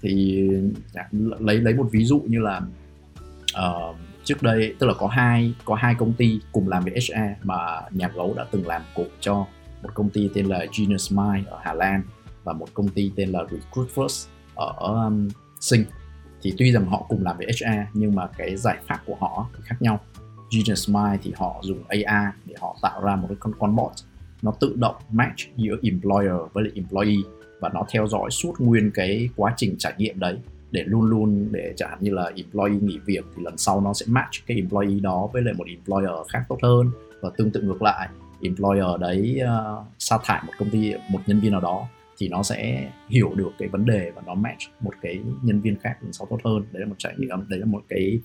Thì 0.03 0.49
ờ, 0.95 1.03
lấy 1.39 1.61
lấy 1.61 1.75
một 1.75 1.89
ví 1.93 2.05
dụ 2.05 2.23
như 2.27 2.39
là 2.39 2.61
uh, 3.59 3.97
trước 4.27 4.43
đây 4.43 4.75
tức 4.79 4.87
là 4.87 4.95
có 4.95 5.07
hai 5.07 5.55
có 5.65 5.75
hai 5.75 5.95
công 5.95 6.13
ty 6.13 6.41
cùng 6.53 6.69
làm 6.69 6.85
về 6.85 6.93
HR 6.93 7.47
mà 7.47 7.81
nhà 7.91 8.09
gấu 8.09 8.35
đã 8.37 8.47
từng 8.51 8.67
làm 8.67 8.83
cùng 8.95 9.09
cho 9.21 9.47
một 9.83 9.89
công 9.95 10.11
ty 10.11 10.31
tên 10.35 10.47
là 10.47 10.67
Genius 10.79 11.13
Mind 11.13 11.47
ở 11.47 11.59
Hà 11.63 11.73
Lan 11.73 12.03
và 12.45 12.53
một 12.53 12.67
công 12.75 12.89
ty 12.89 13.13
tên 13.17 13.29
là 13.29 13.41
Recruit 13.51 13.89
First 13.95 14.29
ở 14.55 14.73
um, 14.79 15.29
Sing. 15.61 15.85
Thì 16.43 16.55
tuy 16.59 16.73
rằng 16.73 16.87
họ 16.87 17.07
cùng 17.09 17.23
làm 17.23 17.37
về 17.39 17.47
HR 17.47 17.79
nhưng 17.95 18.15
mà 18.15 18.27
cái 18.27 18.57
giải 18.57 18.79
pháp 18.87 19.01
của 19.07 19.15
họ 19.21 19.49
thì 19.57 19.63
khác 19.65 19.77
nhau. 19.81 20.01
Genius 20.51 20.91
Mind 20.91 21.21
thì 21.23 21.33
họ 21.37 21.61
dùng 21.63 21.85
AI 21.89 22.33
để 22.45 22.55
họ 22.61 22.77
tạo 22.83 23.05
ra 23.05 23.17
một 23.17 23.27
cái 23.29 23.37
con 23.41 23.53
con 23.59 23.77
bot. 23.77 23.93
Nó 24.43 24.53
tự 24.61 24.75
động 24.77 24.97
match 25.11 25.57
giữa 25.57 25.77
employer 25.83 26.53
với 26.53 26.65
lại 26.65 26.73
employee 26.75 27.23
và 27.61 27.69
nó 27.75 27.83
theo 27.91 28.07
dõi 28.07 28.31
suốt 28.31 28.55
nguyên 28.59 28.91
cái 28.95 29.29
quá 29.37 29.55
trình 29.57 29.75
trải 29.79 29.93
nghiệm 29.99 30.19
đấy 30.19 30.39
để 30.71 30.85
luôn 30.87 31.03
luôn 31.03 31.49
để 31.53 31.73
chẳng 31.77 31.91
hạn 31.91 31.99
như 32.01 32.11
là 32.11 32.33
employee 32.37 32.81
nghỉ 32.81 32.99
việc 33.07 33.25
thì 33.37 33.43
lần 33.43 33.59
sau 33.59 33.81
nó 33.81 33.93
sẽ 33.93 34.07
match 34.09 34.47
cái 34.47 34.57
employee 34.57 35.01
đó 35.01 35.29
với 35.33 35.43
lại 35.43 35.55
một 35.55 35.67
employer 35.67 36.11
khác 36.29 36.43
tốt 36.49 36.59
hơn. 36.63 36.91
Và 37.21 37.31
tương 37.37 37.51
tự 37.51 37.63
ngược 37.63 37.83
lại 37.83 38.09
employer 38.43 39.01
đấy 39.01 39.41
uh, 39.43 39.87
sa 39.99 40.19
thải 40.25 40.43
một 40.47 40.53
công 40.59 40.71
ty 40.71 40.95
một 41.11 41.21
nhân 41.27 41.41
viên 41.41 41.53
nào 41.53 41.61
đó 41.61 41.87
thì 42.19 42.29
nó 42.29 42.43
sẽ 42.43 42.91
hiểu 43.09 43.35
được 43.35 43.51
cái 43.59 43.69
vấn 43.69 43.85
đề 43.85 44.11
và 44.15 44.23
nó 44.27 44.35
match 44.35 44.63
một 44.81 44.95
cái 45.03 45.21
nhân 45.43 45.61
viên 45.61 45.77
khác 45.81 45.97
lần 46.03 46.13
sau 46.13 46.27
tốt 46.31 46.39
hơn. 46.45 46.65
Đấy 46.73 46.81
là 46.81 46.87
một 46.87 46.95
trải 46.99 47.15
nghiệm 47.19 47.49
đấy 47.49 47.61
là 47.61 47.67
một 47.67 47.83
cái 47.89 48.21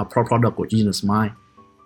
uh, 0.00 0.08
product 0.28 0.56
của 0.56 0.66
Genius 0.70 1.04
Mind. 1.04 1.32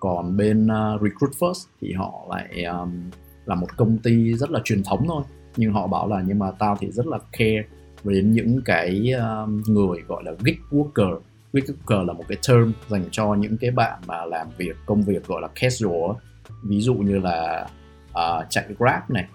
Còn 0.01 0.37
bên 0.37 0.67
uh, 0.67 1.03
Recruit 1.03 1.33
First 1.39 1.67
thì 1.81 1.93
họ 1.93 2.27
lại 2.31 2.65
um, 2.65 3.11
là 3.45 3.55
một 3.55 3.77
công 3.77 3.99
ty 3.99 4.35
rất 4.35 4.51
là 4.51 4.61
truyền 4.65 4.83
thống 4.83 5.05
thôi. 5.09 5.25
Nhưng 5.57 5.73
họ 5.73 5.87
bảo 5.87 6.09
là 6.09 6.23
nhưng 6.27 6.39
mà 6.39 6.51
tao 6.51 6.77
thì 6.81 6.91
rất 6.91 7.07
là 7.07 7.19
care 7.33 7.65
đến 8.05 8.33
những 8.33 8.61
cái 8.65 9.13
um, 9.13 9.63
người 9.67 10.03
gọi 10.09 10.23
là 10.25 10.33
gig 10.45 10.57
worker. 10.71 11.19
Gig 11.53 11.65
worker 11.65 12.07
là 12.07 12.13
một 12.13 12.25
cái 12.29 12.39
term 12.49 12.73
dành 12.89 13.05
cho 13.11 13.35
những 13.35 13.57
cái 13.57 13.71
bạn 13.71 13.99
mà 14.07 14.25
làm 14.25 14.47
việc 14.59 14.77
công 14.87 15.03
việc 15.03 15.27
gọi 15.27 15.43
là 15.43 15.49
casual 15.61 16.17
ví 16.63 16.81
dụ 16.81 16.95
như 16.95 17.19
là 17.19 17.69
uh, 18.11 18.47
chạy 18.51 18.65
grab 18.79 19.11
này 19.11 19.27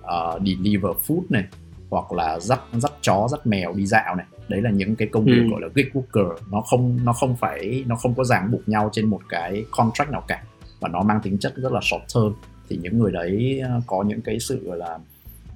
uh, 0.00 0.42
deliver 0.46 0.92
food 1.06 1.22
này 1.28 1.44
hoặc 1.90 2.12
là 2.12 2.38
dắt 2.40 2.60
dắt 2.72 2.92
chó 3.00 3.28
dắt 3.30 3.46
mèo 3.46 3.72
đi 3.72 3.86
dạo 3.86 4.14
này. 4.14 4.26
Đấy 4.48 4.62
là 4.62 4.70
những 4.70 4.96
cái 4.96 5.08
công 5.08 5.24
việc 5.24 5.42
ừ. 5.44 5.50
gọi 5.50 5.60
là 5.60 5.68
gig 5.74 5.88
worker. 5.94 6.34
Nó 6.50 6.60
không 6.60 6.98
nó 7.04 7.12
không 7.12 7.36
phải 7.36 7.84
nó 7.86 7.96
không 7.96 8.14
có 8.14 8.24
ràng 8.24 8.50
buộc 8.50 8.68
nhau 8.68 8.88
trên 8.92 9.06
một 9.06 9.20
cái 9.28 9.64
contract 9.70 10.10
nào 10.10 10.24
cả 10.28 10.42
và 10.80 10.88
nó 10.88 11.02
mang 11.02 11.20
tính 11.22 11.38
chất 11.38 11.52
rất 11.56 11.72
là 11.72 11.80
short 11.82 12.02
term. 12.14 12.32
Thì 12.68 12.76
những 12.82 12.98
người 12.98 13.12
đấy 13.12 13.62
có 13.86 14.02
những 14.02 14.20
cái 14.20 14.40
sự 14.40 14.74
là 14.74 14.98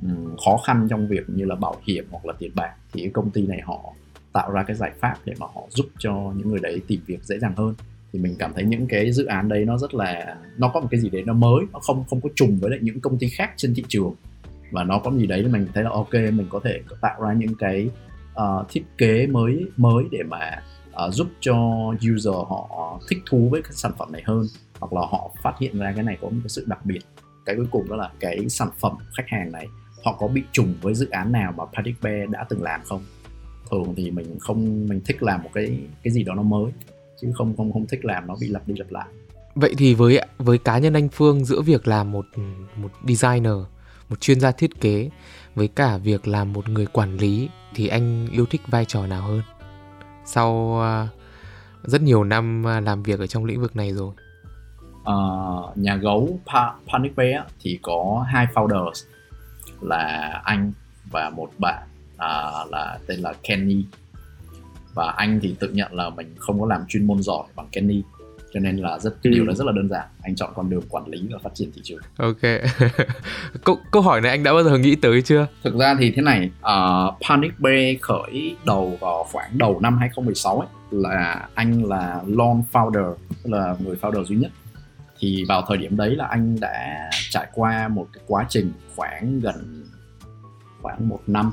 Ừ, 0.02 0.08
khó 0.44 0.56
khăn 0.66 0.86
trong 0.90 1.08
việc 1.08 1.24
như 1.28 1.44
là 1.44 1.54
bảo 1.54 1.76
hiểm 1.86 2.06
hoặc 2.10 2.26
là 2.26 2.32
tiền 2.38 2.50
bạc 2.54 2.74
thì 2.92 3.00
cái 3.00 3.10
công 3.10 3.30
ty 3.30 3.46
này 3.46 3.60
họ 3.64 3.92
tạo 4.32 4.50
ra 4.50 4.62
cái 4.62 4.76
giải 4.76 4.92
pháp 5.00 5.14
để 5.24 5.34
mà 5.38 5.46
họ 5.54 5.62
giúp 5.68 5.86
cho 5.98 6.32
những 6.36 6.50
người 6.50 6.60
đấy 6.62 6.80
tìm 6.86 7.00
việc 7.06 7.24
dễ 7.24 7.38
dàng 7.38 7.54
hơn. 7.56 7.74
Thì 8.12 8.18
mình 8.18 8.34
cảm 8.38 8.52
thấy 8.54 8.64
những 8.64 8.86
cái 8.86 9.12
dự 9.12 9.24
án 9.24 9.48
đấy 9.48 9.64
nó 9.64 9.78
rất 9.78 9.94
là 9.94 10.36
nó 10.58 10.68
có 10.68 10.80
một 10.80 10.88
cái 10.90 11.00
gì 11.00 11.10
đấy 11.10 11.22
nó 11.26 11.32
mới 11.32 11.64
nó 11.72 11.78
không 11.78 12.04
không 12.10 12.20
có 12.20 12.28
trùng 12.34 12.58
với 12.60 12.70
lại 12.70 12.78
những 12.82 13.00
công 13.00 13.18
ty 13.18 13.28
khác 13.28 13.50
trên 13.56 13.74
thị 13.74 13.84
trường. 13.88 14.14
Và 14.72 14.84
nó 14.84 14.98
có 14.98 15.10
gì 15.10 15.26
đấy 15.26 15.42
mình 15.42 15.66
thấy 15.74 15.84
là 15.84 15.90
ok 15.90 16.12
mình 16.12 16.46
có 16.50 16.60
thể 16.64 16.80
tạo 17.00 17.22
ra 17.22 17.32
những 17.32 17.54
cái 17.58 17.90
uh, 18.32 18.66
thiết 18.68 18.82
kế 18.98 19.26
mới 19.26 19.66
mới 19.76 20.04
để 20.10 20.22
mà 20.22 20.62
uh, 21.06 21.14
giúp 21.14 21.28
cho 21.40 21.56
user 22.12 22.34
họ 22.34 23.00
thích 23.08 23.18
thú 23.26 23.48
với 23.50 23.62
cái 23.62 23.72
sản 23.72 23.92
phẩm 23.98 24.12
này 24.12 24.22
hơn 24.24 24.46
hoặc 24.80 24.92
là 24.92 25.00
họ 25.00 25.30
phát 25.42 25.54
hiện 25.60 25.78
ra 25.78 25.92
cái 25.94 26.04
này 26.04 26.18
có 26.20 26.28
một 26.28 26.38
cái 26.42 26.48
sự 26.48 26.64
đặc 26.66 26.86
biệt. 26.86 27.00
Cái 27.46 27.56
cuối 27.56 27.66
cùng 27.70 27.88
đó 27.88 27.96
là 27.96 28.10
cái 28.20 28.48
sản 28.48 28.68
phẩm 28.80 28.96
khách 29.16 29.28
hàng 29.28 29.52
này 29.52 29.66
họ 30.04 30.16
có 30.18 30.28
bị 30.28 30.42
trùng 30.52 30.74
với 30.82 30.94
dự 30.94 31.10
án 31.10 31.32
nào 31.32 31.52
mà 31.56 31.64
Panic 31.74 32.02
Bear 32.02 32.30
đã 32.30 32.46
từng 32.48 32.62
làm 32.62 32.80
không? 32.84 33.02
Thường 33.70 33.94
thì 33.96 34.10
mình 34.10 34.38
không 34.40 34.88
mình 34.88 35.00
thích 35.04 35.22
làm 35.22 35.42
một 35.42 35.50
cái 35.54 35.78
cái 36.02 36.12
gì 36.12 36.24
đó 36.24 36.34
nó 36.34 36.42
mới 36.42 36.72
chứ 37.20 37.32
không 37.34 37.56
không 37.56 37.72
không 37.72 37.86
thích 37.86 38.04
làm 38.04 38.26
nó 38.26 38.36
bị 38.40 38.48
lặp 38.48 38.68
đi 38.68 38.74
lặp 38.78 38.90
lại. 38.90 39.06
Vậy 39.54 39.74
thì 39.78 39.94
với 39.94 40.20
với 40.38 40.58
cá 40.58 40.78
nhân 40.78 40.92
anh 40.92 41.08
Phương 41.08 41.44
giữa 41.44 41.60
việc 41.60 41.88
làm 41.88 42.12
một 42.12 42.26
một 42.76 42.90
designer 43.08 43.54
một 44.08 44.20
chuyên 44.20 44.40
gia 44.40 44.50
thiết 44.50 44.80
kế 44.80 45.10
với 45.54 45.68
cả 45.68 45.96
việc 45.96 46.28
làm 46.28 46.52
một 46.52 46.68
người 46.68 46.86
quản 46.86 47.16
lý 47.16 47.48
thì 47.74 47.88
anh 47.88 48.28
yêu 48.32 48.46
thích 48.50 48.60
vai 48.66 48.84
trò 48.84 49.06
nào 49.06 49.22
hơn? 49.22 49.42
Sau 50.24 50.52
uh, 50.52 51.88
rất 51.88 52.02
nhiều 52.02 52.24
năm 52.24 52.66
à, 52.66 52.80
làm 52.80 53.02
việc 53.02 53.18
ở 53.18 53.26
trong 53.26 53.44
lĩnh 53.44 53.60
vực 53.60 53.76
này 53.76 53.92
rồi. 53.92 54.12
Uh, 55.00 55.78
nhà 55.78 55.96
gấu 55.96 56.38
pa- 56.46 56.72
Panic 56.92 57.16
Bear 57.16 57.44
thì 57.60 57.78
có 57.82 58.26
hai 58.28 58.46
founders 58.54 59.06
là 59.80 60.40
anh 60.44 60.72
và 61.10 61.30
một 61.30 61.50
bạn 61.58 61.82
uh, 62.14 62.70
là 62.70 62.98
tên 63.06 63.20
là 63.20 63.32
Kenny. 63.42 63.84
Và 64.94 65.14
anh 65.16 65.40
thì 65.42 65.54
tự 65.60 65.68
nhận 65.68 65.94
là 65.94 66.10
mình 66.10 66.34
không 66.38 66.60
có 66.60 66.66
làm 66.66 66.80
chuyên 66.88 67.06
môn 67.06 67.22
giỏi 67.22 67.44
bằng 67.56 67.66
Kenny 67.72 68.02
cho 68.54 68.60
nên 68.60 68.76
là 68.76 68.98
rất 68.98 69.14
cái 69.22 69.32
điều 69.32 69.46
ừ. 69.46 69.54
rất 69.54 69.64
là 69.66 69.72
đơn 69.72 69.88
giản. 69.88 70.06
Anh 70.22 70.36
chọn 70.36 70.50
con 70.54 70.70
đường 70.70 70.82
quản 70.90 71.06
lý 71.06 71.28
và 71.32 71.38
phát 71.42 71.50
triển 71.54 71.70
thị 71.74 71.80
trường. 71.84 72.00
Ok. 72.16 72.40
Câu 73.64 73.78
câu 73.90 74.02
hỏi 74.02 74.20
này 74.20 74.30
anh 74.30 74.42
đã 74.42 74.52
bao 74.52 74.64
giờ 74.64 74.78
nghĩ 74.78 74.96
tới 74.96 75.22
chưa? 75.22 75.46
Thực 75.64 75.74
ra 75.74 75.96
thì 75.98 76.12
thế 76.16 76.22
này 76.22 76.50
uh, 76.60 77.14
Panic 77.28 77.60
Bay 77.60 77.98
khởi 78.00 78.56
đầu 78.64 78.98
vào 79.00 79.26
khoảng 79.32 79.58
đầu 79.58 79.80
năm 79.80 79.98
2016 79.98 80.60
ấy 80.60 80.68
là 80.90 81.48
anh 81.54 81.84
là 81.84 82.20
lone 82.26 82.60
founder 82.72 83.14
là 83.44 83.76
người 83.78 83.96
founder 84.00 84.24
duy 84.24 84.36
nhất 84.36 84.50
thì 85.20 85.44
vào 85.48 85.64
thời 85.68 85.78
điểm 85.78 85.96
đấy 85.96 86.16
là 86.16 86.26
anh 86.26 86.60
đã 86.60 87.10
trải 87.30 87.46
qua 87.54 87.88
một 87.88 88.08
cái 88.12 88.24
quá 88.26 88.46
trình 88.48 88.72
khoảng 88.96 89.40
gần 89.40 89.84
khoảng 90.82 91.08
một 91.08 91.20
năm 91.26 91.52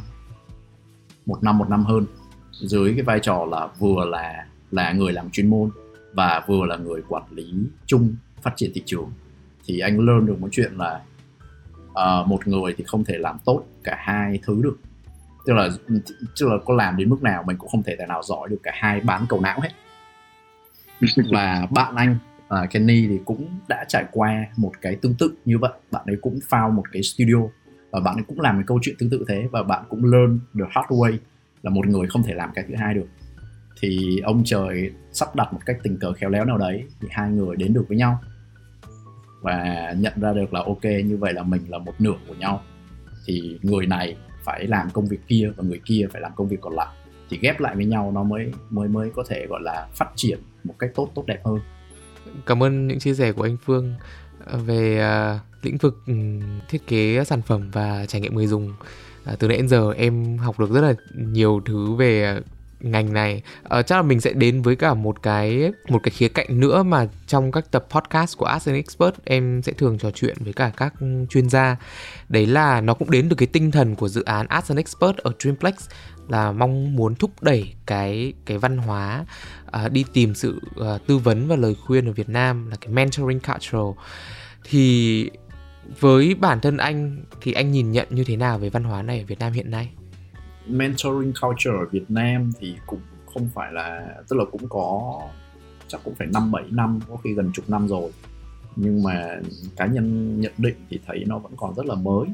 một 1.26 1.44
năm 1.44 1.58
một 1.58 1.70
năm 1.70 1.86
hơn. 1.86 2.06
Dưới 2.52 2.94
cái 2.94 3.04
vai 3.04 3.20
trò 3.20 3.46
là 3.52 3.68
vừa 3.80 4.06
là 4.06 4.46
là 4.72 4.92
người 4.92 5.14
làm 5.14 5.30
chuyên 5.30 5.50
môn 5.50 5.70
và 6.14 6.44
vừa 6.48 6.66
là 6.66 6.76
người 6.78 7.02
quản 7.10 7.24
lý 7.32 7.54
chung 7.86 8.16
phát 8.42 8.54
triển 8.56 8.72
thị 8.74 8.84
trường. 8.86 9.12
Thì 9.66 9.80
anh 9.80 10.00
learn 10.00 10.26
được 10.26 10.40
một 10.40 10.48
chuyện 10.52 10.74
là 10.78 11.02
uh, 11.90 12.28
một 12.28 12.48
người 12.48 12.74
thì 12.78 12.84
không 12.84 13.04
thể 13.04 13.18
làm 13.18 13.38
tốt 13.46 13.64
cả 13.84 13.96
hai 14.00 14.40
thứ 14.44 14.62
được. 14.64 14.78
Tức 15.46 15.54
là 15.54 15.70
tức 16.40 16.48
là 16.48 16.58
có 16.66 16.74
làm 16.74 16.98
đến 16.98 17.10
mức 17.10 17.24
nào 17.24 17.44
mình 17.44 17.58
cũng 17.58 17.70
không 17.70 17.84
thể 17.84 17.96
thể 18.00 18.06
nào 18.06 18.24
giỏi 18.24 18.50
được 18.50 18.60
cả 18.64 18.72
hai 18.76 19.00
bán 19.00 19.26
cầu 19.30 19.42
não 19.42 19.60
hết. 19.62 19.70
Và 21.32 21.68
bạn 21.72 21.96
anh 21.96 22.18
à, 22.50 22.66
Kenny 22.66 23.08
thì 23.08 23.20
cũng 23.26 23.60
đã 23.70 23.86
trải 23.88 24.06
qua 24.12 24.46
một 24.58 24.72
cái 24.82 24.96
tương 24.96 25.16
tự 25.20 25.34
như 25.46 25.58
vậy. 25.58 25.72
Bạn 25.92 26.04
ấy 26.06 26.18
cũng 26.22 26.40
found 26.50 26.72
một 26.72 26.84
cái 26.92 27.04
studio 27.04 27.38
và 27.92 28.00
bạn 28.00 28.16
ấy 28.16 28.24
cũng 28.28 28.40
làm 28.40 28.58
một 28.58 28.64
câu 28.68 28.80
chuyện 28.82 28.96
tương 29.00 29.10
tự 29.10 29.26
thế 29.28 29.48
và 29.52 29.64
bạn 29.64 29.84
cũng 29.90 30.06
learn 30.06 30.40
the 30.54 30.66
hard 30.70 30.88
way 30.88 31.18
là 31.64 31.70
một 31.70 31.88
người 31.88 32.08
không 32.08 32.24
thể 32.24 32.34
làm 32.34 32.50
cái 32.56 32.66
thứ 32.68 32.76
hai 32.76 32.94
được. 32.94 33.08
Thì 33.80 34.20
ông 34.20 34.42
trời 34.46 34.92
sắp 35.12 35.36
đặt 35.36 35.54
một 35.54 35.60
cách 35.66 35.78
tình 35.84 35.98
cờ 35.98 36.14
khéo 36.14 36.30
léo 36.30 36.46
nào 36.46 36.58
đấy 36.58 36.84
thì 37.02 37.08
hai 37.12 37.32
người 37.32 37.56
đến 37.56 37.74
được 37.74 37.86
với 37.88 37.98
nhau 37.98 38.20
và 39.42 39.94
nhận 39.98 40.14
ra 40.22 40.34
được 40.34 40.54
là 40.54 40.60
ok 40.60 40.84
như 40.84 41.18
vậy 41.18 41.34
là 41.34 41.44
mình 41.44 41.62
là 41.68 41.78
một 41.78 42.02
nửa 42.02 42.16
của 42.28 42.34
nhau. 42.34 42.64
Thì 43.26 43.60
người 43.62 43.86
này 43.86 44.18
phải 44.44 44.68
làm 44.68 44.90
công 44.90 45.08
việc 45.08 45.20
kia 45.28 45.52
và 45.58 45.64
người 45.64 45.82
kia 45.86 46.08
phải 46.12 46.22
làm 46.22 46.32
công 46.36 46.48
việc 46.48 46.62
còn 46.62 46.74
lại. 46.74 46.96
Thì 47.30 47.40
ghép 47.42 47.60
lại 47.60 47.76
với 47.76 47.86
nhau 47.86 48.12
nó 48.12 48.24
mới 48.24 48.52
mới 48.70 48.88
mới 48.88 49.12
có 49.16 49.24
thể 49.28 49.46
gọi 49.50 49.62
là 49.62 49.88
phát 49.94 50.10
triển 50.16 50.40
một 50.64 50.74
cách 50.80 50.92
tốt 50.96 51.12
tốt 51.16 51.24
đẹp 51.28 51.42
hơn 51.46 51.60
cảm 52.46 52.64
ơn 52.64 52.88
những 52.88 53.00
chia 53.00 53.14
sẻ 53.14 53.32
của 53.32 53.44
anh 53.44 53.58
Phương 53.66 53.94
à, 54.46 54.58
về 54.58 55.10
uh, 55.36 55.66
lĩnh 55.66 55.78
vực 55.78 56.02
ừ, 56.08 56.14
thiết 56.70 56.88
kế 56.88 57.24
sản 57.26 57.42
phẩm 57.42 57.72
và 57.72 58.06
trải 58.06 58.22
nghiệm 58.22 58.36
người 58.36 58.48
dùng. 58.48 58.74
À, 59.24 59.36
từ 59.40 59.48
nãy 59.48 59.58
đến 59.58 59.68
giờ 59.68 59.94
em 59.98 60.38
học 60.38 60.60
được 60.60 60.72
rất 60.72 60.82
là 60.82 60.94
nhiều 61.16 61.62
thứ 61.66 61.94
về 61.94 62.40
ngành 62.80 63.14
này. 63.14 63.42
Uh, 63.64 63.88
chắc 63.88 63.96
là 63.96 64.02
mình 64.02 64.22
sẽ 64.22 64.34
đến 64.34 64.62
với 64.62 64.76
cả 64.76 64.94
một 64.94 65.24
cái 65.24 65.72
một 65.90 66.00
cái 66.04 66.12
khía 66.12 66.28
cạnh 66.28 66.60
nữa 66.60 66.84
mà 66.84 67.08
trong 67.28 67.52
các 67.52 67.72
tập 67.72 67.86
podcast 67.90 68.38
của 68.38 68.46
Ask 68.46 68.68
an 68.68 68.76
Expert 68.76 69.16
em 69.26 69.62
sẽ 69.62 69.72
thường 69.72 69.98
trò 69.98 70.12
chuyện 70.12 70.38
với 70.40 70.54
cả 70.54 70.72
các 70.78 70.94
chuyên 71.30 71.50
gia. 71.50 71.78
Đấy 72.30 72.46
là 72.46 72.82
nó 72.82 72.94
cũng 72.94 73.12
đến 73.12 73.30
được 73.30 73.36
cái 73.36 73.48
tinh 73.48 73.72
thần 73.72 73.96
của 73.96 74.10
dự 74.10 74.24
án 74.24 74.48
Ask 74.48 74.72
an 74.72 74.78
Expert 74.78 75.18
ở 75.18 75.32
Dreamplex 75.40 75.74
là 76.28 76.52
mong 76.52 76.96
muốn 76.96 77.16
thúc 77.16 77.32
đẩy 77.42 77.74
cái 77.86 78.34
cái 78.46 78.58
văn 78.58 78.78
hóa 78.78 79.26
uh, 79.86 79.92
đi 79.92 80.06
tìm 80.14 80.36
sự 80.36 80.62
uh, 80.80 81.08
tư 81.08 81.18
vấn 81.18 81.48
và 81.48 81.56
lời 81.56 81.76
khuyên 81.86 82.10
ở 82.10 82.12
Việt 82.12 82.30
Nam 82.30 82.70
là 82.70 82.76
cái 82.82 82.90
mentoring 82.90 83.40
cultural. 83.40 83.92
Thì 84.64 85.30
với 86.00 86.36
bản 86.36 86.60
thân 86.60 86.78
anh 86.78 87.24
thì 87.42 87.54
anh 87.54 87.72
nhìn 87.72 87.92
nhận 87.92 88.08
như 88.10 88.24
thế 88.24 88.36
nào 88.36 88.60
về 88.60 88.70
văn 88.70 88.84
hóa 88.84 89.02
này 89.02 89.20
ở 89.20 89.26
Việt 89.26 89.40
Nam 89.40 89.54
hiện 89.54 89.72
nay? 89.72 89.90
Mentoring 90.70 91.34
culture 91.42 91.72
ở 91.72 91.86
Việt 91.92 92.06
Nam 92.10 92.52
thì 92.60 92.76
cũng 92.86 93.00
không 93.34 93.50
phải 93.54 93.72
là 93.74 94.16
tức 94.30 94.36
là 94.36 94.46
cũng 94.52 94.70
có 94.70 95.22
chắc 95.88 96.02
cũng 96.04 96.16
phải 96.16 96.28
năm 96.34 96.52
bảy 96.52 96.64
năm 96.72 97.00
có 97.10 97.16
khi 97.16 97.34
gần 97.34 97.52
chục 97.54 97.70
năm 97.70 97.88
rồi 97.88 98.12
nhưng 98.76 99.04
mà 99.04 99.40
cá 99.76 99.86
nhân 99.86 100.40
nhận 100.42 100.54
định 100.58 100.76
thì 100.90 101.00
thấy 101.08 101.24
nó 101.28 101.40
vẫn 101.40 101.52
còn 101.58 101.76
rất 101.76 101.86
là 101.86 101.96
mới 101.96 102.28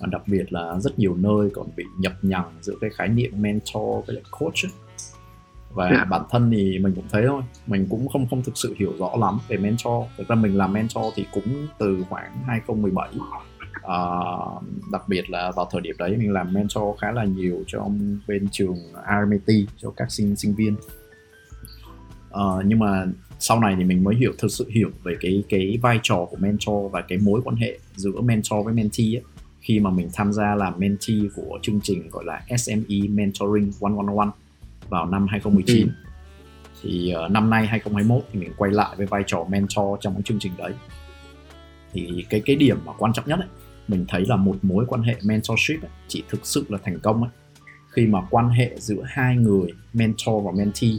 và 0.00 0.06
đặc 0.10 0.22
biệt 0.26 0.52
là 0.52 0.80
rất 0.80 0.98
nhiều 0.98 1.16
nơi 1.16 1.50
còn 1.54 1.66
bị 1.76 1.84
nhập 1.98 2.12
nhằng 2.22 2.52
giữa 2.60 2.74
cái 2.80 2.90
khái 2.90 3.08
niệm 3.08 3.42
mentor 3.42 4.06
với 4.06 4.16
lại 4.16 4.24
coach 4.30 4.64
ấy. 4.64 4.72
và 5.74 5.84
yeah. 5.84 5.98
Dạ. 5.98 6.04
bản 6.04 6.22
thân 6.30 6.50
thì 6.50 6.78
mình 6.78 6.94
cũng 6.94 7.04
thấy 7.10 7.24
thôi 7.26 7.42
mình 7.66 7.86
cũng 7.90 8.08
không 8.08 8.26
không 8.30 8.42
thực 8.42 8.58
sự 8.58 8.74
hiểu 8.78 8.92
rõ 8.98 9.10
lắm 9.20 9.38
về 9.48 9.56
mentor 9.56 10.04
thực 10.16 10.28
ra 10.28 10.34
mình 10.34 10.56
làm 10.56 10.72
mentor 10.72 11.04
thì 11.14 11.26
cũng 11.32 11.66
từ 11.78 12.04
khoảng 12.10 12.32
2017 12.46 13.08
uh, 13.88 14.62
đặc 14.92 15.08
biệt 15.08 15.30
là 15.30 15.50
vào 15.56 15.68
thời 15.70 15.80
điểm 15.80 15.94
đấy 15.98 16.16
mình 16.16 16.32
làm 16.32 16.52
mentor 16.52 16.98
khá 16.98 17.12
là 17.12 17.24
nhiều 17.24 17.64
trong 17.66 18.18
bên 18.28 18.48
trường 18.52 18.76
RMIT 18.92 19.68
cho 19.76 19.90
các 19.96 20.12
sinh 20.12 20.36
sinh 20.36 20.54
viên. 20.54 20.76
Uh, 22.28 22.64
nhưng 22.64 22.78
mà 22.78 23.06
sau 23.38 23.60
này 23.60 23.74
thì 23.78 23.84
mình 23.84 24.04
mới 24.04 24.14
hiểu 24.14 24.32
thực 24.38 24.48
sự 24.50 24.68
hiểu 24.70 24.90
về 25.02 25.16
cái 25.20 25.44
cái 25.48 25.78
vai 25.82 26.00
trò 26.02 26.26
của 26.30 26.36
mentor 26.36 26.92
và 26.92 27.00
cái 27.00 27.18
mối 27.18 27.40
quan 27.44 27.56
hệ 27.56 27.78
giữa 27.96 28.20
mentor 28.20 28.64
với 28.64 28.74
mentee 28.74 29.06
ấy, 29.06 29.22
khi 29.60 29.80
mà 29.80 29.90
mình 29.90 30.08
tham 30.14 30.32
gia 30.32 30.54
làm 30.54 30.74
mentee 30.78 31.28
của 31.36 31.58
chương 31.62 31.80
trình 31.82 32.08
gọi 32.10 32.24
là 32.24 32.42
SME 32.58 33.08
Mentoring 33.08 33.72
111 33.80 34.24
vào 34.88 35.06
năm 35.06 35.26
2019 35.30 35.86
ừ. 35.86 35.92
thì 36.82 37.14
uh, 37.24 37.30
năm 37.30 37.50
nay 37.50 37.66
2021 37.66 38.24
thì 38.32 38.40
mình 38.40 38.52
quay 38.56 38.70
lại 38.72 38.94
với 38.96 39.06
vai 39.06 39.22
trò 39.26 39.44
mentor 39.48 40.00
trong 40.00 40.14
cái 40.14 40.22
chương 40.22 40.38
trình 40.38 40.52
đấy. 40.58 40.72
Thì 41.92 42.26
cái 42.30 42.42
cái 42.44 42.56
điểm 42.56 42.78
mà 42.84 42.92
quan 42.98 43.12
trọng 43.12 43.28
nhất 43.28 43.38
ấy, 43.38 43.48
mình 43.88 44.04
thấy 44.08 44.24
là 44.26 44.36
một 44.36 44.56
mối 44.62 44.84
quan 44.88 45.02
hệ 45.02 45.16
mentorship 45.22 45.82
ấy, 45.82 45.90
chỉ 46.08 46.22
thực 46.28 46.46
sự 46.46 46.64
là 46.68 46.78
thành 46.84 46.98
công 47.00 47.22
ấy, 47.22 47.30
khi 47.90 48.06
mà 48.06 48.18
quan 48.30 48.48
hệ 48.48 48.76
giữa 48.78 49.02
hai 49.06 49.36
người 49.36 49.72
mentor 49.92 50.44
và 50.44 50.52
mentee 50.56 50.90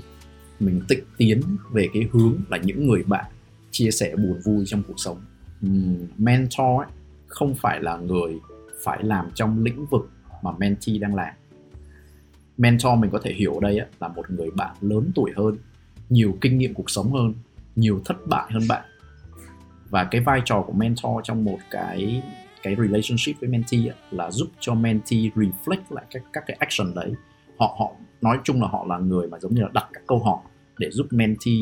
mình 0.60 0.82
tịnh 0.88 1.04
tiến 1.18 1.42
về 1.72 1.88
cái 1.94 2.08
hướng 2.12 2.38
là 2.50 2.58
những 2.58 2.88
người 2.88 3.04
bạn 3.04 3.26
chia 3.72 3.92
sẻ 3.92 4.16
buồn 4.16 4.40
vui 4.46 4.64
trong 4.68 4.84
cuộc 4.88 4.94
sống. 4.98 5.18
Uhm, 5.66 6.08
mentor 6.18 6.80
ấy, 6.80 6.88
không 7.28 7.56
phải 7.56 7.82
là 7.82 7.98
người 7.98 8.40
phải 8.84 9.04
làm 9.04 9.30
trong 9.36 9.64
lĩnh 9.64 9.86
vực 9.86 10.10
mà 10.44 10.52
mentee 10.52 10.98
đang 10.98 11.16
làm. 11.16 11.34
Mentor 12.58 13.00
mình 13.00 13.12
có 13.12 13.20
thể 13.24 13.34
hiểu 13.34 13.54
ở 13.54 13.60
đây 13.62 13.78
ấy, 13.78 13.88
là 14.00 14.08
một 14.08 14.32
người 14.32 14.52
bạn 14.52 14.76
lớn 14.82 15.12
tuổi 15.16 15.32
hơn 15.36 15.58
nhiều 16.10 16.38
kinh 16.42 16.58
nghiệm 16.58 16.74
cuộc 16.74 16.90
sống 16.90 17.14
hơn 17.14 17.34
nhiều 17.76 18.02
thất 18.06 18.28
bại 18.28 18.46
hơn 18.50 18.64
bạn. 18.70 18.86
Và 19.90 20.04
cái 20.04 20.22
vai 20.22 20.42
trò 20.46 20.64
của 20.68 20.74
mentor 20.74 21.22
trong 21.24 21.46
một 21.46 21.58
cái 21.72 22.24
cái 22.64 22.76
relationship 22.76 23.40
với 23.40 23.50
mentee 23.50 23.80
ấy, 23.80 23.98
là 24.12 24.32
giúp 24.32 24.48
cho 24.60 24.74
mentee 24.74 25.20
reflect 25.20 25.84
lại 25.90 26.06
các 26.12 26.24
các 26.34 26.44
cái 26.48 26.58
action 26.60 26.94
đấy. 26.96 27.14
Họ 27.60 27.76
họ 27.80 27.92
nói 28.22 28.38
chung 28.44 28.62
là 28.62 28.68
họ 28.68 28.86
là 28.90 28.98
người 28.98 29.28
mà 29.28 29.40
giống 29.40 29.56
như 29.56 29.62
là 29.62 29.70
đặt 29.74 29.90
các 29.94 30.04
câu 30.08 30.20
hỏi 30.20 30.38
để 30.78 30.90
giúp 30.92 31.08
mentee 31.12 31.60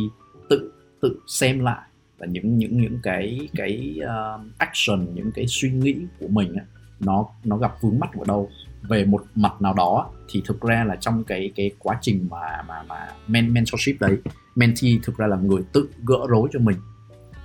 tự 0.49 0.71
tự 1.01 1.19
xem 1.27 1.59
lại 1.59 1.81
và 2.17 2.25
những 2.25 2.57
những 2.57 2.81
những 2.81 2.99
cái 3.03 3.49
cái 3.55 3.99
uh, 4.03 4.41
action 4.57 5.07
những 5.13 5.31
cái 5.31 5.45
suy 5.47 5.71
nghĩ 5.71 5.95
của 6.19 6.27
mình 6.27 6.53
ấy, 6.53 6.65
nó 6.99 7.25
nó 7.43 7.57
gặp 7.57 7.71
vướng 7.81 7.99
mắt 7.99 8.09
ở 8.13 8.23
đâu. 8.27 8.49
Về 8.89 9.05
một 9.05 9.23
mặt 9.35 9.61
nào 9.61 9.73
đó 9.73 10.11
thì 10.29 10.41
thực 10.45 10.61
ra 10.61 10.83
là 10.83 10.95
trong 10.95 11.23
cái 11.23 11.51
cái 11.55 11.71
quá 11.79 11.97
trình 12.01 12.27
mà 12.29 12.61
mà 12.67 12.83
mà 12.83 13.07
men 13.27 13.53
mentorship 13.53 13.95
đấy 13.99 14.17
mentee 14.55 14.91
thực 15.03 15.17
ra 15.17 15.27
là 15.27 15.37
người 15.37 15.63
tự 15.73 15.89
gỡ 16.05 16.17
rối 16.29 16.49
cho 16.51 16.59
mình 16.59 16.77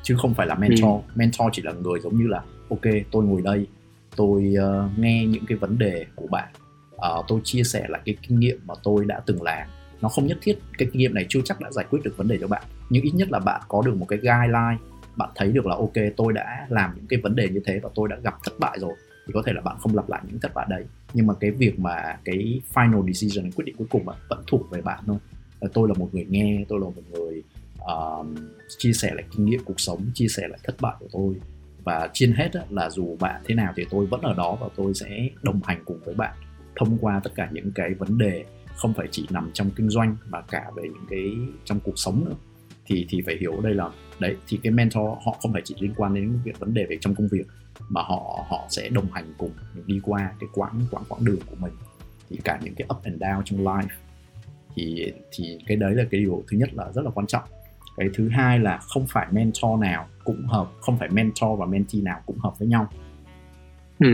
chứ 0.03 0.17
không 0.19 0.35
phải 0.35 0.47
là 0.47 0.55
mentor. 0.55 1.05
Ừ. 1.07 1.13
mentor 1.15 1.49
chỉ 1.53 1.63
là 1.63 1.73
người 1.73 2.01
giống 2.01 2.17
như 2.19 2.27
là 2.27 2.43
ok 2.73 2.95
tôi 3.11 3.25
ngồi 3.25 3.43
đây. 3.43 3.67
Tôi 4.17 4.55
uh, 4.59 4.99
nghe 4.99 5.27
những 5.27 5.47
cái 5.49 5.59
vấn 5.59 5.79
đề 5.79 6.07
của 6.15 6.27
bạn. 6.27 6.49
Uh, 6.95 7.25
tôi 7.29 7.41
chia 7.45 7.63
sẻ 7.63 7.87
lại 7.89 8.01
cái 8.05 8.17
kinh 8.23 8.41
nghiệm 8.41 8.61
mà 8.67 8.75
tôi 8.83 9.05
đã 9.05 9.21
từng 9.27 9.43
làm. 9.43 9.69
Nó 10.01 10.09
không 10.09 10.27
nhất 10.27 10.39
thiết 10.43 10.59
cái 10.79 10.89
kinh 10.93 10.99
nghiệm 10.99 11.15
này 11.15 11.27
chưa 11.29 11.41
chắc 11.45 11.61
đã 11.61 11.71
giải 11.71 11.87
quyết 11.91 12.01
được 12.05 12.17
vấn 12.17 12.29
đề 12.29 12.39
cho 12.41 12.47
bạn 12.47 12.63
nhưng 12.91 13.03
ít 13.03 13.13
nhất 13.15 13.31
là 13.31 13.39
bạn 13.39 13.63
có 13.69 13.83
được 13.83 13.97
một 13.97 14.07
cái 14.09 14.19
guideline. 14.19 14.77
Bạn 15.17 15.31
thấy 15.35 15.53
được 15.53 15.67
là 15.67 15.75
ok 15.75 15.93
tôi 16.17 16.33
đã 16.33 16.67
làm 16.69 16.93
những 16.97 17.07
cái 17.07 17.21
vấn 17.21 17.37
đề 17.37 17.49
như 17.49 17.61
thế 17.65 17.81
và 17.83 17.91
tôi 17.95 18.09
đã 18.09 18.17
gặp 18.25 18.35
thất 18.45 18.59
bại 18.59 18.79
rồi 18.81 18.95
thì 19.27 19.33
có 19.35 19.43
thể 19.47 19.53
là 19.53 19.61
bạn 19.61 19.77
không 19.81 19.97
lặp 19.97 20.09
lại 20.09 20.23
những 20.29 20.41
thất 20.41 20.55
bại 20.55 20.67
đấy. 20.71 20.85
Nhưng 21.15 21.27
mà 21.27 21.35
cái 21.41 21.51
việc 21.51 21.79
mà 21.79 22.19
cái 22.25 22.61
final 22.75 23.13
decision 23.13 23.51
quyết 23.51 23.65
định 23.65 23.77
cuối 23.79 23.87
cùng 23.91 24.05
vẫn 24.29 24.43
thuộc 24.47 24.71
về 24.71 24.81
bạn 24.81 25.05
thôi. 25.07 25.17
Tôi 25.73 25.89
là 25.89 25.95
một 25.95 26.09
người 26.13 26.27
nghe 26.29 26.65
tôi 26.69 26.81
là 26.81 26.87
một 26.87 27.03
người 27.11 27.43
uh, 27.75 28.27
chia 28.79 28.93
sẻ 28.93 29.11
lại 29.15 29.25
kinh 29.37 29.47
nghiệm 29.47 29.61
cuộc 29.65 29.81
sống 29.81 30.11
chia 30.15 30.29
sẻ 30.29 30.49
lại 30.49 30.59
thất 30.63 30.77
bại 30.81 30.95
của 31.01 31.09
tôi 31.13 31.35
và 31.85 32.09
trên 32.13 32.33
hết 32.33 32.51
là 32.71 32.91
dù 32.91 33.17
bạn 33.21 33.43
thế 33.45 33.55
nào 33.55 33.73
thì 33.77 33.87
tôi 33.91 34.07
vẫn 34.07 34.21
ở 34.21 34.35
đó 34.35 34.57
và 34.61 34.69
tôi 34.77 34.95
sẽ 34.95 35.29
đồng 35.43 35.61
hành 35.65 35.83
cùng 35.85 35.99
với 36.05 36.15
bạn 36.15 36.33
thông 36.77 36.99
qua 37.01 37.21
tất 37.25 37.31
cả 37.35 37.49
những 37.53 37.73
cái 37.75 37.95
vấn 37.95 38.19
đề 38.19 38.45
không 38.77 38.95
phải 38.95 39.09
chỉ 39.11 39.27
nằm 39.31 39.51
trong 39.55 39.71
kinh 39.77 39.91
doanh 39.91 40.17
mà 40.29 40.41
cả 40.41 40.71
về 40.77 40.83
những 40.83 41.07
cái 41.11 41.33
trong 41.65 41.81
cuộc 41.81 41.99
sống 41.99 42.25
nữa. 42.25 42.35
Thì 42.87 43.07
thì 43.09 43.23
phải 43.27 43.37
hiểu 43.41 43.61
đây 43.61 43.75
là, 43.75 43.91
đấy, 44.19 44.37
thì 44.47 44.59
cái 44.63 44.73
mentor 44.73 45.19
họ 45.25 45.37
không 45.43 45.53
phải 45.53 45.63
chỉ 45.65 45.75
liên 45.79 45.95
quan 45.97 46.15
đến 46.15 46.39
việc 46.45 46.59
vấn 46.59 46.75
đề 46.75 46.87
về 46.89 46.99
trong 47.01 47.15
công 47.15 47.29
việc 47.29 47.47
mà 47.89 48.03
họ 48.03 48.45
họ 48.49 48.67
sẽ 48.71 48.89
đồng 48.89 49.07
hành 49.13 49.35
cùng 49.39 49.51
mình 49.75 49.85
đi 49.87 50.01
qua 50.03 50.33
cái 50.41 50.49
quãng 50.55 50.81
quãng 50.91 51.05
quãng 51.09 51.25
đường 51.25 51.41
của 51.47 51.57
mình. 51.59 51.73
Thì 52.31 52.39
cả 52.45 52.61
những 52.63 52.75
cái 52.75 52.89
up 52.95 53.03
and 53.05 53.23
down 53.23 53.43
trong 53.45 53.65
life 53.65 53.89
thì 54.75 55.13
thì 55.33 55.59
cái 55.67 55.77
đấy 55.77 55.95
là 55.95 56.05
cái 56.11 56.21
điều 56.21 56.45
thứ 56.49 56.57
nhất 56.57 56.75
là 56.75 56.93
rất 56.95 57.03
là 57.05 57.11
quan 57.11 57.27
trọng 57.27 57.45
cái 57.97 58.09
thứ 58.15 58.29
hai 58.29 58.59
là 58.59 58.79
không 58.79 59.07
phải 59.07 59.27
mentor 59.31 59.81
nào 59.81 60.07
cũng 60.25 60.47
hợp 60.47 60.67
không 60.81 60.99
phải 60.99 61.09
mentor 61.09 61.59
và 61.59 61.67
mentee 61.67 62.03
nào 62.03 62.21
cũng 62.27 62.39
hợp 62.39 62.59
với 62.59 62.69
nhau. 62.69 62.89
Ừ. 63.99 64.09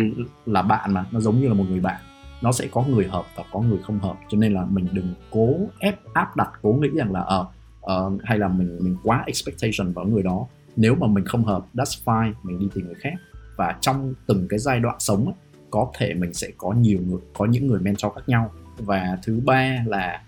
là 0.46 0.62
bạn 0.62 0.94
mà 0.94 1.04
nó 1.10 1.20
giống 1.20 1.40
như 1.40 1.48
là 1.48 1.54
một 1.54 1.64
người 1.68 1.80
bạn. 1.80 2.00
Nó 2.42 2.52
sẽ 2.52 2.68
có 2.70 2.82
người 2.82 3.06
hợp 3.06 3.24
và 3.36 3.44
có 3.52 3.60
người 3.60 3.78
không 3.82 3.98
hợp. 3.98 4.16
Cho 4.28 4.38
nên 4.38 4.54
là 4.54 4.64
mình 4.70 4.88
đừng 4.92 5.14
cố 5.30 5.56
ép 5.78 5.98
áp 6.12 6.36
đặt 6.36 6.50
cố 6.62 6.72
nghĩ 6.72 6.88
rằng 6.88 7.12
là 7.12 7.20
ờ 7.20 7.46
uh, 7.80 8.14
uh, 8.14 8.22
hay 8.24 8.38
là 8.38 8.48
mình 8.48 8.78
mình 8.82 8.96
quá 9.04 9.24
expectation 9.26 9.92
vào 9.92 10.04
người 10.04 10.22
đó. 10.22 10.46
Nếu 10.76 10.94
mà 10.94 11.06
mình 11.06 11.24
không 11.24 11.44
hợp 11.44 11.64
that's 11.74 12.04
fine 12.04 12.32
mình 12.42 12.58
đi 12.58 12.68
tìm 12.74 12.86
người 12.86 12.94
khác. 12.94 13.14
Và 13.56 13.76
trong 13.80 14.14
từng 14.26 14.46
cái 14.48 14.58
giai 14.58 14.80
đoạn 14.80 14.96
sống 14.98 15.24
ấy, 15.24 15.34
có 15.70 15.90
thể 15.98 16.14
mình 16.14 16.32
sẽ 16.32 16.48
có 16.56 16.72
nhiều 16.72 16.98
người 17.06 17.20
có 17.38 17.44
những 17.44 17.66
người 17.66 17.80
mentor 17.80 18.12
khác 18.14 18.22
nhau. 18.26 18.50
Và 18.78 19.18
thứ 19.22 19.40
ba 19.44 19.78
là 19.86 20.22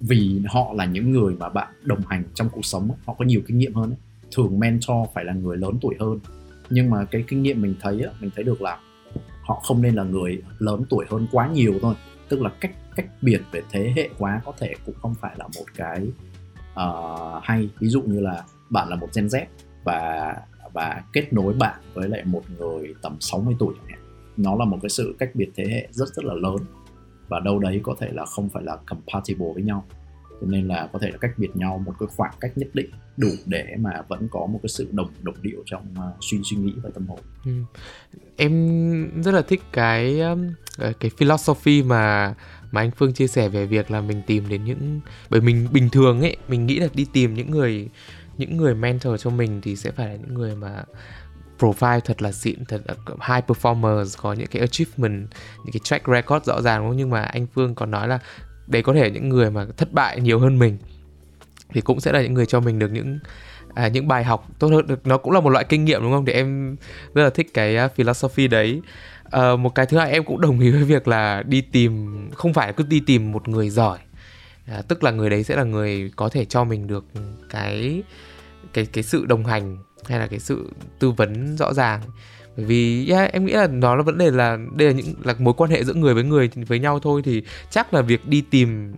vì 0.00 0.42
họ 0.48 0.72
là 0.74 0.84
những 0.84 1.10
người 1.10 1.34
mà 1.34 1.48
bạn 1.48 1.68
đồng 1.82 2.00
hành 2.06 2.24
trong 2.34 2.48
cuộc 2.52 2.64
sống 2.64 2.90
họ 3.06 3.14
có 3.14 3.24
nhiều 3.24 3.40
kinh 3.46 3.58
nghiệm 3.58 3.74
hơn 3.74 3.90
ấy. 3.90 3.98
thường 4.32 4.58
mentor 4.58 5.08
phải 5.14 5.24
là 5.24 5.32
người 5.32 5.56
lớn 5.56 5.78
tuổi 5.80 5.94
hơn. 6.00 6.18
Nhưng 6.70 6.90
mà 6.90 7.04
cái 7.04 7.24
kinh 7.28 7.42
nghiệm 7.42 7.62
mình 7.62 7.74
thấy 7.80 8.02
mình 8.20 8.30
thấy 8.34 8.44
được 8.44 8.62
là 8.62 8.78
họ 9.42 9.60
không 9.64 9.82
nên 9.82 9.94
là 9.94 10.02
người 10.02 10.42
lớn 10.58 10.82
tuổi 10.90 11.06
hơn 11.10 11.26
quá 11.32 11.48
nhiều 11.48 11.74
thôi. 11.82 11.94
Tức 12.28 12.40
là 12.40 12.50
cách 12.60 12.72
cách 12.96 13.06
biệt 13.22 13.40
về 13.52 13.62
thế 13.70 13.92
hệ 13.96 14.08
quá 14.18 14.40
có 14.44 14.52
thể 14.58 14.74
cũng 14.86 14.94
không 15.02 15.14
phải 15.14 15.34
là 15.38 15.44
một 15.46 15.64
cái 15.76 16.06
uh, 16.72 17.42
hay. 17.42 17.68
Ví 17.78 17.88
dụ 17.88 18.02
như 18.02 18.20
là 18.20 18.44
bạn 18.70 18.88
là 18.88 18.96
một 18.96 19.08
Gen 19.14 19.26
Z 19.26 19.44
và 19.84 20.34
và 20.72 21.02
kết 21.12 21.32
nối 21.32 21.54
bạn 21.54 21.80
với 21.94 22.08
lại 22.08 22.22
một 22.24 22.42
người 22.58 22.94
tầm 23.02 23.16
60 23.20 23.56
tuổi 23.58 23.74
chẳng 23.76 23.88
hạn. 23.88 23.98
Nó 24.36 24.56
là 24.56 24.64
một 24.64 24.78
cái 24.82 24.88
sự 24.88 25.16
cách 25.18 25.30
biệt 25.34 25.48
thế 25.56 25.64
hệ 25.70 25.88
rất 25.90 26.08
rất 26.08 26.24
là 26.24 26.34
lớn 26.34 26.56
và 27.28 27.40
đâu 27.40 27.58
đấy 27.58 27.80
có 27.82 27.94
thể 28.00 28.08
là 28.12 28.26
không 28.26 28.48
phải 28.48 28.62
là 28.62 28.76
compatible 28.86 29.46
với 29.54 29.62
nhau 29.62 29.84
cho 30.40 30.46
nên 30.46 30.68
là 30.68 30.88
có 30.92 30.98
thể 30.98 31.10
là 31.10 31.16
cách 31.20 31.30
biệt 31.36 31.50
nhau 31.54 31.82
một 31.86 31.92
cái 32.00 32.06
khoảng 32.16 32.34
cách 32.40 32.52
nhất 32.56 32.68
định 32.74 32.90
đủ 33.16 33.28
để 33.46 33.64
mà 33.78 34.02
vẫn 34.08 34.28
có 34.30 34.46
một 34.46 34.60
cái 34.62 34.68
sự 34.68 34.88
đồng 34.92 35.08
đồng 35.22 35.34
điệu 35.42 35.62
trong 35.66 35.82
uh, 35.92 36.16
suy 36.20 36.40
suy 36.44 36.56
nghĩ 36.56 36.72
và 36.82 36.90
tâm 36.94 37.06
hồn. 37.06 37.18
Ừ. 37.44 37.50
Em 38.36 39.22
rất 39.22 39.34
là 39.34 39.42
thích 39.42 39.62
cái 39.72 40.20
um, 40.20 40.48
ờ, 40.78 40.92
cái 41.00 41.10
philosophy 41.18 41.82
mà 41.82 42.34
mà 42.70 42.80
anh 42.80 42.90
Phương 42.90 43.12
chia 43.12 43.26
sẻ 43.26 43.48
về 43.48 43.66
việc 43.66 43.90
là 43.90 44.00
mình 44.00 44.22
tìm 44.26 44.48
đến 44.48 44.64
những 44.64 45.00
bởi 45.30 45.40
mình 45.40 45.68
bình 45.72 45.88
thường 45.90 46.20
ấy 46.20 46.36
mình 46.48 46.66
nghĩ 46.66 46.78
là 46.78 46.88
đi 46.94 47.06
tìm 47.12 47.34
những 47.34 47.50
người 47.50 47.88
những 48.38 48.56
người 48.56 48.74
mentor 48.74 49.22
cho 49.22 49.30
mình 49.30 49.60
thì 49.60 49.76
sẽ 49.76 49.90
phải 49.90 50.06
là 50.06 50.16
những 50.16 50.34
người 50.34 50.54
mà 50.56 50.84
profile 51.58 52.00
thật 52.00 52.22
là 52.22 52.32
xịn 52.32 52.64
thật 52.64 52.80
là 52.86 52.94
high 53.28 53.44
performers 53.46 54.16
có 54.22 54.32
những 54.32 54.46
cái 54.46 54.60
achievement 54.60 55.28
những 55.64 55.72
cái 55.72 55.80
track 55.84 56.08
record 56.08 56.46
rõ 56.46 56.60
ràng 56.60 56.80
đúng 56.80 56.90
không? 56.90 56.96
Nhưng 56.96 57.10
mà 57.10 57.22
anh 57.22 57.46
Phương 57.54 57.74
còn 57.74 57.90
nói 57.90 58.08
là 58.08 58.18
đấy 58.66 58.82
có 58.82 58.94
thể 58.94 59.10
những 59.10 59.28
người 59.28 59.50
mà 59.50 59.66
thất 59.76 59.92
bại 59.92 60.20
nhiều 60.20 60.38
hơn 60.38 60.58
mình 60.58 60.78
thì 61.72 61.80
cũng 61.80 62.00
sẽ 62.00 62.12
là 62.12 62.22
những 62.22 62.34
người 62.34 62.46
cho 62.46 62.60
mình 62.60 62.78
được 62.78 62.92
những 62.92 63.18
à, 63.74 63.88
những 63.88 64.08
bài 64.08 64.24
học 64.24 64.48
tốt 64.58 64.68
hơn. 64.68 64.86
Được 64.86 65.06
nó 65.06 65.18
cũng 65.18 65.32
là 65.32 65.40
một 65.40 65.50
loại 65.50 65.64
kinh 65.64 65.84
nghiệm 65.84 66.02
đúng 66.02 66.12
không? 66.12 66.26
Thì 66.26 66.32
em 66.32 66.76
rất 67.14 67.22
là 67.22 67.30
thích 67.30 67.50
cái 67.54 67.84
uh, 67.84 67.94
philosophy 67.94 68.48
đấy. 68.48 68.82
À, 69.30 69.56
một 69.56 69.74
cái 69.74 69.86
thứ 69.86 69.98
hai 69.98 70.10
em 70.12 70.24
cũng 70.24 70.40
đồng 70.40 70.60
ý 70.60 70.70
với 70.70 70.84
việc 70.84 71.08
là 71.08 71.42
đi 71.42 71.60
tìm 71.60 72.14
không 72.34 72.54
phải 72.54 72.72
cứ 72.72 72.84
đi 72.88 73.00
tìm 73.00 73.32
một 73.32 73.48
người 73.48 73.70
giỏi. 73.70 73.98
À, 74.66 74.82
tức 74.88 75.04
là 75.04 75.10
người 75.10 75.30
đấy 75.30 75.44
sẽ 75.44 75.56
là 75.56 75.64
người 75.64 76.10
có 76.16 76.28
thể 76.28 76.44
cho 76.44 76.64
mình 76.64 76.86
được 76.86 77.04
cái 77.50 78.02
cái 78.72 78.86
cái 78.86 79.04
sự 79.04 79.26
đồng 79.26 79.44
hành 79.44 79.76
hay 80.08 80.18
là 80.18 80.26
cái 80.26 80.38
sự 80.38 80.70
tư 80.98 81.10
vấn 81.10 81.56
rõ 81.56 81.74
ràng? 81.74 82.00
Bởi 82.56 82.66
vì 82.66 83.10
yeah, 83.10 83.32
em 83.32 83.46
nghĩ 83.46 83.52
là 83.52 83.66
nó 83.66 83.94
là 83.94 84.02
vấn 84.02 84.18
đề 84.18 84.30
là 84.30 84.58
đây 84.76 84.88
là 84.88 84.94
những 84.94 85.14
là 85.24 85.34
mối 85.38 85.54
quan 85.56 85.70
hệ 85.70 85.84
giữa 85.84 85.94
người 85.94 86.14
với 86.14 86.24
người 86.24 86.50
với 86.66 86.78
nhau 86.78 87.00
thôi 87.00 87.22
thì 87.24 87.42
chắc 87.70 87.94
là 87.94 88.02
việc 88.02 88.26
đi 88.26 88.40
tìm 88.40 88.94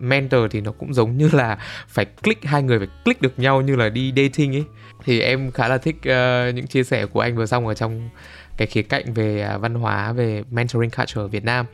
mentor 0.00 0.40
thì 0.50 0.60
nó 0.60 0.72
cũng 0.72 0.94
giống 0.94 1.16
như 1.16 1.30
là 1.32 1.58
phải 1.88 2.04
click 2.04 2.44
hai 2.44 2.62
người 2.62 2.78
phải 2.78 2.88
click 3.04 3.22
được 3.22 3.38
nhau 3.38 3.60
như 3.60 3.76
là 3.76 3.88
đi 3.88 4.12
dating 4.16 4.56
ấy. 4.56 4.64
Thì 5.04 5.20
em 5.20 5.50
khá 5.50 5.68
là 5.68 5.78
thích 5.78 5.96
uh, 5.96 6.54
những 6.54 6.66
chia 6.66 6.84
sẻ 6.84 7.06
của 7.06 7.20
anh 7.20 7.36
vừa 7.36 7.46
xong 7.46 7.66
ở 7.66 7.74
trong 7.74 8.08
cái 8.56 8.66
khía 8.66 8.82
cạnh 8.82 9.14
về 9.14 9.48
uh, 9.54 9.60
văn 9.60 9.74
hóa 9.74 10.12
về 10.12 10.42
mentoring 10.50 10.90
culture 10.90 11.20
ở 11.20 11.28
Việt 11.28 11.44
Nam. 11.44 11.66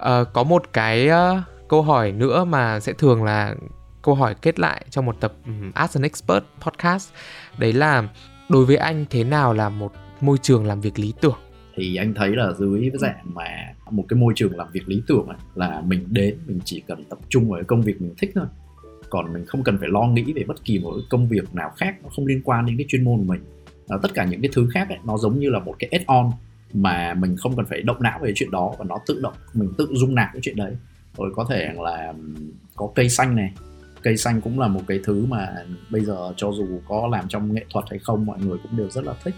Uh, 0.00 0.06
có 0.32 0.42
một 0.42 0.72
cái 0.72 1.08
uh, 1.08 1.38
câu 1.68 1.82
hỏi 1.82 2.12
nữa 2.12 2.44
mà 2.44 2.80
sẽ 2.80 2.92
thường 2.92 3.24
là 3.24 3.54
câu 4.02 4.14
hỏi 4.14 4.34
kết 4.42 4.58
lại 4.58 4.84
trong 4.90 5.06
một 5.06 5.20
tập 5.20 5.32
ừ, 5.46 5.52
As 5.74 5.96
an 5.96 6.02
Expert 6.02 6.44
podcast. 6.60 7.10
Đấy 7.58 7.72
là 7.72 8.08
đối 8.48 8.64
với 8.64 8.76
anh 8.76 9.04
thế 9.10 9.24
nào 9.24 9.54
là 9.54 9.68
một 9.68 9.92
môi 10.20 10.38
trường 10.42 10.66
làm 10.66 10.80
việc 10.80 10.98
lý 10.98 11.12
tưởng? 11.20 11.38
Thì 11.76 11.96
anh 11.96 12.14
thấy 12.14 12.36
là 12.36 12.52
dưới 12.58 12.80
cái 12.80 12.98
dạng 12.98 13.34
mà 13.34 13.74
một 13.90 14.04
cái 14.08 14.18
môi 14.18 14.32
trường 14.36 14.56
làm 14.56 14.68
việc 14.72 14.88
lý 14.88 15.02
tưởng 15.06 15.26
ấy, 15.26 15.36
là 15.54 15.82
mình 15.86 16.04
đến 16.08 16.38
mình 16.46 16.60
chỉ 16.64 16.82
cần 16.86 17.04
tập 17.04 17.18
trung 17.28 17.50
vào 17.50 17.58
cái 17.58 17.64
công 17.64 17.82
việc 17.82 18.00
mình 18.00 18.14
thích 18.18 18.30
thôi. 18.34 18.46
Còn 19.10 19.32
mình 19.32 19.46
không 19.46 19.62
cần 19.62 19.78
phải 19.78 19.88
lo 19.88 20.02
nghĩ 20.02 20.32
về 20.32 20.44
bất 20.44 20.64
kỳ 20.64 20.78
một 20.78 20.94
công 21.10 21.28
việc 21.28 21.54
nào 21.54 21.70
khác 21.76 21.96
nó 22.02 22.08
không 22.16 22.26
liên 22.26 22.42
quan 22.44 22.66
đến 22.66 22.76
cái 22.76 22.86
chuyên 22.88 23.04
môn 23.04 23.18
của 23.18 23.24
mình. 23.24 23.40
À, 23.88 23.96
tất 24.02 24.14
cả 24.14 24.24
những 24.24 24.40
cái 24.40 24.50
thứ 24.54 24.68
khác 24.74 24.88
ấy, 24.88 24.98
nó 25.04 25.16
giống 25.18 25.38
như 25.38 25.50
là 25.50 25.58
một 25.58 25.74
cái 25.78 25.90
add-on 25.90 26.30
mà 26.72 27.14
mình 27.14 27.36
không 27.36 27.56
cần 27.56 27.66
phải 27.66 27.82
động 27.82 28.02
não 28.02 28.18
về 28.22 28.32
chuyện 28.34 28.50
đó 28.50 28.72
và 28.78 28.84
nó 28.88 28.96
tự 29.06 29.20
động 29.22 29.34
mình 29.54 29.72
tự 29.78 29.88
dung 29.92 30.14
nạp 30.14 30.28
cái 30.32 30.40
chuyện 30.42 30.56
đấy. 30.56 30.72
Rồi 31.16 31.32
có 31.36 31.46
thể 31.50 31.68
là 31.76 32.12
ừ, 32.16 32.42
có 32.76 32.90
cây 32.94 33.08
xanh 33.08 33.36
này 33.36 33.52
cây 34.02 34.16
xanh 34.16 34.40
cũng 34.40 34.58
là 34.58 34.68
một 34.68 34.80
cái 34.86 35.00
thứ 35.04 35.26
mà 35.26 35.54
bây 35.90 36.04
giờ 36.04 36.32
cho 36.36 36.52
dù 36.52 36.80
có 36.88 37.08
làm 37.12 37.28
trong 37.28 37.54
nghệ 37.54 37.64
thuật 37.72 37.84
hay 37.90 37.98
không 37.98 38.26
mọi 38.26 38.38
người 38.38 38.58
cũng 38.62 38.76
đều 38.76 38.90
rất 38.90 39.04
là 39.04 39.14
thích. 39.24 39.34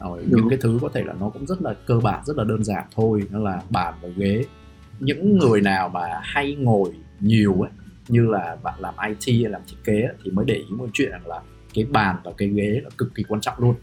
Rồi 0.00 0.24
những 0.26 0.48
cái 0.48 0.58
thứ 0.62 0.78
có 0.82 0.88
thể 0.88 1.02
là 1.04 1.14
nó 1.20 1.30
cũng 1.30 1.46
rất 1.46 1.62
là 1.62 1.74
cơ 1.86 2.00
bản 2.00 2.24
rất 2.24 2.36
là 2.36 2.44
đơn 2.44 2.64
giản 2.64 2.84
thôi 2.94 3.22
nó 3.30 3.38
là 3.38 3.62
bàn 3.70 3.94
và 4.02 4.08
ghế. 4.16 4.44
Những 5.00 5.38
người 5.38 5.60
nào 5.60 5.88
mà 5.88 6.20
hay 6.22 6.54
ngồi 6.54 6.90
nhiều 7.20 7.60
ấy 7.60 7.70
như 8.08 8.26
là 8.26 8.56
bạn 8.62 8.74
làm 8.78 8.94
IT 9.08 9.42
hay 9.42 9.52
làm 9.52 9.62
thiết 9.68 9.76
kế 9.84 10.08
thì 10.24 10.30
mới 10.30 10.44
để 10.44 10.54
ý 10.54 10.70
một 10.70 10.88
chuyện 10.92 11.12
là 11.26 11.40
cái 11.74 11.84
bàn 11.84 12.16
và 12.24 12.32
cái 12.36 12.48
ghế 12.48 12.80
là 12.84 12.90
cực 12.98 13.14
kỳ 13.14 13.22
quan 13.22 13.40
trọng 13.40 13.54
luôn. 13.58 13.74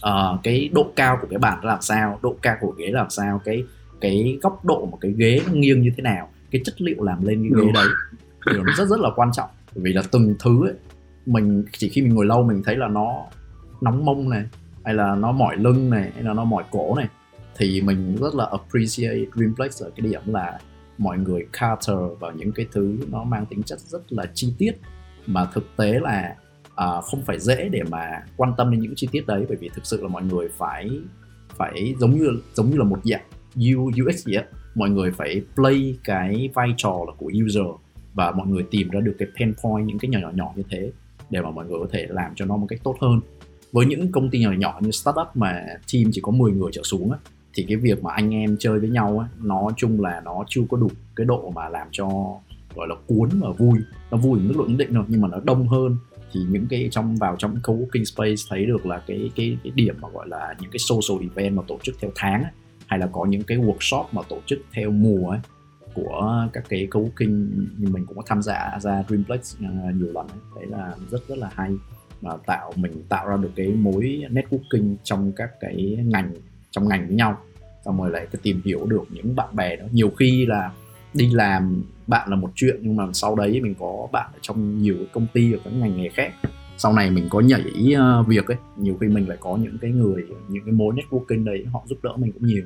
À, 0.00 0.12
cái 0.42 0.70
độ 0.72 0.92
cao 0.96 1.18
của 1.20 1.26
cái 1.30 1.38
bàn 1.38 1.64
làm 1.64 1.82
sao 1.82 2.18
độ 2.22 2.36
cao 2.42 2.56
của 2.60 2.70
ghế 2.78 2.86
làm 2.90 3.10
sao 3.10 3.40
cái 3.44 3.64
cái 4.00 4.38
góc 4.42 4.64
độ 4.64 4.86
một 4.86 4.98
cái 5.00 5.14
ghế 5.16 5.40
nó 5.46 5.52
nghiêng 5.52 5.82
như 5.82 5.90
thế 5.96 6.02
nào 6.02 6.30
cái 6.50 6.60
chất 6.64 6.80
liệu 6.80 7.02
làm 7.02 7.26
lên 7.26 7.42
cái 7.42 7.66
ghế 7.66 7.72
đấy 7.72 7.88
điều 8.46 8.64
nó 8.64 8.72
rất 8.76 8.88
rất 8.88 9.00
là 9.00 9.10
quan 9.16 9.32
trọng. 9.32 9.48
Vì 9.74 9.92
là 9.92 10.02
từng 10.12 10.34
thứ 10.38 10.66
ấy, 10.66 10.74
mình 11.26 11.64
chỉ 11.72 11.88
khi 11.88 12.02
mình 12.02 12.14
ngồi 12.14 12.26
lâu 12.26 12.42
mình 12.42 12.62
thấy 12.64 12.76
là 12.76 12.88
nó 12.88 13.24
nóng 13.80 14.04
mông 14.04 14.30
này 14.30 14.44
hay 14.84 14.94
là 14.94 15.14
nó 15.14 15.32
mỏi 15.32 15.56
lưng 15.56 15.90
này 15.90 16.10
hay 16.14 16.22
là 16.22 16.32
nó 16.32 16.44
mỏi 16.44 16.64
cổ 16.70 16.94
này 16.94 17.08
thì 17.56 17.80
mình 17.80 18.16
rất 18.20 18.34
là 18.34 18.46
appreciate 18.50 19.24
Dreamplex 19.34 19.82
ở 19.82 19.90
cái 19.96 20.10
điểm 20.10 20.22
là 20.26 20.58
mọi 20.98 21.18
người 21.18 21.46
cater 21.52 21.96
vào 22.20 22.32
những 22.32 22.52
cái 22.52 22.66
thứ 22.72 22.98
nó 23.10 23.24
mang 23.24 23.46
tính 23.46 23.62
chất 23.62 23.80
rất 23.80 24.12
là 24.12 24.24
chi 24.34 24.54
tiết. 24.58 24.72
Mà 25.26 25.44
thực 25.54 25.76
tế 25.76 26.00
là 26.00 26.36
à, 26.74 27.00
không 27.00 27.22
phải 27.22 27.38
dễ 27.40 27.68
để 27.68 27.82
mà 27.90 28.22
quan 28.36 28.52
tâm 28.56 28.70
đến 28.70 28.80
những 28.80 28.94
chi 28.96 29.08
tiết 29.12 29.26
đấy 29.26 29.46
bởi 29.48 29.56
vì 29.60 29.70
thực 29.74 29.86
sự 29.86 30.02
là 30.02 30.08
mọi 30.08 30.22
người 30.22 30.48
phải 30.56 30.90
phải 31.56 31.94
giống 31.98 32.12
như 32.12 32.28
giống 32.54 32.70
như 32.70 32.76
là 32.76 32.84
một 32.84 33.00
dạng 33.04 33.22
UX 34.06 34.16
gì 34.16 34.34
á 34.34 34.44
mọi 34.74 34.90
người 34.90 35.10
phải 35.10 35.42
play 35.54 35.98
cái 36.04 36.50
vai 36.54 36.74
trò 36.76 36.98
là 37.06 37.12
của 37.18 37.30
user 37.44 37.64
và 38.14 38.30
mọi 38.30 38.46
người 38.46 38.62
tìm 38.70 38.88
ra 38.90 39.00
được 39.00 39.16
cái 39.18 39.28
pain 39.38 39.54
point 39.64 39.86
những 39.86 39.98
cái 39.98 40.08
nhỏ 40.08 40.18
nhỏ 40.18 40.30
nhỏ 40.34 40.52
như 40.56 40.62
thế 40.70 40.92
để 41.30 41.40
mà 41.40 41.50
mọi 41.50 41.66
người 41.66 41.78
có 41.80 41.86
thể 41.92 42.06
làm 42.10 42.32
cho 42.34 42.44
nó 42.44 42.56
một 42.56 42.66
cách 42.68 42.80
tốt 42.84 42.96
hơn. 43.00 43.20
Với 43.72 43.86
những 43.86 44.12
công 44.12 44.30
ty 44.30 44.40
nhỏ 44.40 44.52
nhỏ 44.52 44.78
như 44.80 44.90
startup 44.90 45.26
mà 45.34 45.66
team 45.92 46.04
chỉ 46.12 46.20
có 46.20 46.32
10 46.32 46.52
người 46.52 46.70
trở 46.72 46.82
xuống 46.84 47.10
á, 47.10 47.18
thì 47.54 47.64
cái 47.68 47.76
việc 47.76 48.02
mà 48.02 48.12
anh 48.12 48.34
em 48.34 48.56
chơi 48.58 48.80
với 48.80 48.88
nhau 48.88 49.18
á, 49.18 49.28
nó 49.42 49.70
chung 49.76 50.00
là 50.00 50.22
nó 50.24 50.44
chưa 50.48 50.62
có 50.70 50.76
đủ 50.76 50.90
cái 51.16 51.24
độ 51.24 51.50
mà 51.54 51.68
làm 51.68 51.88
cho 51.90 52.08
gọi 52.74 52.88
là 52.88 52.94
cuốn 53.06 53.28
và 53.40 53.50
vui. 53.50 53.78
Nó 54.10 54.16
vui 54.16 54.40
mức 54.40 54.54
độ 54.58 54.64
nhất 54.64 54.76
định 54.78 54.92
rồi 54.92 55.04
nhưng 55.08 55.20
mà 55.20 55.28
nó 55.28 55.40
đông 55.44 55.68
hơn. 55.68 55.96
Thì 56.32 56.40
những 56.50 56.66
cái 56.70 56.88
trong 56.90 57.16
vào 57.16 57.36
trong 57.38 57.56
co-working 57.62 58.04
space 58.04 58.42
thấy 58.50 58.66
được 58.66 58.86
là 58.86 59.02
cái 59.06 59.30
cái 59.36 59.56
cái 59.64 59.72
điểm 59.74 59.96
mà 60.00 60.08
gọi 60.08 60.28
là 60.28 60.54
những 60.60 60.70
cái 60.70 60.78
social 60.78 61.22
event 61.22 61.56
mà 61.56 61.62
tổ 61.68 61.78
chức 61.82 61.96
theo 62.00 62.10
tháng 62.14 62.42
ấy, 62.42 62.52
hay 62.86 62.98
là 62.98 63.06
có 63.12 63.24
những 63.24 63.42
cái 63.42 63.58
workshop 63.58 64.04
mà 64.12 64.22
tổ 64.28 64.38
chức 64.46 64.58
theo 64.72 64.90
mùa 64.90 65.30
ấy, 65.30 65.40
của 65.94 66.46
các 66.52 66.64
cái 66.68 66.88
co-working 66.90 67.48
mình 67.78 68.06
cũng 68.06 68.16
có 68.16 68.22
tham 68.26 68.42
gia, 68.42 68.78
ra 68.80 69.04
Dreamplex 69.08 69.56
à, 69.62 69.90
nhiều 69.96 70.12
lần 70.14 70.26
đấy 70.56 70.66
là 70.66 70.94
rất 71.10 71.28
rất 71.28 71.38
là 71.38 71.50
hay. 71.54 71.70
Và 72.20 72.36
tạo, 72.46 72.72
mình 72.76 72.92
tạo 73.08 73.28
ra 73.28 73.36
được 73.36 73.50
cái 73.56 73.68
mối 73.68 74.22
networking 74.30 74.94
trong 75.02 75.32
các 75.32 75.50
cái 75.60 75.98
ngành, 76.06 76.32
trong 76.70 76.88
ngành 76.88 77.06
với 77.06 77.16
nhau. 77.16 77.38
Xong 77.84 77.98
rồi 77.98 78.10
lại 78.10 78.26
tìm 78.42 78.60
hiểu 78.64 78.86
được 78.86 79.02
những 79.10 79.36
bạn 79.36 79.56
bè 79.56 79.76
đó. 79.76 79.84
Nhiều 79.92 80.10
khi 80.18 80.46
là 80.46 80.72
đi 81.14 81.30
làm, 81.30 81.82
bạn 82.06 82.30
là 82.30 82.36
một 82.36 82.50
chuyện, 82.54 82.76
nhưng 82.82 82.96
mà 82.96 83.04
sau 83.12 83.36
đấy 83.36 83.60
mình 83.60 83.74
có 83.78 84.08
bạn 84.12 84.30
ở 84.32 84.38
trong 84.42 84.82
nhiều 84.82 84.96
công 85.12 85.26
ty 85.32 85.52
ở 85.52 85.58
các 85.64 85.70
ngành 85.70 85.96
nghề 85.96 86.08
khác. 86.08 86.32
Sau 86.78 86.92
này 86.92 87.10
mình 87.10 87.28
có 87.30 87.40
nhảy 87.40 87.94
à, 87.96 88.22
việc 88.28 88.46
ấy, 88.46 88.56
nhiều 88.76 88.96
khi 89.00 89.08
mình 89.08 89.28
lại 89.28 89.38
có 89.40 89.56
những 89.56 89.78
cái 89.78 89.90
người, 89.90 90.24
những 90.48 90.64
cái 90.64 90.72
mối 90.72 90.94
networking 90.94 91.44
đấy, 91.44 91.64
họ 91.72 91.82
giúp 91.86 91.98
đỡ 92.02 92.16
mình 92.16 92.32
cũng 92.32 92.46
nhiều. 92.46 92.64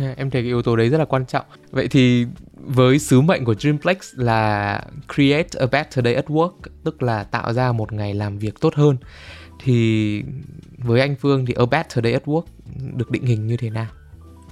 Yeah, 0.00 0.18
em 0.18 0.30
thấy 0.30 0.42
cái 0.42 0.46
yếu 0.46 0.62
tố 0.62 0.76
đấy 0.76 0.88
rất 0.88 0.98
là 0.98 1.04
quan 1.04 1.26
trọng. 1.26 1.44
Vậy 1.70 1.88
thì 1.88 2.26
với 2.54 2.98
sứ 2.98 3.20
mệnh 3.20 3.44
của 3.44 3.54
Dreamplex 3.54 3.96
là 4.16 4.80
create 5.14 5.48
a 5.58 5.66
better 5.66 6.04
day 6.04 6.14
at 6.14 6.26
work, 6.26 6.52
tức 6.84 7.02
là 7.02 7.24
tạo 7.24 7.52
ra 7.52 7.72
một 7.72 7.92
ngày 7.92 8.14
làm 8.14 8.38
việc 8.38 8.60
tốt 8.60 8.74
hơn. 8.74 8.96
Thì 9.62 10.22
với 10.78 11.00
anh 11.00 11.16
Phương 11.16 11.46
thì 11.46 11.54
a 11.54 11.66
better 11.66 12.04
day 12.04 12.12
at 12.12 12.24
work 12.24 12.44
được 12.96 13.10
định 13.10 13.22
hình 13.22 13.46
như 13.46 13.56
thế 13.56 13.70
nào? 13.70 13.86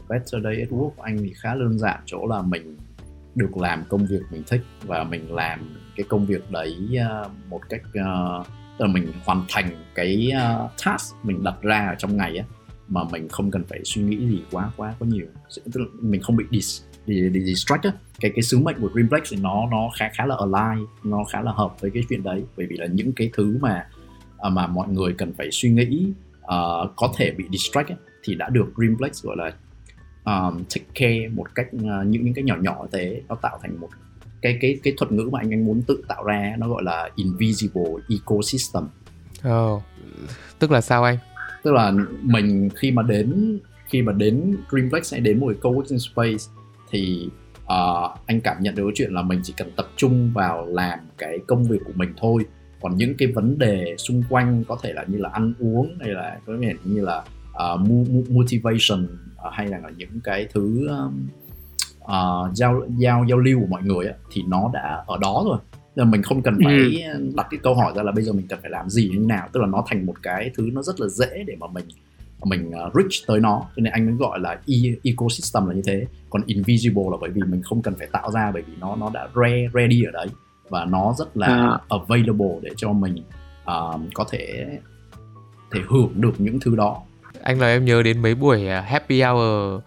Better 0.08 0.44
day 0.44 0.60
at 0.60 0.68
work 0.68 0.90
của 0.90 1.02
anh 1.02 1.18
thì 1.18 1.32
khá 1.36 1.54
đơn 1.54 1.78
giản 1.78 2.00
chỗ 2.06 2.26
là 2.26 2.42
mình 2.42 2.76
được 3.34 3.56
làm 3.56 3.84
công 3.88 4.06
việc 4.06 4.22
mình 4.30 4.42
thích 4.46 4.62
và 4.82 5.04
mình 5.04 5.34
làm 5.34 5.76
cái 5.96 6.06
công 6.08 6.26
việc 6.26 6.50
đấy 6.50 6.76
ờ, 7.08 7.28
một 7.48 7.60
cách 7.68 7.82
ờ, 7.94 8.44
tức 8.78 8.84
là 8.84 8.92
mình 8.92 9.12
hoàn 9.24 9.44
thành 9.48 9.70
cái 9.94 10.30
ờ, 10.34 10.68
task 10.84 11.14
mình 11.22 11.44
đặt 11.44 11.54
ra 11.62 11.86
ở 11.88 11.94
trong 11.94 12.16
ngày 12.16 12.36
á 12.36 12.44
mà 12.88 13.00
mình 13.12 13.28
không 13.28 13.50
cần 13.50 13.64
phải 13.68 13.80
suy 13.84 14.02
nghĩ 14.02 14.16
gì 14.16 14.42
quá 14.50 14.70
quá 14.76 14.94
quá 14.98 15.08
nhiều. 15.08 15.26
Tức 15.72 15.80
là 15.80 15.86
mình 16.00 16.22
không 16.22 16.36
bị 16.36 16.44
dis, 16.50 16.82
đi, 17.06 17.28
đi 17.28 17.44
distract 17.44 17.84
á. 17.84 17.92
Cái 18.20 18.32
cái 18.34 18.42
sứ 18.42 18.58
mệnh 18.58 18.80
của 18.80 18.90
Dreamplex 18.94 19.22
thì 19.30 19.36
nó 19.36 19.68
nó 19.70 19.90
khá 19.98 20.10
khá 20.14 20.26
là 20.26 20.36
align 20.38 20.86
nó 21.04 21.24
khá 21.32 21.42
là 21.42 21.52
hợp 21.52 21.80
với 21.80 21.90
cái 21.90 22.02
chuyện 22.08 22.22
đấy. 22.22 22.44
Bởi 22.56 22.66
vì 22.66 22.76
là 22.76 22.86
những 22.86 23.12
cái 23.12 23.30
thứ 23.32 23.58
mà 23.60 23.86
à, 24.38 24.50
mà 24.50 24.66
mọi 24.66 24.88
người 24.88 25.14
cần 25.18 25.32
phải 25.38 25.48
suy 25.52 25.70
nghĩ 25.70 26.06
uh, 26.38 26.90
có 26.96 27.12
thể 27.16 27.30
bị 27.30 27.44
distract 27.52 27.88
ấy, 27.88 27.98
thì 28.22 28.34
đã 28.34 28.48
được 28.48 28.66
Dreamplex 28.76 29.24
gọi 29.24 29.36
là 29.36 29.52
um, 30.24 30.64
take 30.64 30.86
care 30.94 31.28
một 31.28 31.54
cách 31.54 31.66
uh, 31.76 32.06
những 32.06 32.24
những 32.24 32.34
cái 32.34 32.44
nhỏ 32.44 32.56
nhỏ 32.60 32.86
thế. 32.92 33.22
Nó 33.28 33.34
tạo 33.34 33.58
thành 33.62 33.80
một 33.80 33.88
cái 34.42 34.58
cái 34.60 34.78
cái 34.82 34.94
thuật 34.96 35.12
ngữ 35.12 35.28
mà 35.32 35.38
anh 35.38 35.52
anh 35.52 35.66
muốn 35.66 35.82
tự 35.82 36.04
tạo 36.08 36.24
ra 36.24 36.54
nó 36.58 36.68
gọi 36.68 36.82
là 36.82 37.10
invisible 37.14 37.92
ecosystem. 38.08 38.84
Oh, 39.48 39.82
tức 40.58 40.70
là 40.70 40.80
sao 40.80 41.04
anh? 41.04 41.18
Tức 41.64 41.72
là 41.72 41.92
mình 42.22 42.68
khi 42.74 42.90
mà 42.90 43.02
đến 43.02 43.58
khi 43.86 44.02
mà 44.02 44.12
đến 44.12 44.56
Dreamplex 44.70 45.12
hay 45.12 45.20
đến 45.20 45.40
một 45.40 45.46
cái 45.46 45.72
coworking 45.72 45.98
space 45.98 46.44
thì 46.90 47.28
uh, 47.64 48.18
anh 48.26 48.40
cảm 48.40 48.56
nhận 48.60 48.74
được 48.74 48.82
cái 48.84 48.92
chuyện 48.94 49.12
là 49.12 49.22
mình 49.22 49.40
chỉ 49.42 49.54
cần 49.56 49.70
tập 49.76 49.86
trung 49.96 50.30
vào 50.34 50.66
làm 50.66 50.98
cái 51.18 51.38
công 51.46 51.64
việc 51.64 51.78
của 51.86 51.92
mình 51.94 52.12
thôi. 52.16 52.44
Còn 52.80 52.96
những 52.96 53.14
cái 53.18 53.28
vấn 53.28 53.58
đề 53.58 53.94
xung 53.98 54.22
quanh 54.28 54.64
có 54.68 54.78
thể 54.82 54.92
là 54.92 55.04
như 55.08 55.18
là 55.18 55.28
ăn 55.32 55.52
uống 55.58 55.96
hay 56.00 56.08
là 56.08 56.38
có 56.46 56.52
thể 56.62 56.74
như 56.84 57.04
là 57.04 57.24
uh, 57.74 57.80
motivation 58.30 59.04
uh, 59.04 59.52
hay 59.52 59.66
là 59.66 59.80
những 59.96 60.20
cái 60.24 60.46
thứ 60.52 60.88
um, 60.88 61.26
uh, 62.02 62.54
giao 62.54 62.82
giao 62.98 63.24
giao 63.28 63.38
lưu 63.38 63.60
của 63.60 63.66
mọi 63.66 63.82
người 63.82 64.06
ấy, 64.06 64.14
thì 64.32 64.42
nó 64.48 64.70
đã 64.72 65.04
ở 65.06 65.18
đó 65.20 65.44
rồi 65.46 65.58
nên 65.96 66.10
mình 66.10 66.22
không 66.22 66.42
cần 66.42 66.58
phải 66.64 67.02
ừ. 67.12 67.30
đặt 67.34 67.46
cái 67.50 67.60
câu 67.62 67.74
hỏi 67.74 67.92
ra 67.96 68.02
là 68.02 68.12
bây 68.12 68.24
giờ 68.24 68.32
mình 68.32 68.46
cần 68.48 68.58
phải 68.62 68.70
làm 68.70 68.88
gì 68.88 69.10
như 69.12 69.18
nào. 69.18 69.48
Tức 69.52 69.60
là 69.60 69.66
nó 69.66 69.84
thành 69.86 70.06
một 70.06 70.14
cái 70.22 70.50
thứ 70.54 70.70
nó 70.72 70.82
rất 70.82 71.00
là 71.00 71.08
dễ 71.08 71.44
để 71.46 71.56
mà 71.60 71.66
mình 71.66 71.84
mình 72.44 72.68
uh, 72.68 72.94
reach 72.94 73.26
tới 73.26 73.40
nó. 73.40 73.62
Cho 73.76 73.80
nên 73.80 73.92
anh 73.92 74.06
mới 74.06 74.14
gọi 74.14 74.40
là 74.40 74.60
e- 74.66 74.96
ecosystem 75.04 75.66
là 75.66 75.74
như 75.74 75.82
thế. 75.84 76.06
Còn 76.30 76.42
invisible 76.46 77.04
là 77.10 77.16
bởi 77.20 77.30
vì 77.30 77.42
mình 77.42 77.62
không 77.62 77.82
cần 77.82 77.94
phải 77.98 78.06
tạo 78.12 78.30
ra 78.30 78.50
bởi 78.54 78.62
vì 78.62 78.72
nó 78.80 78.96
nó 78.96 79.10
đã 79.14 79.28
re- 79.34 79.68
ready 79.74 80.02
ở 80.02 80.10
đấy. 80.10 80.26
Và 80.68 80.84
nó 80.84 81.14
rất 81.18 81.36
là 81.36 81.46
à. 81.46 81.78
available 81.88 82.58
để 82.62 82.70
cho 82.76 82.92
mình 82.92 83.16
uh, 83.62 84.00
có 84.14 84.24
thể 84.30 84.66
thể 85.72 85.80
hưởng 85.88 86.12
được 86.14 86.34
những 86.38 86.60
thứ 86.60 86.76
đó. 86.76 87.02
Anh 87.42 87.60
là 87.60 87.66
em 87.66 87.84
nhớ 87.84 88.02
đến 88.02 88.22
mấy 88.22 88.34
buổi 88.34 88.68
happy 88.68 89.22
hour 89.22 89.80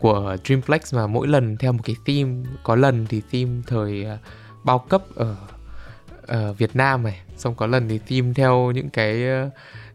của 0.00 0.36
Dreamplex 0.44 0.94
mà 0.94 1.06
mỗi 1.06 1.28
lần 1.28 1.56
theo 1.56 1.72
một 1.72 1.80
cái 1.84 1.96
theme 2.06 2.44
có 2.62 2.76
lần 2.76 3.06
thì 3.08 3.22
theme 3.30 3.62
thời 3.66 4.06
bao 4.64 4.78
cấp 4.78 5.02
ở, 5.14 5.36
ở 6.26 6.52
Việt 6.52 6.76
Nam 6.76 7.02
này 7.02 7.20
xong 7.36 7.54
có 7.54 7.66
lần 7.66 7.88
thì 7.88 7.98
theme 8.08 8.32
theo 8.34 8.70
những 8.74 8.90
cái 8.90 9.28
ờ, 9.28 9.50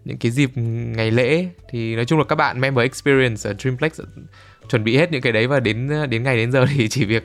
những 0.05 0.17
cái 0.17 0.31
dịp 0.31 0.51
ngày 0.55 1.11
lễ. 1.11 1.47
Thì 1.69 1.95
nói 1.95 2.05
chung 2.05 2.19
là 2.19 2.25
các 2.25 2.35
bạn 2.35 2.61
member 2.61 2.83
experience 2.83 3.49
ở 3.49 3.53
Dreamplex 3.59 3.99
chuẩn 4.69 4.83
bị 4.83 4.97
hết 4.97 5.11
những 5.11 5.21
cái 5.21 5.33
đấy 5.33 5.47
và 5.47 5.59
đến 5.59 5.89
ờ, 5.89 6.05
đến 6.05 6.23
ngày 6.23 6.37
đến 6.37 6.51
giờ 6.51 6.65
thì 6.75 6.89
chỉ 6.89 7.05
việc 7.05 7.23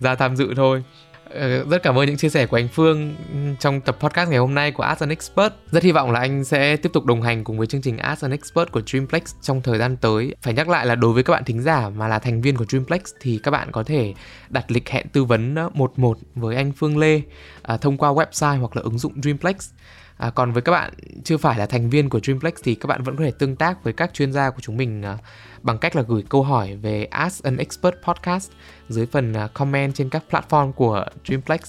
ra 0.00 0.14
tham 0.14 0.36
dự 0.36 0.54
thôi. 0.56 0.82
Ờ, 1.30 1.64
rất 1.64 1.82
cảm 1.82 1.98
ơn 1.98 2.06
những 2.06 2.16
chia 2.16 2.28
sẻ 2.28 2.46
của 2.46 2.56
anh 2.56 2.68
Phương 2.68 3.16
trong 3.60 3.80
tập 3.80 3.96
podcast 4.00 4.30
ngày 4.30 4.38
hôm 4.38 4.54
nay 4.54 4.72
của 4.72 4.82
As 4.82 5.02
an 5.02 5.08
Expert. 5.08 5.52
Rất 5.70 5.82
hy 5.82 5.92
vọng 5.92 6.10
là 6.10 6.20
anh 6.20 6.44
sẽ 6.44 6.76
tiếp 6.76 6.90
tục 6.92 7.04
đồng 7.04 7.22
hành 7.22 7.44
cùng 7.44 7.58
với 7.58 7.66
chương 7.66 7.82
trình 7.82 7.98
As 7.98 8.24
an 8.24 8.30
Expert 8.30 8.70
của 8.72 8.82
Dreamplex 8.86 9.22
trong 9.40 9.62
thời 9.62 9.78
gian 9.78 9.96
tới. 9.96 10.34
Phải 10.42 10.54
nhắc 10.54 10.68
lại 10.68 10.86
là 10.86 10.94
đối 10.94 11.12
với 11.12 11.22
các 11.22 11.32
bạn 11.32 11.44
thính 11.44 11.62
giả 11.62 11.88
mà 11.88 12.08
là 12.08 12.18
thành 12.18 12.40
viên 12.40 12.56
của 12.56 12.64
Dreamplex 12.68 13.00
thì 13.20 13.40
các 13.42 13.50
bạn 13.50 13.72
có 13.72 13.82
thể 13.82 14.14
đặt 14.48 14.70
lịch 14.70 14.88
hẹn 14.88 15.06
tư 15.08 15.24
vấn 15.24 15.54
một 15.74 15.98
một 15.98 16.18
với 16.34 16.56
anh 16.56 16.72
Phương 16.72 16.98
Lê 16.98 17.20
à, 17.62 17.76
thông 17.76 17.96
qua 17.96 18.12
website 18.12 18.58
hoặc 18.58 18.76
là 18.76 18.82
ứng 18.82 18.98
dụng 18.98 19.22
Dreamplex. 19.22 19.70
À, 20.16 20.30
còn 20.30 20.52
với 20.52 20.62
các 20.62 20.72
bạn 20.72 20.92
chưa 21.24 21.36
phải 21.36 21.58
là 21.58 21.66
thành 21.66 21.90
viên 21.90 22.08
của 22.08 22.20
Dreamplex 22.22 22.54
thì 22.62 22.74
các 22.74 22.86
bạn 22.86 23.02
vẫn 23.02 23.16
có 23.16 23.24
thể 23.24 23.30
tương 23.30 23.56
tác 23.56 23.84
với 23.84 23.92
các 23.92 24.14
chuyên 24.14 24.32
gia 24.32 24.50
của 24.50 24.60
chúng 24.60 24.76
mình 24.76 25.02
à, 25.02 25.18
bằng 25.62 25.78
cách 25.78 25.96
là 25.96 26.02
gửi 26.02 26.24
câu 26.28 26.42
hỏi 26.42 26.76
về 26.82 27.04
Ask 27.04 27.44
an 27.44 27.56
Expert 27.56 27.94
Podcast 28.02 28.50
dưới 28.88 29.06
phần 29.06 29.32
à, 29.32 29.48
comment 29.54 29.94
trên 29.94 30.08
các 30.08 30.24
platform 30.30 30.72
của 30.72 31.04
Dreamplex. 31.24 31.60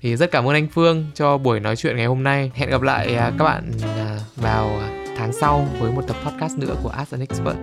Thì 0.00 0.16
rất 0.16 0.30
cảm 0.30 0.48
ơn 0.48 0.54
anh 0.54 0.68
Phương 0.68 1.06
cho 1.14 1.38
buổi 1.38 1.60
nói 1.60 1.76
chuyện 1.76 1.96
ngày 1.96 2.06
hôm 2.06 2.22
nay. 2.22 2.50
Hẹn 2.54 2.70
gặp 2.70 2.82
lại 2.82 3.14
à, 3.16 3.32
các 3.38 3.44
bạn 3.44 3.72
à, 3.82 4.18
vào 4.36 4.80
tháng 5.16 5.32
sau 5.32 5.66
với 5.78 5.92
một 5.92 6.02
tập 6.08 6.16
podcast 6.24 6.58
nữa 6.58 6.74
của 6.82 6.88
Ask 6.88 7.12
an 7.12 7.20
Expert. 7.20 7.56